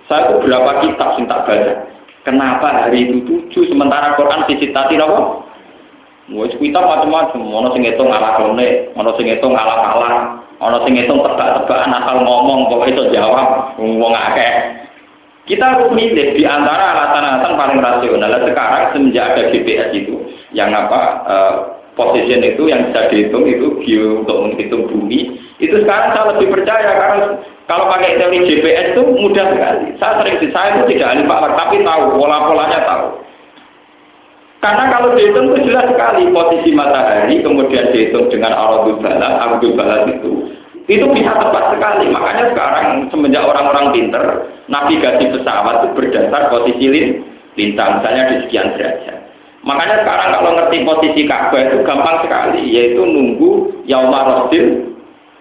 Saya 0.06 0.30
itu 0.30 0.46
berapa 0.46 0.72
kitab 0.86 1.18
sing 1.18 1.26
tak 1.26 1.50
baca. 1.50 1.74
Kenapa 2.22 2.68
hari 2.70 3.10
itu 3.10 3.26
tujuh 3.26 3.66
sementara 3.74 4.14
Quran 4.14 4.46
sisi 4.46 4.70
tadi 4.70 4.94
apa? 5.02 5.42
Wes 6.28 6.54
kitab 6.60 6.86
macam-macam, 6.86 7.40
ono 7.40 7.72
sing 7.72 7.88
ngitung 7.88 8.12
ala 8.12 8.36
klone, 8.36 8.92
ono 8.94 9.16
sing 9.16 9.32
ngitung 9.32 9.56
ala 9.56 9.76
kalah, 9.80 10.16
ono 10.60 10.78
sing 10.84 11.00
ngitung 11.00 11.24
tebak-tebakan 11.24 11.98
asal 11.98 12.20
ngomong 12.20 12.68
kok 12.68 12.84
itu 12.92 13.04
jawab 13.16 13.74
wong 13.80 14.14
akeh. 14.14 14.54
Kita 15.48 15.64
harus 15.64 15.96
milih 15.96 16.36
di 16.36 16.44
antara 16.44 16.92
alasan-alasan 16.92 17.56
paling 17.56 17.80
rasional. 17.80 18.36
Sekarang 18.44 18.92
semenjak 18.92 19.26
ada 19.32 19.44
GPS 19.56 19.90
itu, 19.96 20.20
yang 20.52 20.76
apa 20.76 21.02
uh, 21.24 21.54
position 21.96 22.44
itu 22.44 22.68
yang 22.68 22.92
bisa 22.92 23.08
dihitung 23.08 23.48
itu 23.48 23.68
bio 23.80 24.28
untuk 24.28 24.38
menghitung 24.44 24.84
bumi 24.92 25.47
itu 25.58 25.76
sekarang 25.82 26.14
saya 26.14 26.26
lebih 26.38 26.54
percaya 26.54 26.92
karena 26.94 27.18
kalau 27.66 27.90
pakai 27.90 28.22
teori 28.22 28.46
GPS 28.46 28.94
itu 28.94 29.02
mudah 29.04 29.46
sekali. 29.52 29.86
Saya 29.98 30.14
sering 30.22 30.38
saya 30.54 30.70
itu 30.78 30.84
tidak 30.96 31.08
ahli 31.18 31.24
pakar 31.26 31.52
tapi 31.58 31.76
tahu 31.82 32.04
pola-polanya 32.16 32.80
tahu. 32.86 33.08
Karena 34.58 34.84
kalau 34.90 35.14
dihitung 35.14 35.54
itu 35.54 35.70
jelas 35.70 35.86
sekali 35.90 36.30
posisi 36.34 36.74
matahari 36.74 37.42
kemudian 37.46 37.94
dihitung 37.94 38.26
dengan 38.30 38.58
aradul 38.58 38.98
balad 39.02 39.22
aradul 39.22 39.74
balad 39.78 40.10
itu 40.10 40.32
itu 40.88 41.06
bisa 41.12 41.32
tepat 41.36 41.74
sekali. 41.74 42.06
Makanya 42.10 42.54
sekarang 42.54 42.86
semenjak 43.10 43.44
orang-orang 43.44 43.92
pinter 43.92 44.24
navigasi 44.70 45.26
pesawat 45.34 45.84
itu 45.84 45.88
berdasar 45.98 46.42
posisi 46.54 46.86
lintang 47.58 48.00
misalnya 48.00 48.24
di 48.30 48.36
sekian 48.46 48.78
derajat. 48.78 49.18
Makanya 49.66 50.06
sekarang 50.06 50.30
kalau 50.38 50.52
ngerti 50.56 50.78
posisi 50.88 51.22
Ka'bah 51.28 51.60
itu 51.60 51.78
gampang 51.84 52.24
sekali, 52.24 52.62
yaitu 52.72 53.04
nunggu 53.04 53.84
Yaumar 53.84 54.24
Rasul 54.24 54.96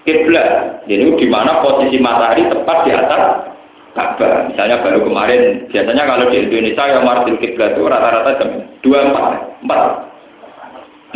kiblat. 0.06 0.80
Jadi 0.86 1.04
di 1.18 1.26
mana 1.26 1.60
posisi 1.60 1.98
matahari 1.98 2.46
tepat 2.46 2.86
di 2.86 2.90
atas 2.94 3.22
Ka'bah. 3.96 4.52
Misalnya 4.52 4.84
baru 4.84 5.00
kemarin, 5.02 5.66
biasanya 5.72 6.04
kalau 6.04 6.28
di 6.28 6.36
Indonesia 6.46 6.84
Yaumar 6.84 7.24
Rasul 7.24 7.40
kiblat 7.40 7.74
itu 7.74 7.82
rata-rata 7.88 8.30
jam 8.38 8.50
dua 8.84 8.98
empat, 9.08 9.24
empat, 9.64 9.80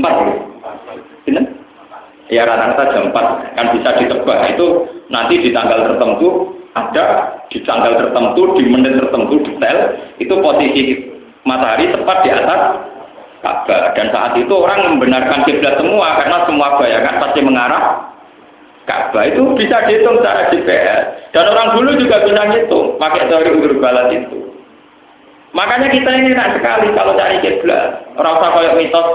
empat. 0.00 0.14
Benar? 1.28 1.44
Ya 2.32 2.42
rata-rata 2.48 2.84
jam 2.90 3.12
empat 3.12 3.26
kan 3.54 3.66
bisa 3.76 3.90
ditebak 4.00 4.38
itu 4.56 4.66
nanti 5.12 5.34
di 5.38 5.50
tanggal 5.52 5.92
tertentu 5.92 6.56
ada 6.72 7.36
di 7.52 7.58
tanggal 7.68 7.98
tertentu 8.00 8.42
di 8.56 8.64
menit 8.64 8.96
tertentu 8.96 9.34
detail 9.44 9.78
itu 10.16 10.34
posisi 10.40 10.82
matahari 11.44 11.90
tepat 11.92 12.16
di 12.24 12.30
atas 12.32 12.60
Ka'bah 13.40 13.92
dan 13.96 14.12
saat 14.12 14.32
itu 14.36 14.52
orang 14.52 14.96
membenarkan 14.96 15.44
kiblat 15.44 15.76
semua 15.80 16.16
karena 16.20 16.44
semua 16.48 16.76
bayangan 16.80 17.16
pasti 17.24 17.40
mengarah 17.40 18.09
Ka'bah 18.90 19.22
itu 19.30 19.54
bisa 19.54 19.86
dihitung 19.86 20.18
secara 20.18 20.50
GPS 20.50 21.30
dan 21.30 21.46
orang 21.46 21.78
dulu 21.78 21.94
juga 21.94 22.26
bisa 22.26 22.42
ngitung 22.50 22.98
pakai 22.98 23.30
teori 23.30 23.50
udur 23.54 23.78
balat 23.78 24.10
itu 24.10 24.50
makanya 25.54 25.94
kita 25.94 26.10
ini 26.10 26.34
enak 26.34 26.58
sekali 26.58 26.90
kalau 26.98 27.14
cari 27.14 27.38
kiblat 27.38 28.02
orang 28.18 28.34
usah 28.42 28.50
kayak 28.50 28.76
mitos 28.82 29.08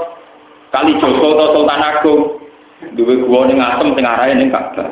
kali 0.71 0.95
Joko 1.03 1.27
atau 1.35 1.47
Sultan 1.51 1.83
Agung 1.83 2.21
dua 2.95 3.13
gua 3.27 3.51
nih 3.51 3.59
ngasem 3.59 3.99
tengah 3.99 4.15
raya 4.15 4.33
nih 4.39 4.47
Ka'bah 4.47 4.89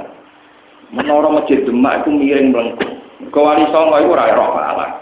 menara 0.91 1.29
masjid 1.31 1.63
Demak 1.63 2.03
itu 2.03 2.11
miring 2.11 2.51
melengkung 2.51 2.91
Kewali 3.31 3.63
Songo 3.71 3.95
itu 3.97 4.13
ora 4.13 4.29
roh. 4.35 4.51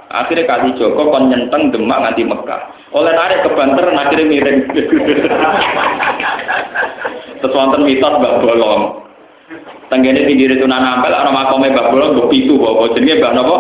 Akhirnya 0.08 0.46
kali 0.46 0.72
Joko 0.78 1.10
kon 1.10 1.28
nyenteng 1.28 1.74
Demak 1.74 2.00
nganti 2.00 2.24
Mekah. 2.24 2.62
Oleh 2.94 3.12
narik 3.18 3.44
ke 3.44 3.50
Banter 3.52 3.92
akhirnya 3.92 4.30
miring. 4.30 4.72
Wonten 7.52 7.84
mitos 7.84 8.16
Mbak 8.18 8.42
Bolong. 8.42 9.11
Tenggene 9.91 10.24
pinggir 10.24 10.56
itu 10.56 10.64
nanampel 10.64 11.12
ana 11.12 11.32
makome 11.36 11.68
Mbak 11.72 11.89
Bolong 11.91 12.12
mbok 12.16 12.30
pitu 12.32 12.56
bawa 12.56 12.88
jenenge 12.95 13.20
Mbak 13.20 13.34
napa? 13.36 13.58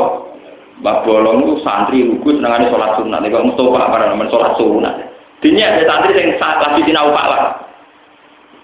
Mbak 0.79 0.97
Bolong 1.03 1.37
itu 1.43 1.53
santri 1.61 2.07
lugu 2.07 2.39
senengane 2.39 2.71
sholat 2.71 2.95
sunat. 2.95 3.19
Nek 3.19 3.35
Mustofa 3.43 3.91
para 3.91 4.07
nemen 4.07 4.31
sholat 4.31 4.55
sunat. 4.55 4.95
Dinya 5.43 5.75
ada 5.75 5.83
santri 5.83 6.15
saat 6.39 6.57
lagi 6.63 6.87
sinau 6.87 7.11
lah. 7.11 7.67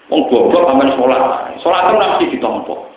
Wong 0.08 0.24
goblok 0.32 0.72
amen 0.72 0.96
sholat. 0.96 1.52
Sholat 1.60 1.92
itu 1.92 1.94
mesti 2.00 2.24
ditompo. 2.32 2.88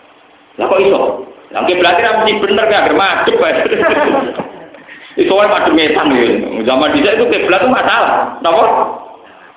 Lah 0.55 0.65
kok 0.71 0.79
iso? 0.79 1.27
Yang 1.51 1.75
kiblatnya 1.75 2.23
mesti 2.23 2.31
bener 2.39 2.65
kan, 2.71 2.79
agar 2.87 2.95
madep. 2.95 3.35
Itu 5.19 5.35
madep 5.35 5.75
ngetan 5.75 6.07
gitu. 6.15 6.63
Zaman 6.63 6.95
dia 6.95 7.19
itu 7.19 7.27
kiblat 7.27 7.59
itu 7.59 7.67
masalah. 7.67 8.39
Kenapa? 8.39 8.63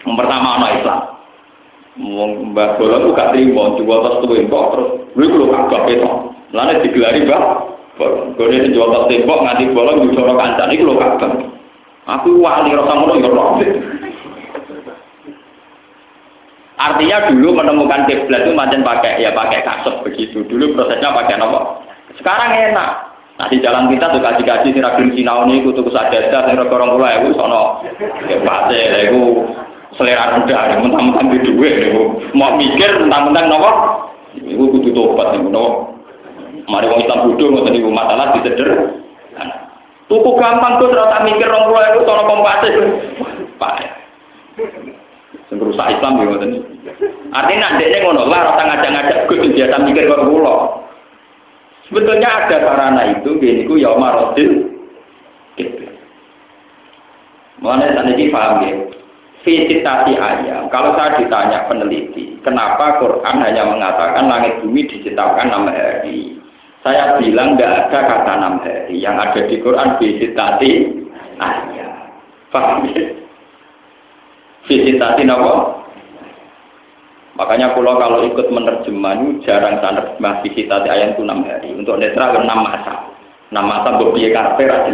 Yang 0.03 0.15
pertama 0.19 0.49
anak 0.59 0.71
Islam. 0.83 1.14
Mbak 1.95 2.83
Bola 2.83 2.99
itu 2.99 3.15
gak 3.15 3.31
terima, 3.31 3.79
jual 3.79 3.99
tas 4.03 4.19
tuh 4.19 4.35
impor 4.35 4.65
terus. 4.75 4.89
Gue 5.15 5.31
kalau 5.31 5.47
kagak 5.47 5.95
itu, 5.95 6.11
lalu 6.51 6.83
digelari 6.83 7.23
mbak. 7.23 7.43
Gue 8.35 8.47
ini 8.51 8.75
jual 8.75 8.91
tas 8.91 9.07
tembok 9.07 9.39
nganti 9.47 9.71
jorok 9.71 10.35
kancan 10.35 10.75
itu 10.75 10.83
lo 10.83 10.99
kagak. 10.99 11.33
Aku 12.05 12.37
wali 12.43 12.75
rasa 12.75 12.93
ngono 12.99 13.15
ya 13.23 13.31
roh. 13.31 13.57
Artinya 16.75 17.31
dulu 17.31 17.55
menemukan 17.55 18.05
kiblat 18.11 18.45
itu 18.45 18.53
macam 18.53 18.83
pakai 18.83 19.23
ya 19.23 19.31
pakai 19.31 19.63
kasut 19.63 20.03
begitu. 20.03 20.43
Dulu 20.45 20.75
prosesnya 20.75 21.15
pakai 21.15 21.39
apa? 21.39 21.81
Sekarang 22.19 22.51
enak. 22.51 22.91
Nah 23.35 23.47
di 23.51 23.59
jalan 23.59 23.91
kita 23.91 24.15
tuh 24.15 24.23
kaji-kaji 24.23 24.71
si 24.71 24.79
ragil 24.79 25.11
sinau 25.11 25.43
ini 25.47 25.67
kutu 25.67 25.83
kusadada 25.83 26.47
sing 26.47 26.55
rego 26.55 26.79
pula 26.79 27.19
iku 27.19 27.35
sono 27.35 27.83
kepase 28.31 29.11
iku 29.11 29.43
selera 29.95 30.39
rendah 30.39 30.81
mentang-mentang 30.83 31.31
di 31.31 31.39
duwe 31.47 31.71
iku 31.91 32.03
mau 32.35 32.55
mikir 32.59 32.99
mentang-mentang 33.03 33.47
nopo? 33.51 33.71
Iku 34.39 34.63
kudu 34.75 34.91
tobat 34.91 35.39
nopo? 35.39 35.95
Mari 36.65 36.89
wong 36.89 37.05
Islam 37.05 37.29
bodho 37.29 37.45
ngoten 37.53 37.73
niku 37.77 37.91
masalah 37.93 38.33
diseder. 38.35 38.71
Tuku 40.05 40.31
gampang 40.37 40.81
tuh 40.81 40.93
terus 40.93 41.13
mikir 41.25 41.49
rong 41.49 41.69
puluh 41.69 41.85
iku 41.93 42.01
sono 42.05 42.23
kompase 42.29 42.69
pak 43.57 43.81
sing 45.49 45.59
Islam 45.61 46.21
yo 46.21 46.25
ngoten 46.31 46.51
artinya 47.35 47.75
ndekne 47.77 47.99
ngono 48.05 48.23
lah 48.31 48.53
rasa 48.53 48.63
ngajak-ngajak 48.65 49.19
Gus 49.27 49.43
biasa 49.53 49.77
mikir 49.83 50.07
kok 50.07 50.25
kula. 50.29 50.57
Sebetulnya 51.85 52.49
ada 52.49 52.57
sarana 52.65 53.03
itu, 53.13 53.37
gini 53.37 53.69
ku 53.69 53.77
yauma 53.77 54.17
rodil. 54.17 54.73
Gitu. 55.61 55.85
Mengenai 57.61 57.93
tadi 57.93 58.33
paham 58.33 58.65
ya. 58.65 58.73
Visitasi 59.45 60.17
ayam. 60.17 60.73
Kalau 60.73 60.97
saya 60.97 61.21
ditanya 61.21 61.69
peneliti, 61.69 62.41
kenapa 62.41 62.97
Quran 62.97 63.45
hanya 63.45 63.69
mengatakan 63.69 64.25
langit 64.25 64.57
bumi 64.65 64.89
diciptakan 64.89 65.53
enam 65.53 65.69
hari? 65.69 66.41
Saya 66.81 67.21
bilang 67.21 67.53
nggak 67.53 67.93
ada 67.93 67.99
kata 68.09 68.33
enam 68.41 68.57
hari. 68.65 68.97
Yang 69.05 69.17
ada 69.21 69.41
di 69.45 69.57
Quran 69.61 69.89
visitasi 70.01 70.71
ayam. 71.37 71.93
Paham 72.49 72.89
ya? 72.89 73.05
Visitasi 74.65 75.23
apa? 75.29 75.55
Makanya 77.37 77.77
pulau 77.77 78.01
kalau 78.01 78.25
ikut 78.25 78.49
menerjemah 78.49 79.45
jarang 79.45 79.77
saya 79.85 79.93
menerjemah 80.01 80.35
visitasi 80.41 80.89
ayat 80.89 81.21
itu 81.21 81.21
enam 81.21 81.45
hari. 81.45 81.69
Untuk 81.77 82.01
netral 82.01 82.41
enam 82.41 82.65
masa. 82.65 83.13
Enam 83.53 83.69
masa 83.69 84.01
berbiaya 84.01 84.33
karakter 84.33 84.73
aja. 84.73 84.93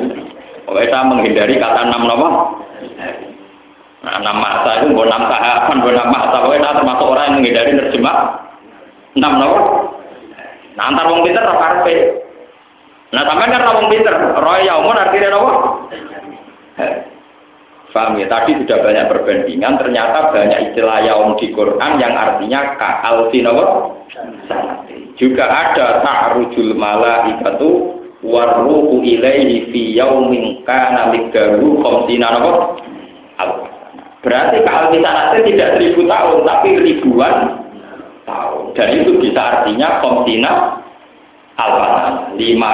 Pokoknya 0.66 0.90
saya 0.90 1.06
menghindari 1.06 1.54
kata 1.54 1.86
enam 1.86 2.02
nama. 2.10 2.28
Nah, 4.00 4.16
enam 4.16 4.36
masa 4.40 4.80
itu 4.80 4.96
bukan 4.96 5.12
enam 5.12 5.28
tahapan, 5.28 5.76
bukan 5.84 5.94
enam 5.96 6.08
masa. 6.08 6.36
Pokoknya 6.40 6.72
termasuk 6.72 7.06
orang 7.06 7.24
yang 7.28 7.34
menghindari 7.36 7.72
nerjemah 7.76 8.16
enam 9.20 9.32
nama. 9.36 9.58
Nah, 10.78 10.84
antar 10.88 11.04
wong 11.12 11.20
pinter 11.26 11.44
apa 11.44 11.60
karpe. 11.60 11.94
Nah, 13.12 13.22
sampai 13.28 13.52
kan 13.52 13.76
wong 13.76 13.88
pinter. 13.92 14.14
Roy 14.40 14.64
umur 14.70 14.96
artinya 14.96 15.28
apa? 15.36 15.52
Faham 17.90 18.22
ya? 18.22 18.30
Tadi 18.30 18.54
sudah 18.62 18.78
banyak 18.86 19.04
perbandingan, 19.10 19.74
ternyata 19.82 20.30
banyak 20.30 20.70
istilah 20.70 21.02
yaum 21.04 21.34
di 21.42 21.50
Quran 21.50 21.98
yang 21.98 22.14
artinya 22.14 22.78
ka'alfin 22.78 23.50
apa? 23.50 23.64
Juga 25.18 25.44
ada 25.44 26.00
ta'rujul 26.00 26.72
malaikatu 26.78 27.98
warruhu 28.22 29.02
ilaihi 29.02 29.74
fi 29.74 29.82
yaumin 29.98 30.62
kana 30.62 31.10
miqdaru 31.12 31.82
khamsina 31.82 32.30
apa? 32.30 32.52
Berarti 34.20 34.60
ka'alfin 34.60 35.00
sanate 35.00 35.38
tidak 35.48 35.80
seribu 35.80 36.04
tahun, 36.04 36.44
tapi 36.44 36.68
ribuan 36.76 37.36
tahun. 38.28 38.76
Dan 38.76 38.88
itu 39.00 39.16
bisa 39.16 39.40
artinya 39.40 40.04
khamsina 40.04 40.52
alfatan, 41.56 42.36
lima, 42.36 42.70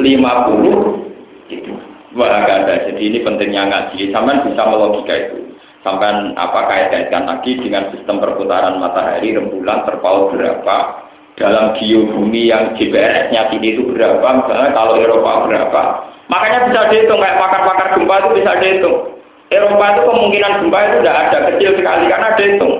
lima 0.00 0.32
puluh 0.48 1.04
itu. 1.52 1.76
Wah, 2.16 2.42
ada. 2.42 2.88
Jadi 2.88 3.00
ini 3.00 3.18
pentingnya 3.20 3.68
ngaji. 3.68 4.10
Sampai 4.10 4.42
bisa 4.42 4.62
melogika 4.66 5.14
itu. 5.14 5.38
Sampai 5.80 6.34
apa 6.36 6.60
kait-kaitkan 6.68 7.24
lagi 7.24 7.56
dengan 7.56 7.88
sistem 7.94 8.20
perputaran 8.20 8.76
matahari, 8.82 9.32
rembulan, 9.32 9.88
terpaut 9.88 10.34
berapa, 10.34 10.76
dalam 11.40 11.72
geobumi 11.80 12.52
yang 12.52 12.76
GPRS-nya 12.76 13.48
tinggi 13.48 13.78
itu 13.78 13.88
berapa, 13.88 14.20
misalnya 14.20 14.76
kalau 14.76 15.00
Eropa 15.00 15.48
berapa. 15.48 15.82
Makanya 16.28 16.68
bisa 16.68 16.80
dihitung, 16.92 17.20
kayak 17.24 17.40
pakar-pakar 17.40 17.86
gempa 17.96 18.14
itu 18.20 18.28
bisa 18.44 18.52
dihitung. 18.60 19.19
Eropa 19.50 19.84
itu 19.98 20.00
kemungkinan 20.06 20.52
gempa 20.62 20.78
itu 20.86 20.96
tidak 21.02 21.18
ada, 21.26 21.38
kecil 21.50 21.70
sekali, 21.74 22.04
karena 22.06 22.28
dihitung. 22.38 22.74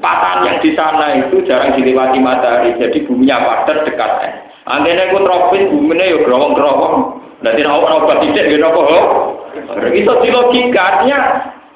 Patahan 0.00 0.44
yang 0.44 0.58
di 0.60 0.70
sana 0.76 1.06
itu 1.16 1.40
jarang 1.48 1.76
dilewati 1.76 2.18
matahari, 2.20 2.76
jadi 2.76 2.98
buminya 3.08 3.40
padat 3.40 3.88
dekat 3.88 4.10
es. 4.24 4.34
Antene 4.64 5.12
ku 5.12 5.20
tropis, 5.20 5.68
buminya 5.68 6.04
ya 6.04 6.18
gerowong-gerowong. 6.24 6.96
Nanti 7.44 7.60
nak 7.60 7.84
obat 7.84 8.24
tidak 8.24 8.48
gitu 8.48 8.64
kok. 8.64 9.04
Itu 9.92 10.12
di 10.24 10.28
logika 10.32 10.80
artinya 10.80 11.18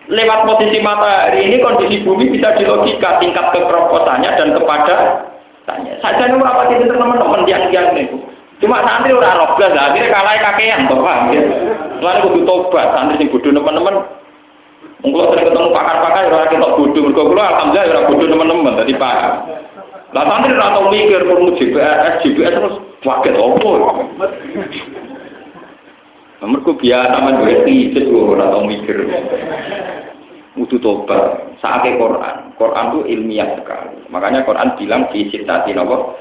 lewat 0.08 0.48
posisi 0.48 0.80
matahari 0.80 1.44
ini 1.44 1.60
kondisi 1.60 2.00
bumi 2.00 2.32
bisa 2.32 2.56
di 2.56 2.64
logika 2.64 3.20
tingkat 3.20 3.52
kekeroposannya 3.52 4.32
dan 4.32 4.48
kepada 4.56 4.96
tanya. 5.68 5.92
Saja 6.00 6.24
nih 6.24 6.40
apa 6.40 6.72
sih 6.72 6.88
teman-teman 6.88 7.44
yang-yang 7.44 7.92
itu. 8.00 8.16
Cuma 8.64 8.82
santri 8.82 9.14
ora 9.14 9.38
robles 9.38 9.70
lah, 9.76 9.92
akhirnya 9.92 10.10
kalah 10.10 10.34
kakean 10.40 10.88
ya. 10.88 11.42
Lalu 12.02 12.18
kudu 12.26 12.40
tobat, 12.48 12.90
santri 12.96 13.20
sing 13.20 13.28
bodoh 13.30 13.52
teman-teman. 13.52 13.94
Mungkin 14.98 15.30
sering 15.30 15.46
ketemu 15.46 15.70
pakar-pakar 15.70 16.22
ya 16.26 16.34
ora 16.34 16.46
ketok 16.50 16.74
bodoh, 16.74 17.02
mergo 17.06 17.22
kula 17.30 17.44
alhamdulillah 17.54 17.84
ya 17.86 17.92
ora 17.94 18.02
bodoh 18.10 18.26
teman-teman 18.26 18.78
tadi 18.82 18.94
paham. 18.98 19.34
Lah 20.10 20.24
santri 20.26 20.52
ora 20.58 20.74
tau 20.74 20.86
mikir 20.90 21.20
perlu 21.22 21.50
GPS, 21.54 22.12
GPS 22.26 22.54
terus 22.58 22.74
waket 23.06 23.34
opo. 23.38 23.70
Mereka 26.38 26.70
biasa 26.78 27.18
pijat 27.66 28.04
gue 28.06 28.38
atau 28.38 28.62
mikir. 28.62 28.96
Udah 30.58 30.78
tobat. 30.82 31.22
Saatnya 31.58 31.98
Quran. 31.98 32.36
Quran 32.54 32.84
itu 32.94 33.00
ilmiah 33.14 33.50
sekali. 33.58 33.98
Makanya 34.10 34.46
Quran 34.46 34.74
bilang 34.78 35.02
di 35.10 35.26
citati 35.30 35.74
nopo. 35.74 36.18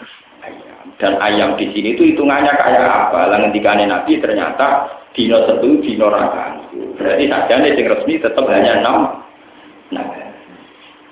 Dan 0.97 1.21
ayam 1.21 1.53
di 1.61 1.69
sini 1.73 1.93
itu 1.93 2.09
hitungannya 2.09 2.49
kayak 2.57 2.81
apa? 2.81 3.29
Lah 3.29 3.37
ngendikane 3.45 3.85
Nabi 3.85 4.17
ternyata 4.17 4.89
dino 5.17 5.37
satu 5.49 5.81
dino 5.81 6.07
raka. 6.13 6.61
Berarti 7.01 7.25
saja 7.25 7.53
nih 7.57 7.73
yang 7.73 7.89
resmi 7.97 8.21
tetap 8.21 8.45
hanya 8.45 8.85
enam. 8.85 8.97
Nah, 9.89 10.05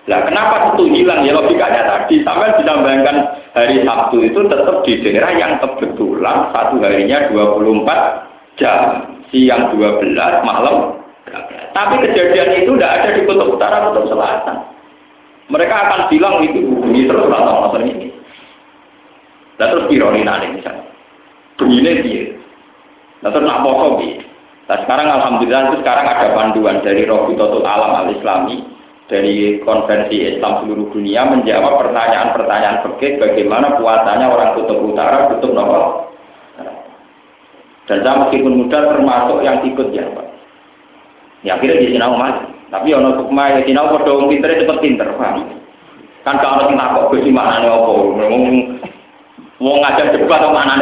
lah 0.06 0.22
kenapa 0.30 0.78
itu 0.78 0.86
hilang? 0.93 1.26
Ya 1.26 1.34
logikanya 1.34 1.82
tadi 1.89 2.22
sampai 2.22 2.62
bayangkan 2.62 3.41
hari 3.58 3.82
Sabtu 3.82 4.22
itu 4.22 4.39
tetap 4.45 4.86
di 4.86 5.01
daerah 5.01 5.34
yang 5.34 5.58
kebetulan 5.58 6.53
satu 6.53 6.78
harinya 6.86 7.26
24 7.34 8.62
jam 8.62 9.10
siang 9.34 9.74
12 9.74 10.14
malam 10.45 11.01
tapi 11.74 11.95
kejadian 12.08 12.64
itu 12.64 12.72
tidak 12.78 12.93
ada 13.01 13.10
di 13.18 13.22
kutub 13.28 13.58
utara 13.58 13.89
kutub 13.89 14.08
selatan 14.08 14.64
mereka 15.51 15.76
akan 15.89 16.01
bilang 16.08 16.39
itu 16.45 16.64
bumi 16.64 17.03
terus 17.10 17.28
atau 17.28 17.76
ini 17.82 18.14
dan 19.60 19.76
terus 19.76 19.88
pironi 19.91 20.22
nanti 20.24 20.56
misalnya 20.56 20.86
begini 21.60 21.91
dia 22.06 22.24
dan 23.26 23.30
terus 23.34 23.49
nak 23.49 23.65
pokok 23.65 23.91
dia 24.05 24.21
nah 24.69 24.78
sekarang 24.86 25.07
alhamdulillah 25.09 25.61
itu 25.73 25.78
sekarang 25.82 26.05
ada 26.05 26.28
panduan 26.38 26.78
dari 26.86 27.09
Totul 27.09 27.65
Alam 27.65 28.05
Al 28.05 28.13
Islami 28.13 28.61
dari 29.09 29.61
konvensi 29.65 30.38
Islam 30.38 30.61
seluruh 30.61 30.93
dunia 30.93 31.26
menjawab 31.26 31.82
pertanyaan-pertanyaan 31.82 32.86
fikih 32.86 33.21
bagaimana 33.21 33.78
puasanya 33.78 34.30
orang 34.34 34.57
kutub 34.57 34.82
utara, 34.82 35.30
kutub 35.30 35.53
nomor 35.53 36.05
dan 37.86 38.01
saya 38.01 38.17
meskipun 38.26 38.65
muda 38.65 38.80
termasuk 38.82 39.45
yang 39.45 39.61
ikut 39.61 39.93
ya 39.93 40.09
Pak. 40.09 40.28
Ya 41.45 41.53
akhirnya 41.53 41.82
di 41.86 41.93
sinau 41.93 42.17
mas. 42.17 42.41
Tapi 42.73 42.97
ono 42.97 43.13
hukmah 43.21 43.53
ya 43.53 43.59
sinau 43.61 43.93
pada 43.93 44.09
orang 44.09 44.34
pinter 44.34 44.57
cepet 44.57 44.78
pinter 44.82 45.05
paham. 45.21 45.45
Kan 46.26 46.41
kalau 46.41 46.65
kita 46.65 46.82
kok 46.97 47.09
besi 47.13 47.30
mana 47.30 47.61
nih 47.61 47.69
opo, 47.69 48.17
ngomong 48.17 49.78
ngajak 49.86 50.17
debat 50.17 50.41
atau 50.41 50.49
mana 50.49 50.82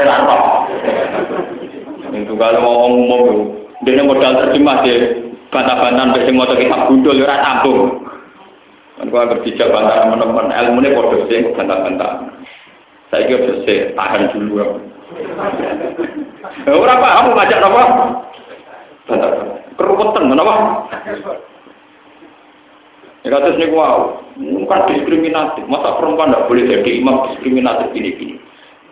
rantau. 2.14 2.22
Itu 2.22 2.34
kalau 2.38 2.62
ngomong 2.62 2.94
umum 2.94 3.24
dia 3.84 4.06
modal 4.06 4.34
terjemah 4.46 4.86
dia 4.86 5.18
bantah-bantahan 5.50 6.14
besi 6.14 6.32
motor 6.32 6.56
kita 6.56 6.88
gundul 6.88 7.18
ya 7.18 7.42
sambung. 7.42 8.06
Kan 8.94 9.10
gua 9.10 9.26
berbicara 9.26 9.74
bantah 9.74 9.96
teman-teman 10.06 10.54
ilmu 10.54 10.80
ini 10.86 10.94
bodoh 10.94 11.22
sih 11.26 11.42
bantah-bantah. 11.58 12.12
Saya 13.10 13.26
kira 13.30 13.54
sih 13.66 13.94
tahan 13.98 14.30
dulu. 14.34 14.82
Eh, 16.66 16.74
ora 16.74 16.98
paham 16.98 17.34
ngajak 17.34 17.62
napa? 17.62 17.84
Keruwetan 19.78 20.30
napa? 20.34 20.56
Ya 23.24 23.32
kados 23.32 23.56
niku 23.56 23.80
wow, 23.80 24.20
bukan 24.36 24.84
diskriminatif. 24.92 25.64
Masa 25.72 25.96
perempuan 25.96 26.36
tidak 26.36 26.44
boleh 26.52 26.68
jadi 26.68 26.92
imam 27.00 27.24
diskriminatif 27.32 27.96
ini-ini. 27.96 28.36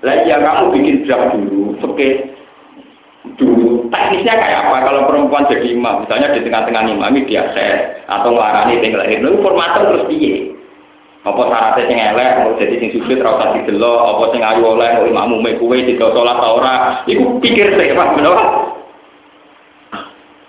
Lah 0.07 0.23
ya 0.23 0.39
kamu 0.39 0.71
bikin 0.71 1.03
draft 1.03 1.35
dulu, 1.35 1.75
oke. 1.83 2.30
Dulu 3.41 3.89
teknisnya 3.89 4.37
kayak 4.37 4.69
apa 4.69 4.85
kalau 4.85 5.09
perempuan 5.09 5.49
jadi 5.49 5.73
imam, 5.73 6.05
misalnya 6.05 6.29
di 6.37 6.45
tengah-tengah 6.45 6.93
imam 6.93 7.17
dia 7.25 7.49
set 7.57 8.05
atau 8.05 8.29
ngelarani 8.29 8.77
tinggal 8.77 9.01
lahir, 9.01 9.17
lalu 9.17 9.41
formatnya 9.41 9.89
terus 9.89 10.05
piye? 10.05 10.53
Apa 11.21 11.41
syaratnya 11.49 11.85
sing 11.85 11.97
elek, 12.01 12.29
mau 12.41 12.57
jadi 12.57 12.75
sing 12.81 12.89
sujud 12.97 13.21
ra 13.21 13.37
usah 13.37 13.53
didelok, 13.53 13.97
apa 13.97 14.23
sing 14.33 14.41
ayu 14.41 14.61
oleh 14.65 14.89
mau 14.97 15.05
imammu 15.05 15.37
mek 15.41 15.57
kowe 15.61 15.77
tidak 15.77 16.13
salat 16.17 16.37
ta 16.37 16.49
ora. 16.49 16.75
Iku 17.05 17.37
pikir 17.41 17.77
sik, 17.77 17.93
Pak, 17.93 18.17
bener 18.17 18.37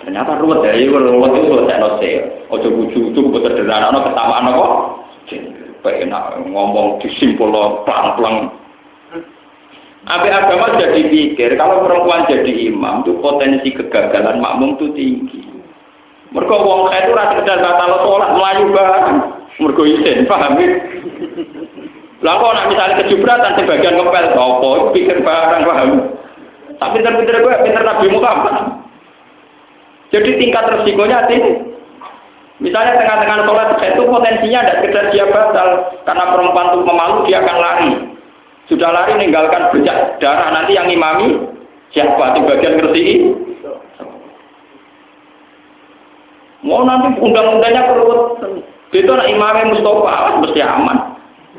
Ternyata 0.01 0.41
ruwet 0.41 0.65
ya, 0.65 0.73
ruwet 0.89 1.33
itu 1.37 1.49
selesai 1.53 1.77
nose. 1.79 2.11
Ojo 2.49 2.69
itu 2.89 3.21
buat 3.21 3.45
sederhana, 3.45 3.93
no 3.93 4.01
kesamaan 4.01 4.49
kok. 4.53 4.73
Enak 5.83 6.41
ngomong 6.49 7.01
disimpul 7.05 7.53
pelang-pelang. 7.85 8.53
Abi 10.03 10.29
agama 10.35 10.75
jadi 10.83 11.07
pikir 11.07 11.55
kalau 11.55 11.87
perempuan 11.87 12.27
jadi 12.27 12.51
imam 12.75 13.07
itu 13.07 13.23
potensi 13.23 13.71
kegagalan 13.71 14.43
makmum 14.43 14.75
itu 14.75 14.91
tinggi. 14.99 15.41
Mereka 16.35 16.57
wong 16.59 16.91
itu 16.91 17.13
rasa 17.15 17.39
sekedar 17.39 17.63
batal 17.63 18.03
sholat 18.03 18.31
melayu 18.35 18.67
banget. 18.75 19.05
Mergo 19.63 19.85
isin, 19.85 20.27
paham 20.27 20.59
ya? 20.59 20.69
Lah 22.25 22.35
kok 22.39 22.55
nak 22.55 22.69
misalnya 22.73 22.99
kejubratan 23.05 23.53
sebagian 23.59 23.99
kepel 24.01 24.27
apa 24.33 24.71
pikir 24.91 25.17
barang 25.23 25.63
paham. 25.67 25.91
Tapi 26.83 26.99
pinter-pinter 26.99 27.37
gue 27.39 27.55
pinter 27.63 27.83
Nabi 27.87 28.07
Muhammad. 28.11 28.57
Jadi 30.11 30.31
tingkat 30.41 30.67
resikonya 30.67 31.31
tinggi. 31.31 31.53
Misalnya 32.59 32.99
tengah-tengah 32.99 33.39
sholat 33.47 33.69
itu 33.79 34.03
potensinya 34.07 34.59
ada 34.67 34.75
sekedar 34.83 35.05
dia 35.15 35.31
batal 35.31 35.69
karena 36.07 36.25
perempuan 36.31 36.67
itu 36.75 36.81
memalu 36.83 37.17
dia 37.27 37.39
akan 37.39 37.57
lari. 37.59 37.91
Sudah 38.71 38.95
lari 38.95 39.19
meninggalkan 39.19 39.75
bercak 39.75 40.23
darah 40.23 40.49
nanti 40.55 40.79
yang 40.79 40.87
imami 40.87 41.35
siapa 41.91 42.39
di 42.39 42.41
bagian 42.47 42.79
kerti 42.79 43.05
Mau 46.63 46.87
nanti 46.87 47.19
undang-undangnya 47.19 47.91
perlu 47.91 48.39
itu 48.93 49.09
nak 49.09 49.25
imamnya 49.25 49.73
Mustafa 49.73 50.11
awas 50.15 50.35
mesti 50.45 50.61
aman. 50.61 50.99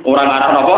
Orang 0.06 0.30
Arab 0.30 0.50
nopo? 0.54 0.76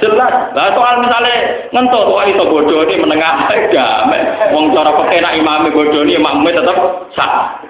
Jelas. 0.00 0.34
Lah 0.56 0.72
soal 0.72 1.04
misalnya 1.04 1.68
ngentut 1.70 2.08
wah 2.08 2.24
itu 2.24 2.40
bodoh 2.42 2.82
ini 2.88 3.04
menengah 3.04 3.44
damai. 3.72 4.50
Wong 4.56 4.72
cara 4.72 4.90
pakai 4.96 5.20
nak 5.20 5.68
bodoh 5.70 6.00
ini 6.00 6.16
imamnya 6.16 6.58
tetap 6.58 6.78
sah. 7.12 7.60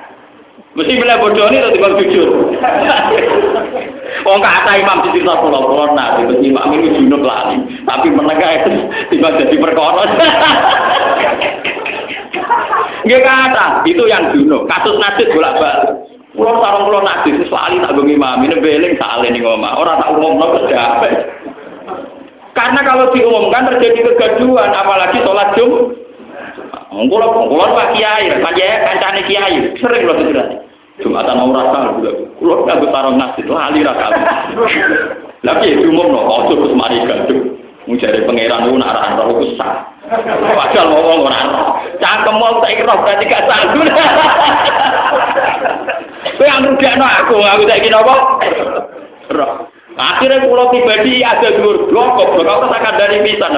Mesti 0.77 0.93
milih 0.93 1.17
bodoh 1.25 1.49
ini 1.49 1.65
atau 1.65 1.97
jujur. 2.05 2.53
Wong 4.29 4.39
kata 4.45 4.73
imam 4.77 5.09
di 5.09 5.17
cerita 5.17 5.41
pulau 5.41 5.65
pulau 5.65 5.97
nah, 5.97 6.21
di 6.21 6.29
imam 6.53 6.69
ini 6.77 7.01
junub 7.01 7.25
lali, 7.25 7.57
tapi 7.89 8.13
menengah 8.13 8.61
itu 8.61 8.85
tiba 9.09 9.33
jadi 9.41 9.57
perkara. 9.57 10.05
Gak 13.07 13.23
kata, 13.23 13.65
itu 13.89 14.05
yang 14.05 14.37
junub. 14.37 14.69
Kasus 14.69 15.01
nasib 15.01 15.33
bolak 15.33 15.57
balik. 15.57 15.91
Pulau 16.37 16.61
sarung 16.61 16.93
pulau 16.93 17.01
nasib, 17.01 17.41
sesuatu 17.41 17.81
tak 17.81 17.95
bengi 17.97 18.19
imam 18.21 18.45
ini 18.45 18.61
beling 18.61 18.95
salin 19.01 19.33
nih 19.33 19.41
ngomong. 19.41 19.73
Orang 19.81 19.97
tak 19.97 20.13
umum 20.13 20.37
no 20.37 20.47
Karena 22.53 22.81
kalau 22.85 23.13
diumumkan 23.17 23.69
terjadi 23.73 24.13
kegaduhan, 24.13 24.77
apalagi 24.77 25.25
sholat 25.25 25.57
jum. 25.57 25.93
Kulo 26.97 27.27
kulo 27.53 27.65
Pak 27.77 27.93
Kiai, 27.93 28.33
Pak 28.41 28.53
Kiai 28.57 28.85
kancane 28.85 29.21
Kiai, 29.29 29.57
sering 29.81 30.05
loh 30.09 30.17
sudah. 30.17 30.66
Jumatan 30.97 31.37
mau 31.37 31.53
rasa 31.53 31.93
juga. 32.01 32.11
Kulo 32.41 32.65
kagak 32.65 32.89
tarung 32.89 33.21
nasi, 33.21 33.45
lali 33.45 33.85
rasa. 33.85 34.07
Lagi 35.45 35.77
umum 35.85 36.09
no, 36.09 36.21
ojo 36.25 36.57
terus 36.57 36.73
mari 36.73 37.05
gaduh. 37.05 37.43
Mencari 37.87 38.25
pangeran 38.27 38.67
itu 38.67 38.81
nak 38.81 38.91
arah 38.99 39.11
roh 39.21 39.39
besar. 39.39 39.95
Padahal 40.09 40.87
mau 40.91 41.01
ngomong 41.05 41.29
orang 41.29 41.49
roh. 41.53 41.69
Mau 42.41 42.59
tak 42.65 42.81
roh 42.83 42.97
berarti 43.05 43.25
gak 43.29 43.45
sanggup. 43.45 43.87
Kowe 46.37 46.45
yang 46.45 46.67
rugi 46.67 46.87
aku, 46.89 47.37
aku 47.39 47.63
tak 47.69 47.81
kira 47.85 47.99
apa? 48.03 48.15
Roh. 49.37 49.53
Akhirnya 49.97 50.45
pulau 50.45 50.69
pribadi 50.69 51.25
ada 51.25 51.57
dua 51.57 51.89
blok, 51.89 52.37
blok 52.37 52.69
tak 52.69 52.97
dari 53.01 53.25
pisan. 53.25 53.55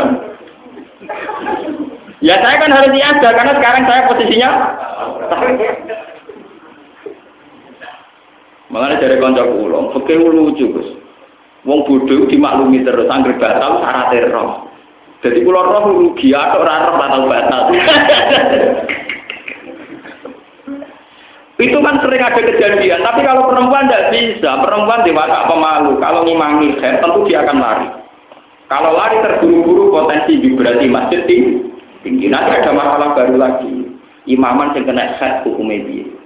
Ya 2.19 2.39
saya 2.43 2.59
kan 2.59 2.75
harus 2.75 2.91
niaga 2.95 3.31
karena 3.31 3.53
sekarang 3.59 3.83
saya 3.87 4.07
posisinya 4.11 4.51
Mengenai 8.69 9.01
dari 9.01 9.17
konco 9.17 9.43
kulon, 9.49 9.85
fakir 9.97 10.21
lucu 10.21 10.69
Gus. 10.77 10.89
Wong 11.65 11.89
bodoh 11.89 12.29
dimaklumi 12.29 12.85
terus, 12.85 13.09
angger 13.09 13.41
batal 13.41 13.81
syarat 13.81 14.13
roh. 14.29 14.69
Jadi 15.25 15.41
kulon 15.43 15.73
roh 15.73 15.83
rugi 15.89 16.37
atau 16.37 16.61
rara 16.61 16.93
batal 16.95 17.23
batal. 17.27 17.63
Itu 21.59 21.75
kan 21.83 21.99
sering 21.99 22.23
ada 22.23 22.39
kejadian, 22.39 23.03
tapi 23.03 23.27
kalau 23.27 23.51
perempuan 23.51 23.91
tidak 23.91 24.15
bisa, 24.15 24.63
perempuan 24.63 25.03
dewasa 25.03 25.43
pemalu, 25.51 25.99
kalau 25.99 26.23
ngimangi 26.23 26.79
khair 26.79 27.03
tentu 27.03 27.27
dia 27.27 27.43
akan 27.43 27.59
lari. 27.59 27.89
Kalau 28.71 28.95
lari 28.95 29.19
terburu-buru 29.27 29.91
potensi 29.91 30.39
vibrasi 30.39 30.87
masjid 30.87 31.27
tinggi. 31.27 32.31
Nanti 32.31 32.63
ada 32.63 32.71
masalah 32.71 33.11
baru 33.17 33.35
lagi. 33.35 33.91
Imaman 34.31 34.71
yang 34.79 34.87
kena 34.87 35.19
khair 35.19 35.43
hukum 35.43 35.67
media. 35.67 36.18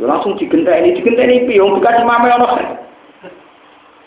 Ya 0.00 0.08
langsung 0.08 0.40
digenta 0.40 0.72
ini, 0.72 0.96
digenta 0.96 1.24
ini 1.24 1.44
piung, 1.44 1.76
bukan 1.76 2.00
imam 2.00 2.24
ono 2.24 2.48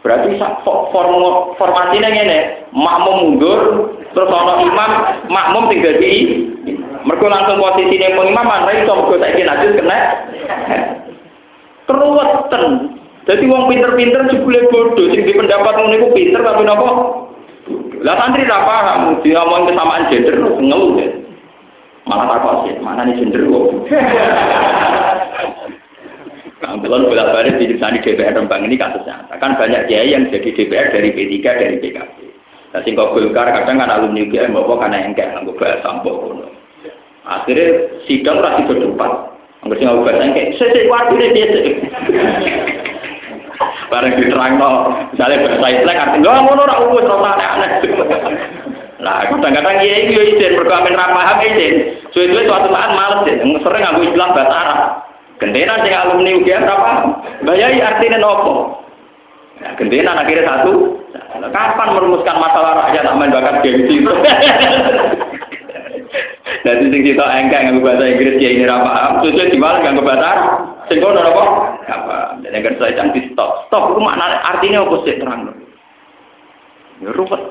Berarti 0.05 0.37
form 0.61 1.17
formasinya 1.57 2.09
ini, 2.13 2.69
makmum 2.69 3.15
mundur, 3.25 3.61
terus 4.13 4.29
ono 4.29 4.61
imam, 4.61 4.91
makmum 5.33 5.65
tinggal 5.73 5.97
di 5.97 6.45
mereka 7.05 7.25
langsung 7.29 7.61
posisi 7.61 8.01
ini 8.01 8.17
pengimaman, 8.17 8.65
rai 8.65 8.81
so 8.89 8.97
mereka 9.05 9.29
saya 9.29 9.45
najis 9.45 9.77
kena. 9.77 9.99
Keruwetan. 11.85 12.63
Jadi 13.29 13.45
wong 13.45 13.69
pinter-pinter 13.69 14.25
jebule 14.29 14.69
bodoh, 14.73 15.09
di 15.13 15.33
pendapat 15.33 15.73
ngono 15.73 15.97
iku 15.97 16.07
pinter 16.13 16.41
tapi 16.41 16.65
napa? 16.65 16.89
Lah 18.05 18.15
santri 18.21 18.45
ra 18.45 18.61
paham, 18.61 19.21
diomong 19.25 19.69
kesamaan 19.69 20.09
gender 20.13 20.37
ngeluh 20.37 20.97
ya. 21.01 21.09
Malah 22.05 22.37
takut 22.37 22.69
sih, 22.69 22.77
mana 22.81 23.05
nih 23.05 23.17
gender 23.17 23.41
kok. 23.49 23.65
Nah, 26.63 26.79
belum 26.79 27.11
bolak 27.11 27.35
balik 27.35 27.59
di 27.59 27.67
di 27.67 27.75
DPR 27.75 28.31
Rembang 28.31 28.63
ini 28.63 28.79
kasusnya. 28.79 29.27
Kan 29.43 29.59
banyak 29.59 29.91
kiai 29.91 30.15
yang 30.15 30.31
jadi 30.31 30.55
DPR 30.55 30.87
dari 30.87 31.11
P3 31.11 31.35
dari 31.43 31.75
PKB. 31.83 32.15
Nah, 32.71 32.79
singkong 32.87 33.11
Golkar 33.11 33.51
kadang 33.51 33.83
kan 33.83 33.91
alumni 33.91 34.23
UGM 34.23 34.55
bawa 34.55 34.87
karena 34.87 35.11
kayak 35.11 35.43
nggak 35.43 35.55
bahasa 35.59 35.83
sampul. 35.83 36.47
Akhirnya 37.27 37.91
sidang 38.07 38.39
lagi 38.39 38.63
berdebat. 38.71 39.35
Enggak 39.65 39.83
bahasa 39.83 40.31
kayak 40.31 40.55
saya 40.55 40.81
waktu 40.87 41.13
ini 41.19 41.27
biasa. 41.35 41.59
Barang 43.85 44.17
diterang 44.17 44.59
no, 44.59 44.71
misalnya 45.15 45.47
bahasa 45.47 45.67
Islam 45.71 45.95
artinya 45.95 46.19
nggak 46.19 46.43
mau 46.43 46.53
norak 46.57 46.81
umus 46.89 47.07
rasa 47.07 47.29
aneh-aneh. 47.35 47.71
Nah, 48.95 49.21
kadang-kadang 49.29 49.85
iya 49.85 50.09
iya 50.09 50.21
izin 50.33 50.57
berkamen 50.57 50.97
rapaham 50.97 51.37
izin. 51.45 52.01
Suwe-suwe 52.09 52.49
suatu 52.49 52.73
saat 52.73 52.89
males 52.97 53.21
deh, 53.27 53.37
sering 53.37 53.83
nggak 53.85 54.01
istilah 54.01 54.29
bahasa 54.33 54.55
Arab. 54.55 54.79
Gentenan 55.35 55.83
sing 55.83 55.91
alumni 55.91 56.31
UGM 56.31 56.63
apa? 56.63 56.91
Bayai 57.43 57.83
artinya 57.83 58.23
nopo. 58.23 58.79
Nah, 59.59 59.71
gentenan 59.75 60.19
akhirnya 60.19 60.47
satu. 60.47 61.03
Kapan 61.35 61.89
merumuskan 61.95 62.39
masalah 62.39 62.87
rakyat 62.87 63.05
aman 63.11 63.31
bakat 63.31 63.63
gengsi 63.63 63.99
itu? 63.99 64.13
Jadi 66.65 66.89
sing 66.89 67.01
kita 67.05 67.21
engkang 67.21 67.69
nganggo 67.69 67.85
bahasa 67.85 68.09
Inggris 68.09 68.41
ya 68.41 68.49
ini 68.49 68.65
ra 68.65 68.81
paham, 68.81 69.21
terus 69.21 69.53
dibalik 69.53 69.85
nganggo 69.85 70.01
bahasa. 70.01 70.29
Sing 70.89 70.97
kono 71.03 71.21
apa? 71.21 71.43
Apa? 71.85 72.17
Dan 72.41 72.57
yang 72.57 72.73
saya 72.79 72.97
cantik 72.97 73.29
stop. 73.35 73.69
Stop 73.69 73.93
itu 73.93 74.01
makna 74.01 74.41
artinya 74.41 74.81
apa 74.81 74.95
sih 75.05 75.19
terang? 75.19 75.53
Ya 77.03 77.11
ruwet. 77.13 77.41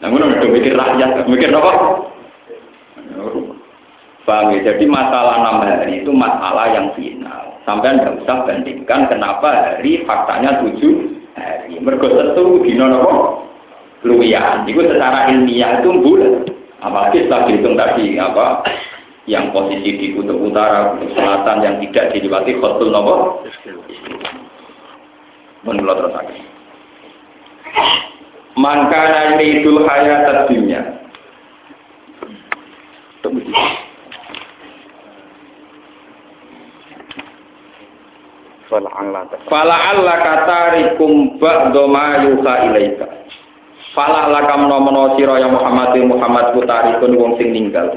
Nah, 0.00 0.08
ngono 0.12 0.32
mikir 0.32 0.74
rakyat, 0.74 1.28
mikir 1.28 1.52
apa? 1.52 1.72
Ya. 3.14 3.65
Paham 4.26 4.58
ya? 4.58 4.74
Jadi 4.74 4.84
masalah 4.90 5.38
enam 5.38 5.62
hari 5.62 6.02
itu 6.02 6.10
masalah 6.10 6.66
yang 6.74 6.90
final. 6.98 7.62
Sampai 7.62 7.94
tidak 7.94 8.26
usah 8.26 8.42
bandingkan 8.42 9.06
kenapa 9.06 9.46
hari 9.54 10.02
faktanya 10.02 10.58
tujuh 10.66 11.14
hari. 11.38 11.78
Mergo 11.78 12.10
tentu 12.10 12.58
dino 12.66 12.90
nopo 12.90 13.14
luwian. 14.02 14.66
Itu 14.66 14.82
secara 14.82 15.30
ilmiah 15.30 15.78
itu 15.78 15.94
bulat. 16.02 16.42
Apalagi 16.82 17.26
setelah 17.26 17.46
dihitung 17.46 17.78
tadi 17.78 18.18
apa 18.18 18.66
yang 19.30 19.54
posisi 19.54 19.94
di 19.94 20.06
kutub 20.14 20.42
utara, 20.42 20.94
kutub 20.94 21.10
selatan 21.14 21.62
yang 21.62 21.74
tidak 21.86 22.10
dilewati 22.10 22.58
khotul 22.58 22.90
nopo. 22.90 23.46
Menurut 25.62 26.02
terus 26.02 26.14
lagi. 26.14 26.38
Maka 28.58 29.38
itu 29.38 29.86
hayat 29.86 30.50
dunia. 30.50 30.82
Fala'alla 38.66 40.14
katarikum 40.18 41.38
ba'do 41.38 41.86
ma 41.86 42.18
yuha 42.26 42.54
ilaika. 42.66 43.06
Fala'alla 43.94 44.42
kamno 44.50 45.14
sira 45.14 45.38
ya 45.38 45.46
Muhammad 45.46 45.94
Muhammad 46.02 46.46
kutarikun 46.58 47.14
wong 47.14 47.32
sing 47.38 47.54
ninggal. 47.54 47.94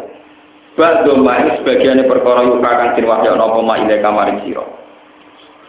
Ba'do 0.78 1.18
ma 1.18 1.42
sebagian 1.58 2.06
perkara 2.06 2.46
yuha 2.46 2.70
kang 2.70 2.92
sin 2.94 3.10
wahya 3.10 3.34
napa 3.34 3.60
ma 3.66 3.82
ilaika 3.82 4.14
maring 4.14 4.46
sira. 4.46 4.62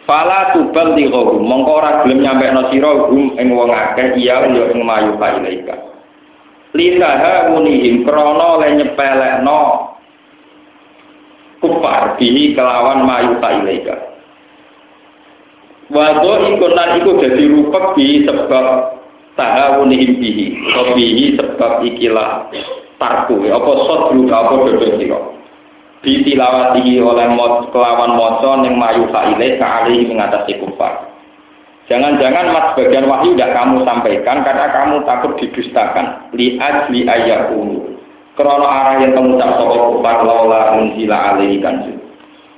Fala 0.05 0.53
tubal 0.53 0.93
di 0.93 1.09
mongko 1.09 1.71
ora 1.77 2.05
gelem 2.05 2.21
nyampekno 2.21 2.69
sira 2.69 2.89
hum 3.09 3.33
ing 3.41 3.47
wong 3.53 3.73
akeh 3.73 4.17
iya 4.21 4.45
ya 4.45 4.63
ing 4.69 4.81
mayu 4.85 5.17
ka 5.17 5.27
ilaika. 5.41 5.75
Lisaha 6.77 7.49
munihim 7.49 8.05
krana 8.05 8.61
le 8.61 8.67
nyepelekno 8.79 9.59
kufar 11.57 12.15
bihi 12.21 12.53
kelawan 12.53 13.01
mayu 13.01 13.33
ka 13.41 13.49
ilaika. 13.65 14.10
Wado 15.91 16.31
ikut 16.55 16.71
lan 16.71 17.03
iku 17.03 17.19
dadi 17.19 17.51
rupek 17.51 17.85
bi 17.99 18.23
sebab 18.23 18.65
tahawunihim 19.35 20.23
bihi 20.23 20.47
atau 20.71 20.95
bihi 20.95 21.35
sebab 21.35 21.83
ikilah 21.83 22.47
tarku 22.95 23.43
apa 23.43 23.71
sot 23.87 24.15
luka 24.15 24.35
apa 24.39 24.53
dodo 24.71 24.87
sira 24.95 25.19
ditilawatihi 26.01 26.97
oleh 27.03 27.27
kelawan 27.69 28.17
maca 28.17 28.51
ning 28.63 28.73
mayu 28.79 29.05
faile 29.11 29.59
kali 29.59 30.07
mengatasi 30.07 30.57
kufar 30.63 31.11
Jangan-jangan 31.91 32.55
mas 32.55 32.67
bagian 32.79 33.03
wahyu 33.03 33.35
tidak 33.35 33.51
kamu 33.51 33.83
sampaikan 33.83 34.47
karena 34.47 34.71
kamu 34.71 35.03
takut 35.03 35.35
didustakan. 35.43 36.31
Li 36.31 36.55
ajli 36.55 37.03
ayakunu. 37.03 37.99
Krono 38.39 38.63
arah 38.63 39.03
yang 39.03 39.11
kamu 39.11 39.35
tak 39.35 39.59
sokok 39.59 39.99
kufar 39.99 40.23
laula 40.23 40.79
unzila 40.79 41.35
alaihi 41.35 41.59
kanjeng. 41.59 42.00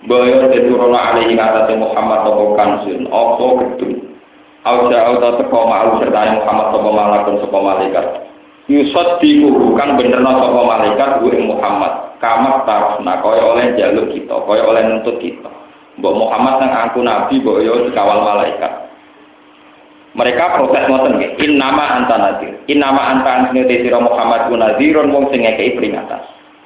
Boyo 0.03 0.51
teturono 0.51 0.99
alaihi 0.99 1.39
ngatasi 1.39 1.79
Muhammad 1.79 2.27
toko 2.27 2.59
kansun, 2.59 3.07
opo 3.07 3.45
gedung. 3.63 4.03
Auja 4.63 4.99
auta 5.11 5.39
teko 5.39 5.67
ma'al 5.67 5.99
serta 5.99 6.39
Muhammad 6.39 6.67
toko 6.75 6.89
malakun 6.91 7.39
toko 7.39 7.57
malaikat. 7.63 8.07
Yusot 8.67 9.19
diku 9.23 9.75
kan 9.79 9.95
benerno 9.95 10.39
toko 10.39 10.67
malaikat 10.67 11.23
gue 11.23 11.39
Muhammad. 11.39 12.19
Kamat 12.19 12.63
tarafna 12.63 13.19
koyo 13.19 13.55
oleh 13.55 13.75
jaluk 13.75 14.11
kita, 14.15 14.35
koyo 14.47 14.71
oleh 14.71 14.87
nuntut 14.87 15.19
kita. 15.19 15.51
Mbok 15.99 16.15
Muhammad 16.15 16.63
yang 16.63 16.71
aku 16.87 16.99
nabi, 17.03 17.35
boyo 17.43 17.87
dikawal 17.87 18.23
malaikat. 18.23 18.71
Mereka 20.15 20.43
protes 20.55 20.87
ngoten 20.87 21.19
nggih. 21.19 21.31
In 21.43 21.57
nama 21.57 21.99
anta 21.99 22.15
nadir. 22.15 22.53
In 22.69 22.79
nama 22.79 23.17
anta 23.17 23.49
anti 23.49 23.87
Muhammad 23.91 24.47
ku 24.47 24.55
nadirun 24.55 25.09
wong 25.09 25.31
sing 25.31 25.41
ngekeki 25.43 25.75
peringatan. 25.79 26.21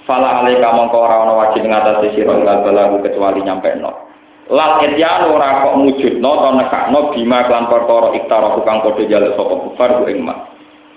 Fala 0.08 0.40
alaika 0.40 0.72
mongko 0.72 1.04
ora 1.04 1.28
ana 1.28 1.34
wajib 1.36 1.68
ngatasi 1.68 2.16
sira 2.16 2.40
ilal 2.40 2.64
balagu 2.64 3.04
kecuali 3.04 3.44
nyampe 3.44 3.76
no. 3.76 3.92
Lal 4.48 4.80
etyan 4.88 5.28
ora 5.28 5.68
kok 5.68 5.76
mujudno 5.76 6.32
to 6.32 6.50
nekakno 6.56 7.00
bima 7.12 7.44
kelan 7.44 7.68
perkara 7.68 8.16
iktara 8.16 8.56
kang 8.64 8.80
padha 8.88 9.04
jaluk 9.04 9.36
sapa 9.36 9.56
kufar 9.68 9.90
ku 10.00 10.04
ing 10.08 10.24
mak. 10.24 10.48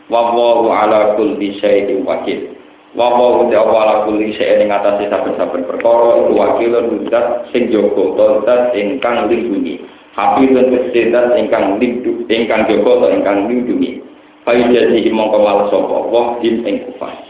Wa 0.07 0.31
wallahu 0.31 0.71
ala 0.71 1.19
kulli 1.19 1.59
syai'in 1.59 2.07
wakil. 2.07 2.55
Wa 2.95 3.11
wallahu 3.11 3.51
ta'ala 3.51 4.07
kulli 4.07 4.31
syai'in 4.39 4.63
ing 4.63 4.71
atase 4.71 5.11
saben-saben 5.11 5.67
perkara 5.67 6.23
iku 6.23 6.33
wakil 6.39 6.71
rudat 6.79 7.51
sing 7.51 7.67
jaga 7.75 8.05
to 8.15 8.27
ingkang 8.79 9.27
lindungi. 9.27 9.83
Hafizun 10.15 10.71
dan 11.11 11.35
ingkang 11.35 11.83
lindung 11.83 12.23
ingkang 12.31 12.63
jaga 12.71 12.91
to 12.95 13.07
ingkang 13.11 13.51
lindungi. 13.51 13.99
Fayujati 14.47 15.11
mongko 15.11 15.39
mal 15.43 15.67
sapa 15.67 15.99
wa 16.07 16.39
ing 16.47 16.63
kufar. 16.87 17.30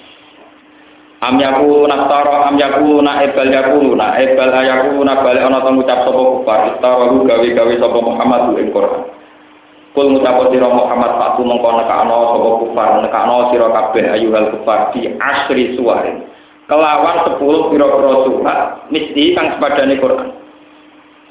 Am 1.21 1.37
yaku 1.37 1.85
naftara 1.85 2.49
am 2.49 2.57
yaku 2.57 3.05
na 3.05 3.21
ebal 3.21 3.53
yaku 3.53 3.93
na 3.93 4.17
ebal 4.17 4.57
ayaku 4.57 5.05
na 5.05 5.21
balik 5.21 5.45
ana 5.45 5.61
tang 5.61 5.77
ucap 5.77 6.09
sapa 6.09 6.17
kufar 6.17 6.59
istarahu 6.73 7.29
gawe-gawe 7.29 7.75
sapa 7.77 7.99
Muhammad 8.01 8.57
ing 8.57 8.73
Quran. 8.73 9.05
Kul 9.93 10.17
ngucap 10.17 10.49
sira 10.49 10.73
Muhammad 10.73 11.13
satu 11.21 11.45
mengko 11.45 11.77
nekakno 11.77 12.17
sapa 12.33 12.49
kufar 12.65 12.89
nekakno 13.05 13.53
sira 13.53 13.69
kabeh 13.69 14.05
ayuhal 14.17 14.49
kufar 14.57 14.97
di 14.97 15.13
asri 15.21 15.77
suwarin. 15.77 16.25
Kelawan 16.73 17.37
10 17.37 17.69
pira-pira 17.69 18.13
surat 18.25 18.59
mesti 18.89 19.25
kang 19.37 19.61
sepadane 19.61 20.01
Quran. 20.01 20.29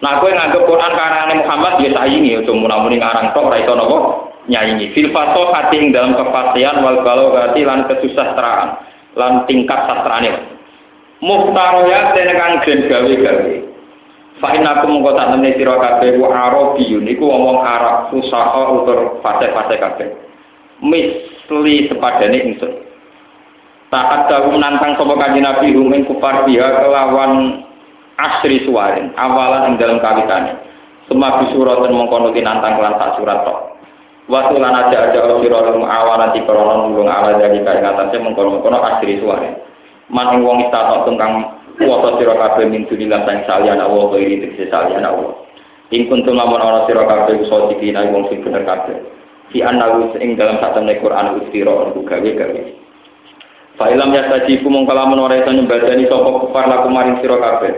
Nah, 0.05 0.21
kowe 0.21 0.29
nganggep 0.29 0.69
Quran 0.69 0.93
karane 0.93 1.33
Muhammad 1.41 1.81
ya 1.81 1.89
saingi 1.97 2.37
aja 2.37 2.51
muni 2.53 3.01
ngarang 3.01 3.33
tok 3.33 3.49
ora 3.49 3.57
iso 3.57 3.73
napa 3.73 3.97
nyanyi. 4.45 4.93
Fil 4.93 5.09
fasahati 5.09 5.81
ing 5.81 5.97
dalam 5.97 6.13
kefasihan 6.13 6.77
wal 6.85 7.01
balaghati 7.01 7.65
lan 7.65 7.89
kesusastraan 7.89 8.85
lan 9.17 9.45
tingkat 9.49 9.79
sastrane. 9.87 10.59
Muhtaroya 11.19 12.15
dene 12.15 12.33
kang 12.37 12.53
den 12.63 12.79
gawe-gawe. 12.87 13.53
Fa 14.39 14.55
inna 14.55 14.79
kum 14.79 15.03
tak 15.03 15.35
temne 15.35 15.51
sira 15.59 15.75
kabeh 15.75 16.15
wa 16.15 16.31
arabiyun 16.31 17.03
iku 17.11 17.27
wong 17.27 17.59
Arab 17.59 18.07
fusaha 18.07 18.71
utur 18.71 19.19
fase-fase 19.19 19.75
kabeh. 19.75 20.07
Misli 20.79 21.91
sepadane 21.91 22.39
ingsun. 22.39 22.71
Tak 23.89 24.05
ada 24.05 24.47
menantang 24.47 24.95
sapa 24.95 25.17
kanjeng 25.17 25.43
Nabi 25.43 25.73
rumen 25.75 26.05
kufar 26.05 26.45
dia 26.45 26.77
kelawan 26.77 27.65
asri 28.21 28.63
suwarin 28.63 29.11
awalan 29.17 29.73
ing 29.73 29.81
dalam 29.81 29.99
kawitane. 29.99 30.55
Semua 31.09 31.41
bisurat 31.41 31.83
dan 31.83 31.97
mengkono 31.97 32.29
nantang 32.31 32.77
kelan 32.77 32.95
tak 33.01 33.17
surat 33.17 33.41
tok. 33.43 33.78
Waktu 34.29 34.61
lan 34.61 34.77
aja 34.77 35.09
orang 35.09 35.41
siro 35.41 35.57
lum 35.73 35.89
awan 35.89 36.21
nanti 36.21 36.45
korona 36.45 36.85
nulung 36.85 37.09
ala 37.09 37.41
jadi 37.41 37.65
kaya 37.65 37.81
ngatasnya 37.81 38.21
mengkono 38.21 38.61
mengkono 38.61 38.77
asri 38.77 39.17
suare. 39.17 39.57
Man 40.13 40.45
wong 40.45 40.69
istato 40.69 41.09
tentang 41.09 41.57
kuasa 41.81 42.21
siro 42.21 42.37
kafe 42.37 42.69
min 42.69 42.85
dunilah 42.85 43.25
sang 43.25 43.41
salian 43.49 43.81
Allah 43.81 44.05
kau 44.05 44.21
iri 44.21 44.37
tikse 44.37 44.69
salian 44.69 45.01
Allah. 45.01 45.33
Ing 45.89 46.05
kuntum 46.05 46.37
lamun 46.37 46.61
orang 46.61 46.85
siro 46.85 47.09
kafe 47.09 47.41
usul 47.41 47.73
dikina 47.73 48.05
wong 48.13 48.29
sing 48.29 48.45
bener 48.45 48.61
kafe. 48.69 49.01
Si 49.49 49.65
anahu 49.65 50.13
ing 50.21 50.37
dalam 50.37 50.61
satu 50.61 50.85
Quran 50.85 51.41
ustiro 51.41 51.89
untuk 51.89 52.05
gawe 52.05 52.29
gawe. 52.29 52.61
Fa'ilam 53.81 54.13
ya 54.13 54.29
sajiku 54.29 54.69
mongkalamun 54.69 55.25
ora 55.25 55.41
iso 55.41 55.49
nyembadani 55.49 56.05
sapa 56.05 56.29
kufar 56.45 56.69
laku 56.69 56.87
maring 56.93 57.17
sira 57.25 57.41
kabeh. 57.41 57.73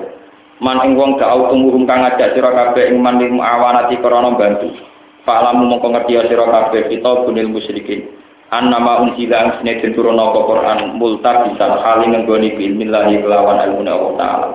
Man 0.59 0.83
ing 0.83 0.99
wong 0.99 1.15
gak 1.15 1.31
tumuhum 1.47 1.87
kang 1.87 2.03
ngajak 2.03 2.35
sira 2.35 2.51
kabeh 2.51 2.91
ing 2.91 2.99
man 2.99 3.23
awanati 3.39 3.95
krana 4.03 4.35
bantu. 4.35 4.90
Fa'lamu 5.22 5.69
mongko 5.69 5.88
ngerti 5.93 6.17
ya 6.17 6.26
sira 6.26 6.49
kabeh 6.49 6.89
kita 6.89 7.26
bunil 7.26 7.53
musyrikin. 7.53 8.09
An 8.51 8.67
nama 8.67 8.99
unsila 9.05 9.38
ang 9.38 9.49
sine 9.61 9.80
den 9.80 9.95
turuna 9.95 10.34
Quran 10.36 10.99
multar 10.99 11.47
bisa 11.47 11.78
hali 11.80 12.11
nggoni 12.11 12.57
bilmillahi 12.59 13.24
kelawan 13.24 13.63
ilmu 13.63 13.88
Allah 13.88 14.11
taala. 14.19 14.47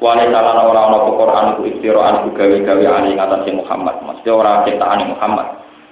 Wale 0.00 0.24
salah 0.32 0.64
ora 0.64 0.80
ana 0.88 0.98
Quran 1.04 1.46
ku 1.58 1.62
istiraan 1.68 2.24
ku 2.24 2.28
gawe-gawe 2.32 2.86
ani 2.88 3.20
ngatasi 3.20 3.52
Muhammad. 3.52 4.00
Mesti 4.00 4.28
ora 4.32 4.64
ciptaan 4.64 5.12
Muhammad. 5.12 5.46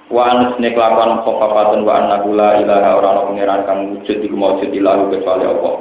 Wa 0.08 0.22
an 0.32 0.38
sine 0.56 0.72
kelakuan 0.72 1.20
khofafatun 1.28 1.84
wa 1.84 1.92
anna 1.98 2.24
la 2.24 2.50
ilaha 2.62 2.90
ora 2.98 3.08
ana 3.14 3.22
pangeran 3.28 3.60
kang 3.68 3.78
wujud 4.00 4.18
iku 4.22 4.36
maujud 4.38 4.70
ilahu 4.72 5.12
kecuali 5.12 5.44
Allah. 5.44 5.74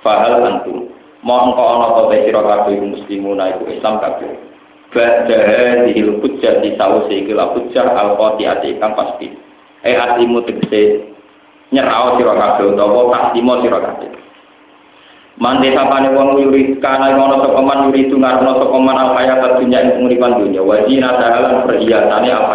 Fahal 0.00 0.34
antum. 0.48 0.88
Engkau 1.22 1.66
ana 1.66 1.86
ta 1.92 2.02
sira 2.14 2.40
kabeh 2.40 2.78
muslimuna 2.78 3.52
iku 3.52 3.68
Islam 3.68 4.00
kabeh. 4.00 4.32
Ba'da 4.88 5.84
dihil 5.84 6.16
hujjah 6.24 6.64
di 6.64 6.72
sawuse 6.80 7.12
iki 7.12 7.36
la 7.36 7.52
hujjah 7.52 7.92
al 7.92 8.16
qati'ati 8.16 8.80
kang 8.80 8.96
pasti. 8.96 9.28
Eh 9.84 9.92
atimu 9.92 10.40
tegese 10.48 11.12
nyerao 11.68 12.16
sira 12.16 12.32
kabeh 12.32 12.72
utawa 12.72 13.12
taslimo 13.12 13.60
sira 13.60 13.84
kabeh. 13.84 14.08
Mande 15.38 15.70
sapane 15.76 16.10
wong 16.16 16.40
yuri 16.40 16.80
kana 16.82 17.14
ngono 17.14 17.44
sapa 17.44 17.60
man 17.62 17.86
yuri 17.86 18.10
tu 18.10 18.18
ngarepno 18.18 18.58
sapa 18.58 18.76
man 18.80 18.98
al 18.98 19.14
hayat 19.14 19.60
dunya 19.60 19.86
ing 19.86 19.90
penguripan 19.94 20.34
dunya 20.40 20.64
wa 20.64 20.82
dina 20.82 21.14
dahalan 21.14 21.62
perhiasane 21.62 22.28
al 22.32 22.48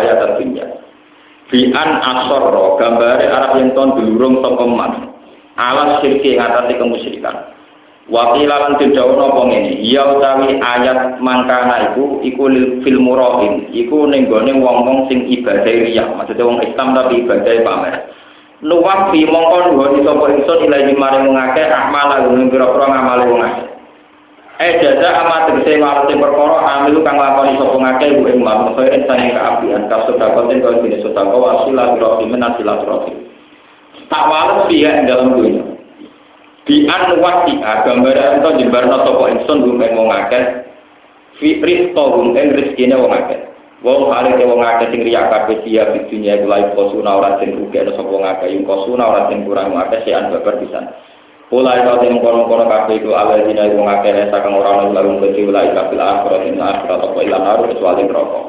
asarra 2.02 2.66
gambare 2.82 3.26
Arab 3.30 3.62
yen 3.62 3.72
ton 3.78 3.94
dulurung 3.96 4.42
sapa 4.42 4.66
man. 4.68 4.92
Alas 5.54 6.02
sirki 6.02 6.34
ngatasi 6.34 6.82
kemusyrikan. 6.82 7.54
Wakila 8.04 8.56
lan 8.60 8.76
didawono 8.84 9.32
apa 9.32 9.42
ngene, 9.48 9.80
ya 9.80 10.04
utawi 10.04 10.60
ayat 10.60 11.24
mangkana 11.24 11.96
iku 11.96 12.20
iku 12.20 12.52
fil 12.84 13.00
murahin, 13.00 13.72
iku 13.72 14.04
ning 14.12 14.28
wong-wong 14.28 15.08
sing 15.08 15.24
ibadah 15.32 15.64
riya, 15.64 16.12
maksudnya 16.12 16.44
wong 16.44 16.60
Islam 16.68 17.00
tapi 17.00 17.24
ibadah 17.24 17.64
pamer. 17.64 17.96
Nuwak 18.60 19.08
fi 19.16 19.24
mongko 19.24 19.72
nuhoni 19.72 20.04
sapa 20.04 20.24
ingsun 20.36 20.68
ilahi 20.68 20.92
maring 21.00 21.32
wong 21.32 21.40
akeh 21.40 21.64
ahmala 21.64 22.28
ing 22.28 22.52
pira-pira 22.52 22.92
ngamale 22.92 23.24
wong. 23.32 23.44
Eh 24.60 24.72
jaza 24.84 25.08
amat 25.24 25.42
tegese 25.48 25.80
warate 25.80 26.14
perkara 26.20 26.60
amilu 26.60 27.08
kang 27.08 27.16
lakoni 27.16 27.56
sapa 27.56 27.76
ngakeh 27.88 28.08
iku 28.20 28.24
ing 28.28 28.40
mampu 28.44 28.84
kaya 28.84 29.00
kaapian 29.08 29.88
kasut 29.88 30.20
dapatin 30.20 30.60
kaya 30.60 30.76
dene 30.84 30.98
sedekah 31.00 31.40
wasilah 31.40 31.96
rahim 31.96 32.36
nasilah 32.36 32.84
rahim. 32.84 33.16
Tak 34.12 34.24
walet 34.28 34.60
dia 34.68 34.92
dalam 35.08 35.40
dunia 35.40 35.73
di 36.64 36.88
an 36.88 37.20
wasi'a 37.20 37.84
gambaran 37.84 38.40
to 38.40 38.50
jembarno 38.56 39.04
sapa 39.04 39.24
ingsun 39.36 39.68
gum 39.68 39.84
ing 39.84 39.94
wong 40.00 40.12
akeh. 40.16 40.44
Fi 41.40 41.60
rizqa 41.60 42.04
gum 42.16 42.32
ing 42.40 42.56
rezekine 42.56 42.96
wong 42.96 43.12
akeh. 43.12 43.40
Wong 43.84 44.08
hale 44.16 44.40
wong 44.40 44.64
akeh 44.64 44.88
sing 44.96 45.04
riya 45.04 45.28
kabeh 45.28 45.60
dia 45.68 45.92
di 45.92 46.08
dunia 46.08 46.40
iku 46.40 46.48
lae 46.48 46.72
kosuna 46.72 47.20
ora 47.20 47.36
den 47.44 47.60
rugi 47.60 47.84
ana 47.84 47.92
sapa 47.92 48.08
wong 48.08 48.24
akeh. 48.24 48.48
Yung 48.56 48.64
kosuna 48.64 49.04
ora 49.12 49.28
den 49.28 49.44
kurang 49.44 49.76
akeh 49.76 50.08
sean 50.08 50.32
babar 50.32 50.56
pisan 50.64 50.88
Ulai 51.54 51.86
kau 51.86 52.02
yang 52.02 52.18
kono-kono 52.18 52.66
kafe 52.66 52.98
itu 52.98 53.14
ala 53.14 53.44
dina 53.44 53.70
wong 53.76 53.86
akeh 53.86 54.10
nesa 54.16 54.40
kang 54.40 54.56
ora 54.56 54.80
ana 54.80 54.90
lalu 54.90 55.20
beti 55.20 55.44
ulai 55.44 55.70
kafil 55.76 56.00
akhirat 56.00 56.48
ing 56.48 56.58
akhirat 56.58 57.00
apa 57.04 57.20
ilang 57.22 57.44
haru 57.44 57.64
kecuali 57.70 58.02
neraka. 58.08 58.42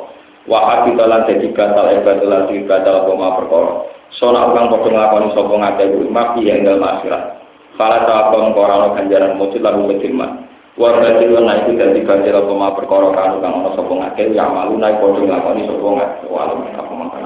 Wa 0.46 0.58
abi 0.70 0.90
dalan 0.94 1.26
dadi 1.26 1.50
batal 1.50 1.90
ibadah 1.98 2.26
lan 2.30 2.42
ibadah 2.48 2.94
apa 2.94 3.10
ma 3.18 3.28
perkara. 3.42 3.72
Sona 4.14 4.54
kang 4.54 4.70
padha 4.70 4.88
nglakoni 4.88 5.34
sapa 5.34 5.54
ngakeh 5.58 5.86
kuwi 5.90 6.06
mafi 6.14 6.46
ing 6.46 6.62
dalem 6.62 6.86
akhirat 6.86 7.43
Kala 7.74 8.06
sapa 8.06 8.36
ora 8.54 8.94
ganjaran 8.94 9.34
mujud 9.34 9.58
lalu 9.58 9.98
ketirman. 9.98 10.46
Warga 10.78 11.18
jiwa 11.22 11.42
naik 11.42 11.70
dari 11.74 12.02
ganjaran 12.06 12.46
apa 12.46 12.78
perkara 12.78 13.10
kanu 13.14 13.36
kang 13.42 13.54
ana 13.62 13.70
sapa 13.74 13.92
ngake 13.94 14.34
ya 14.34 14.46
malu 14.46 14.78
naik 14.78 15.02
padha 15.02 15.20
nglakoni 15.22 15.62
sapa 15.66 15.86
ngake. 15.98 17.23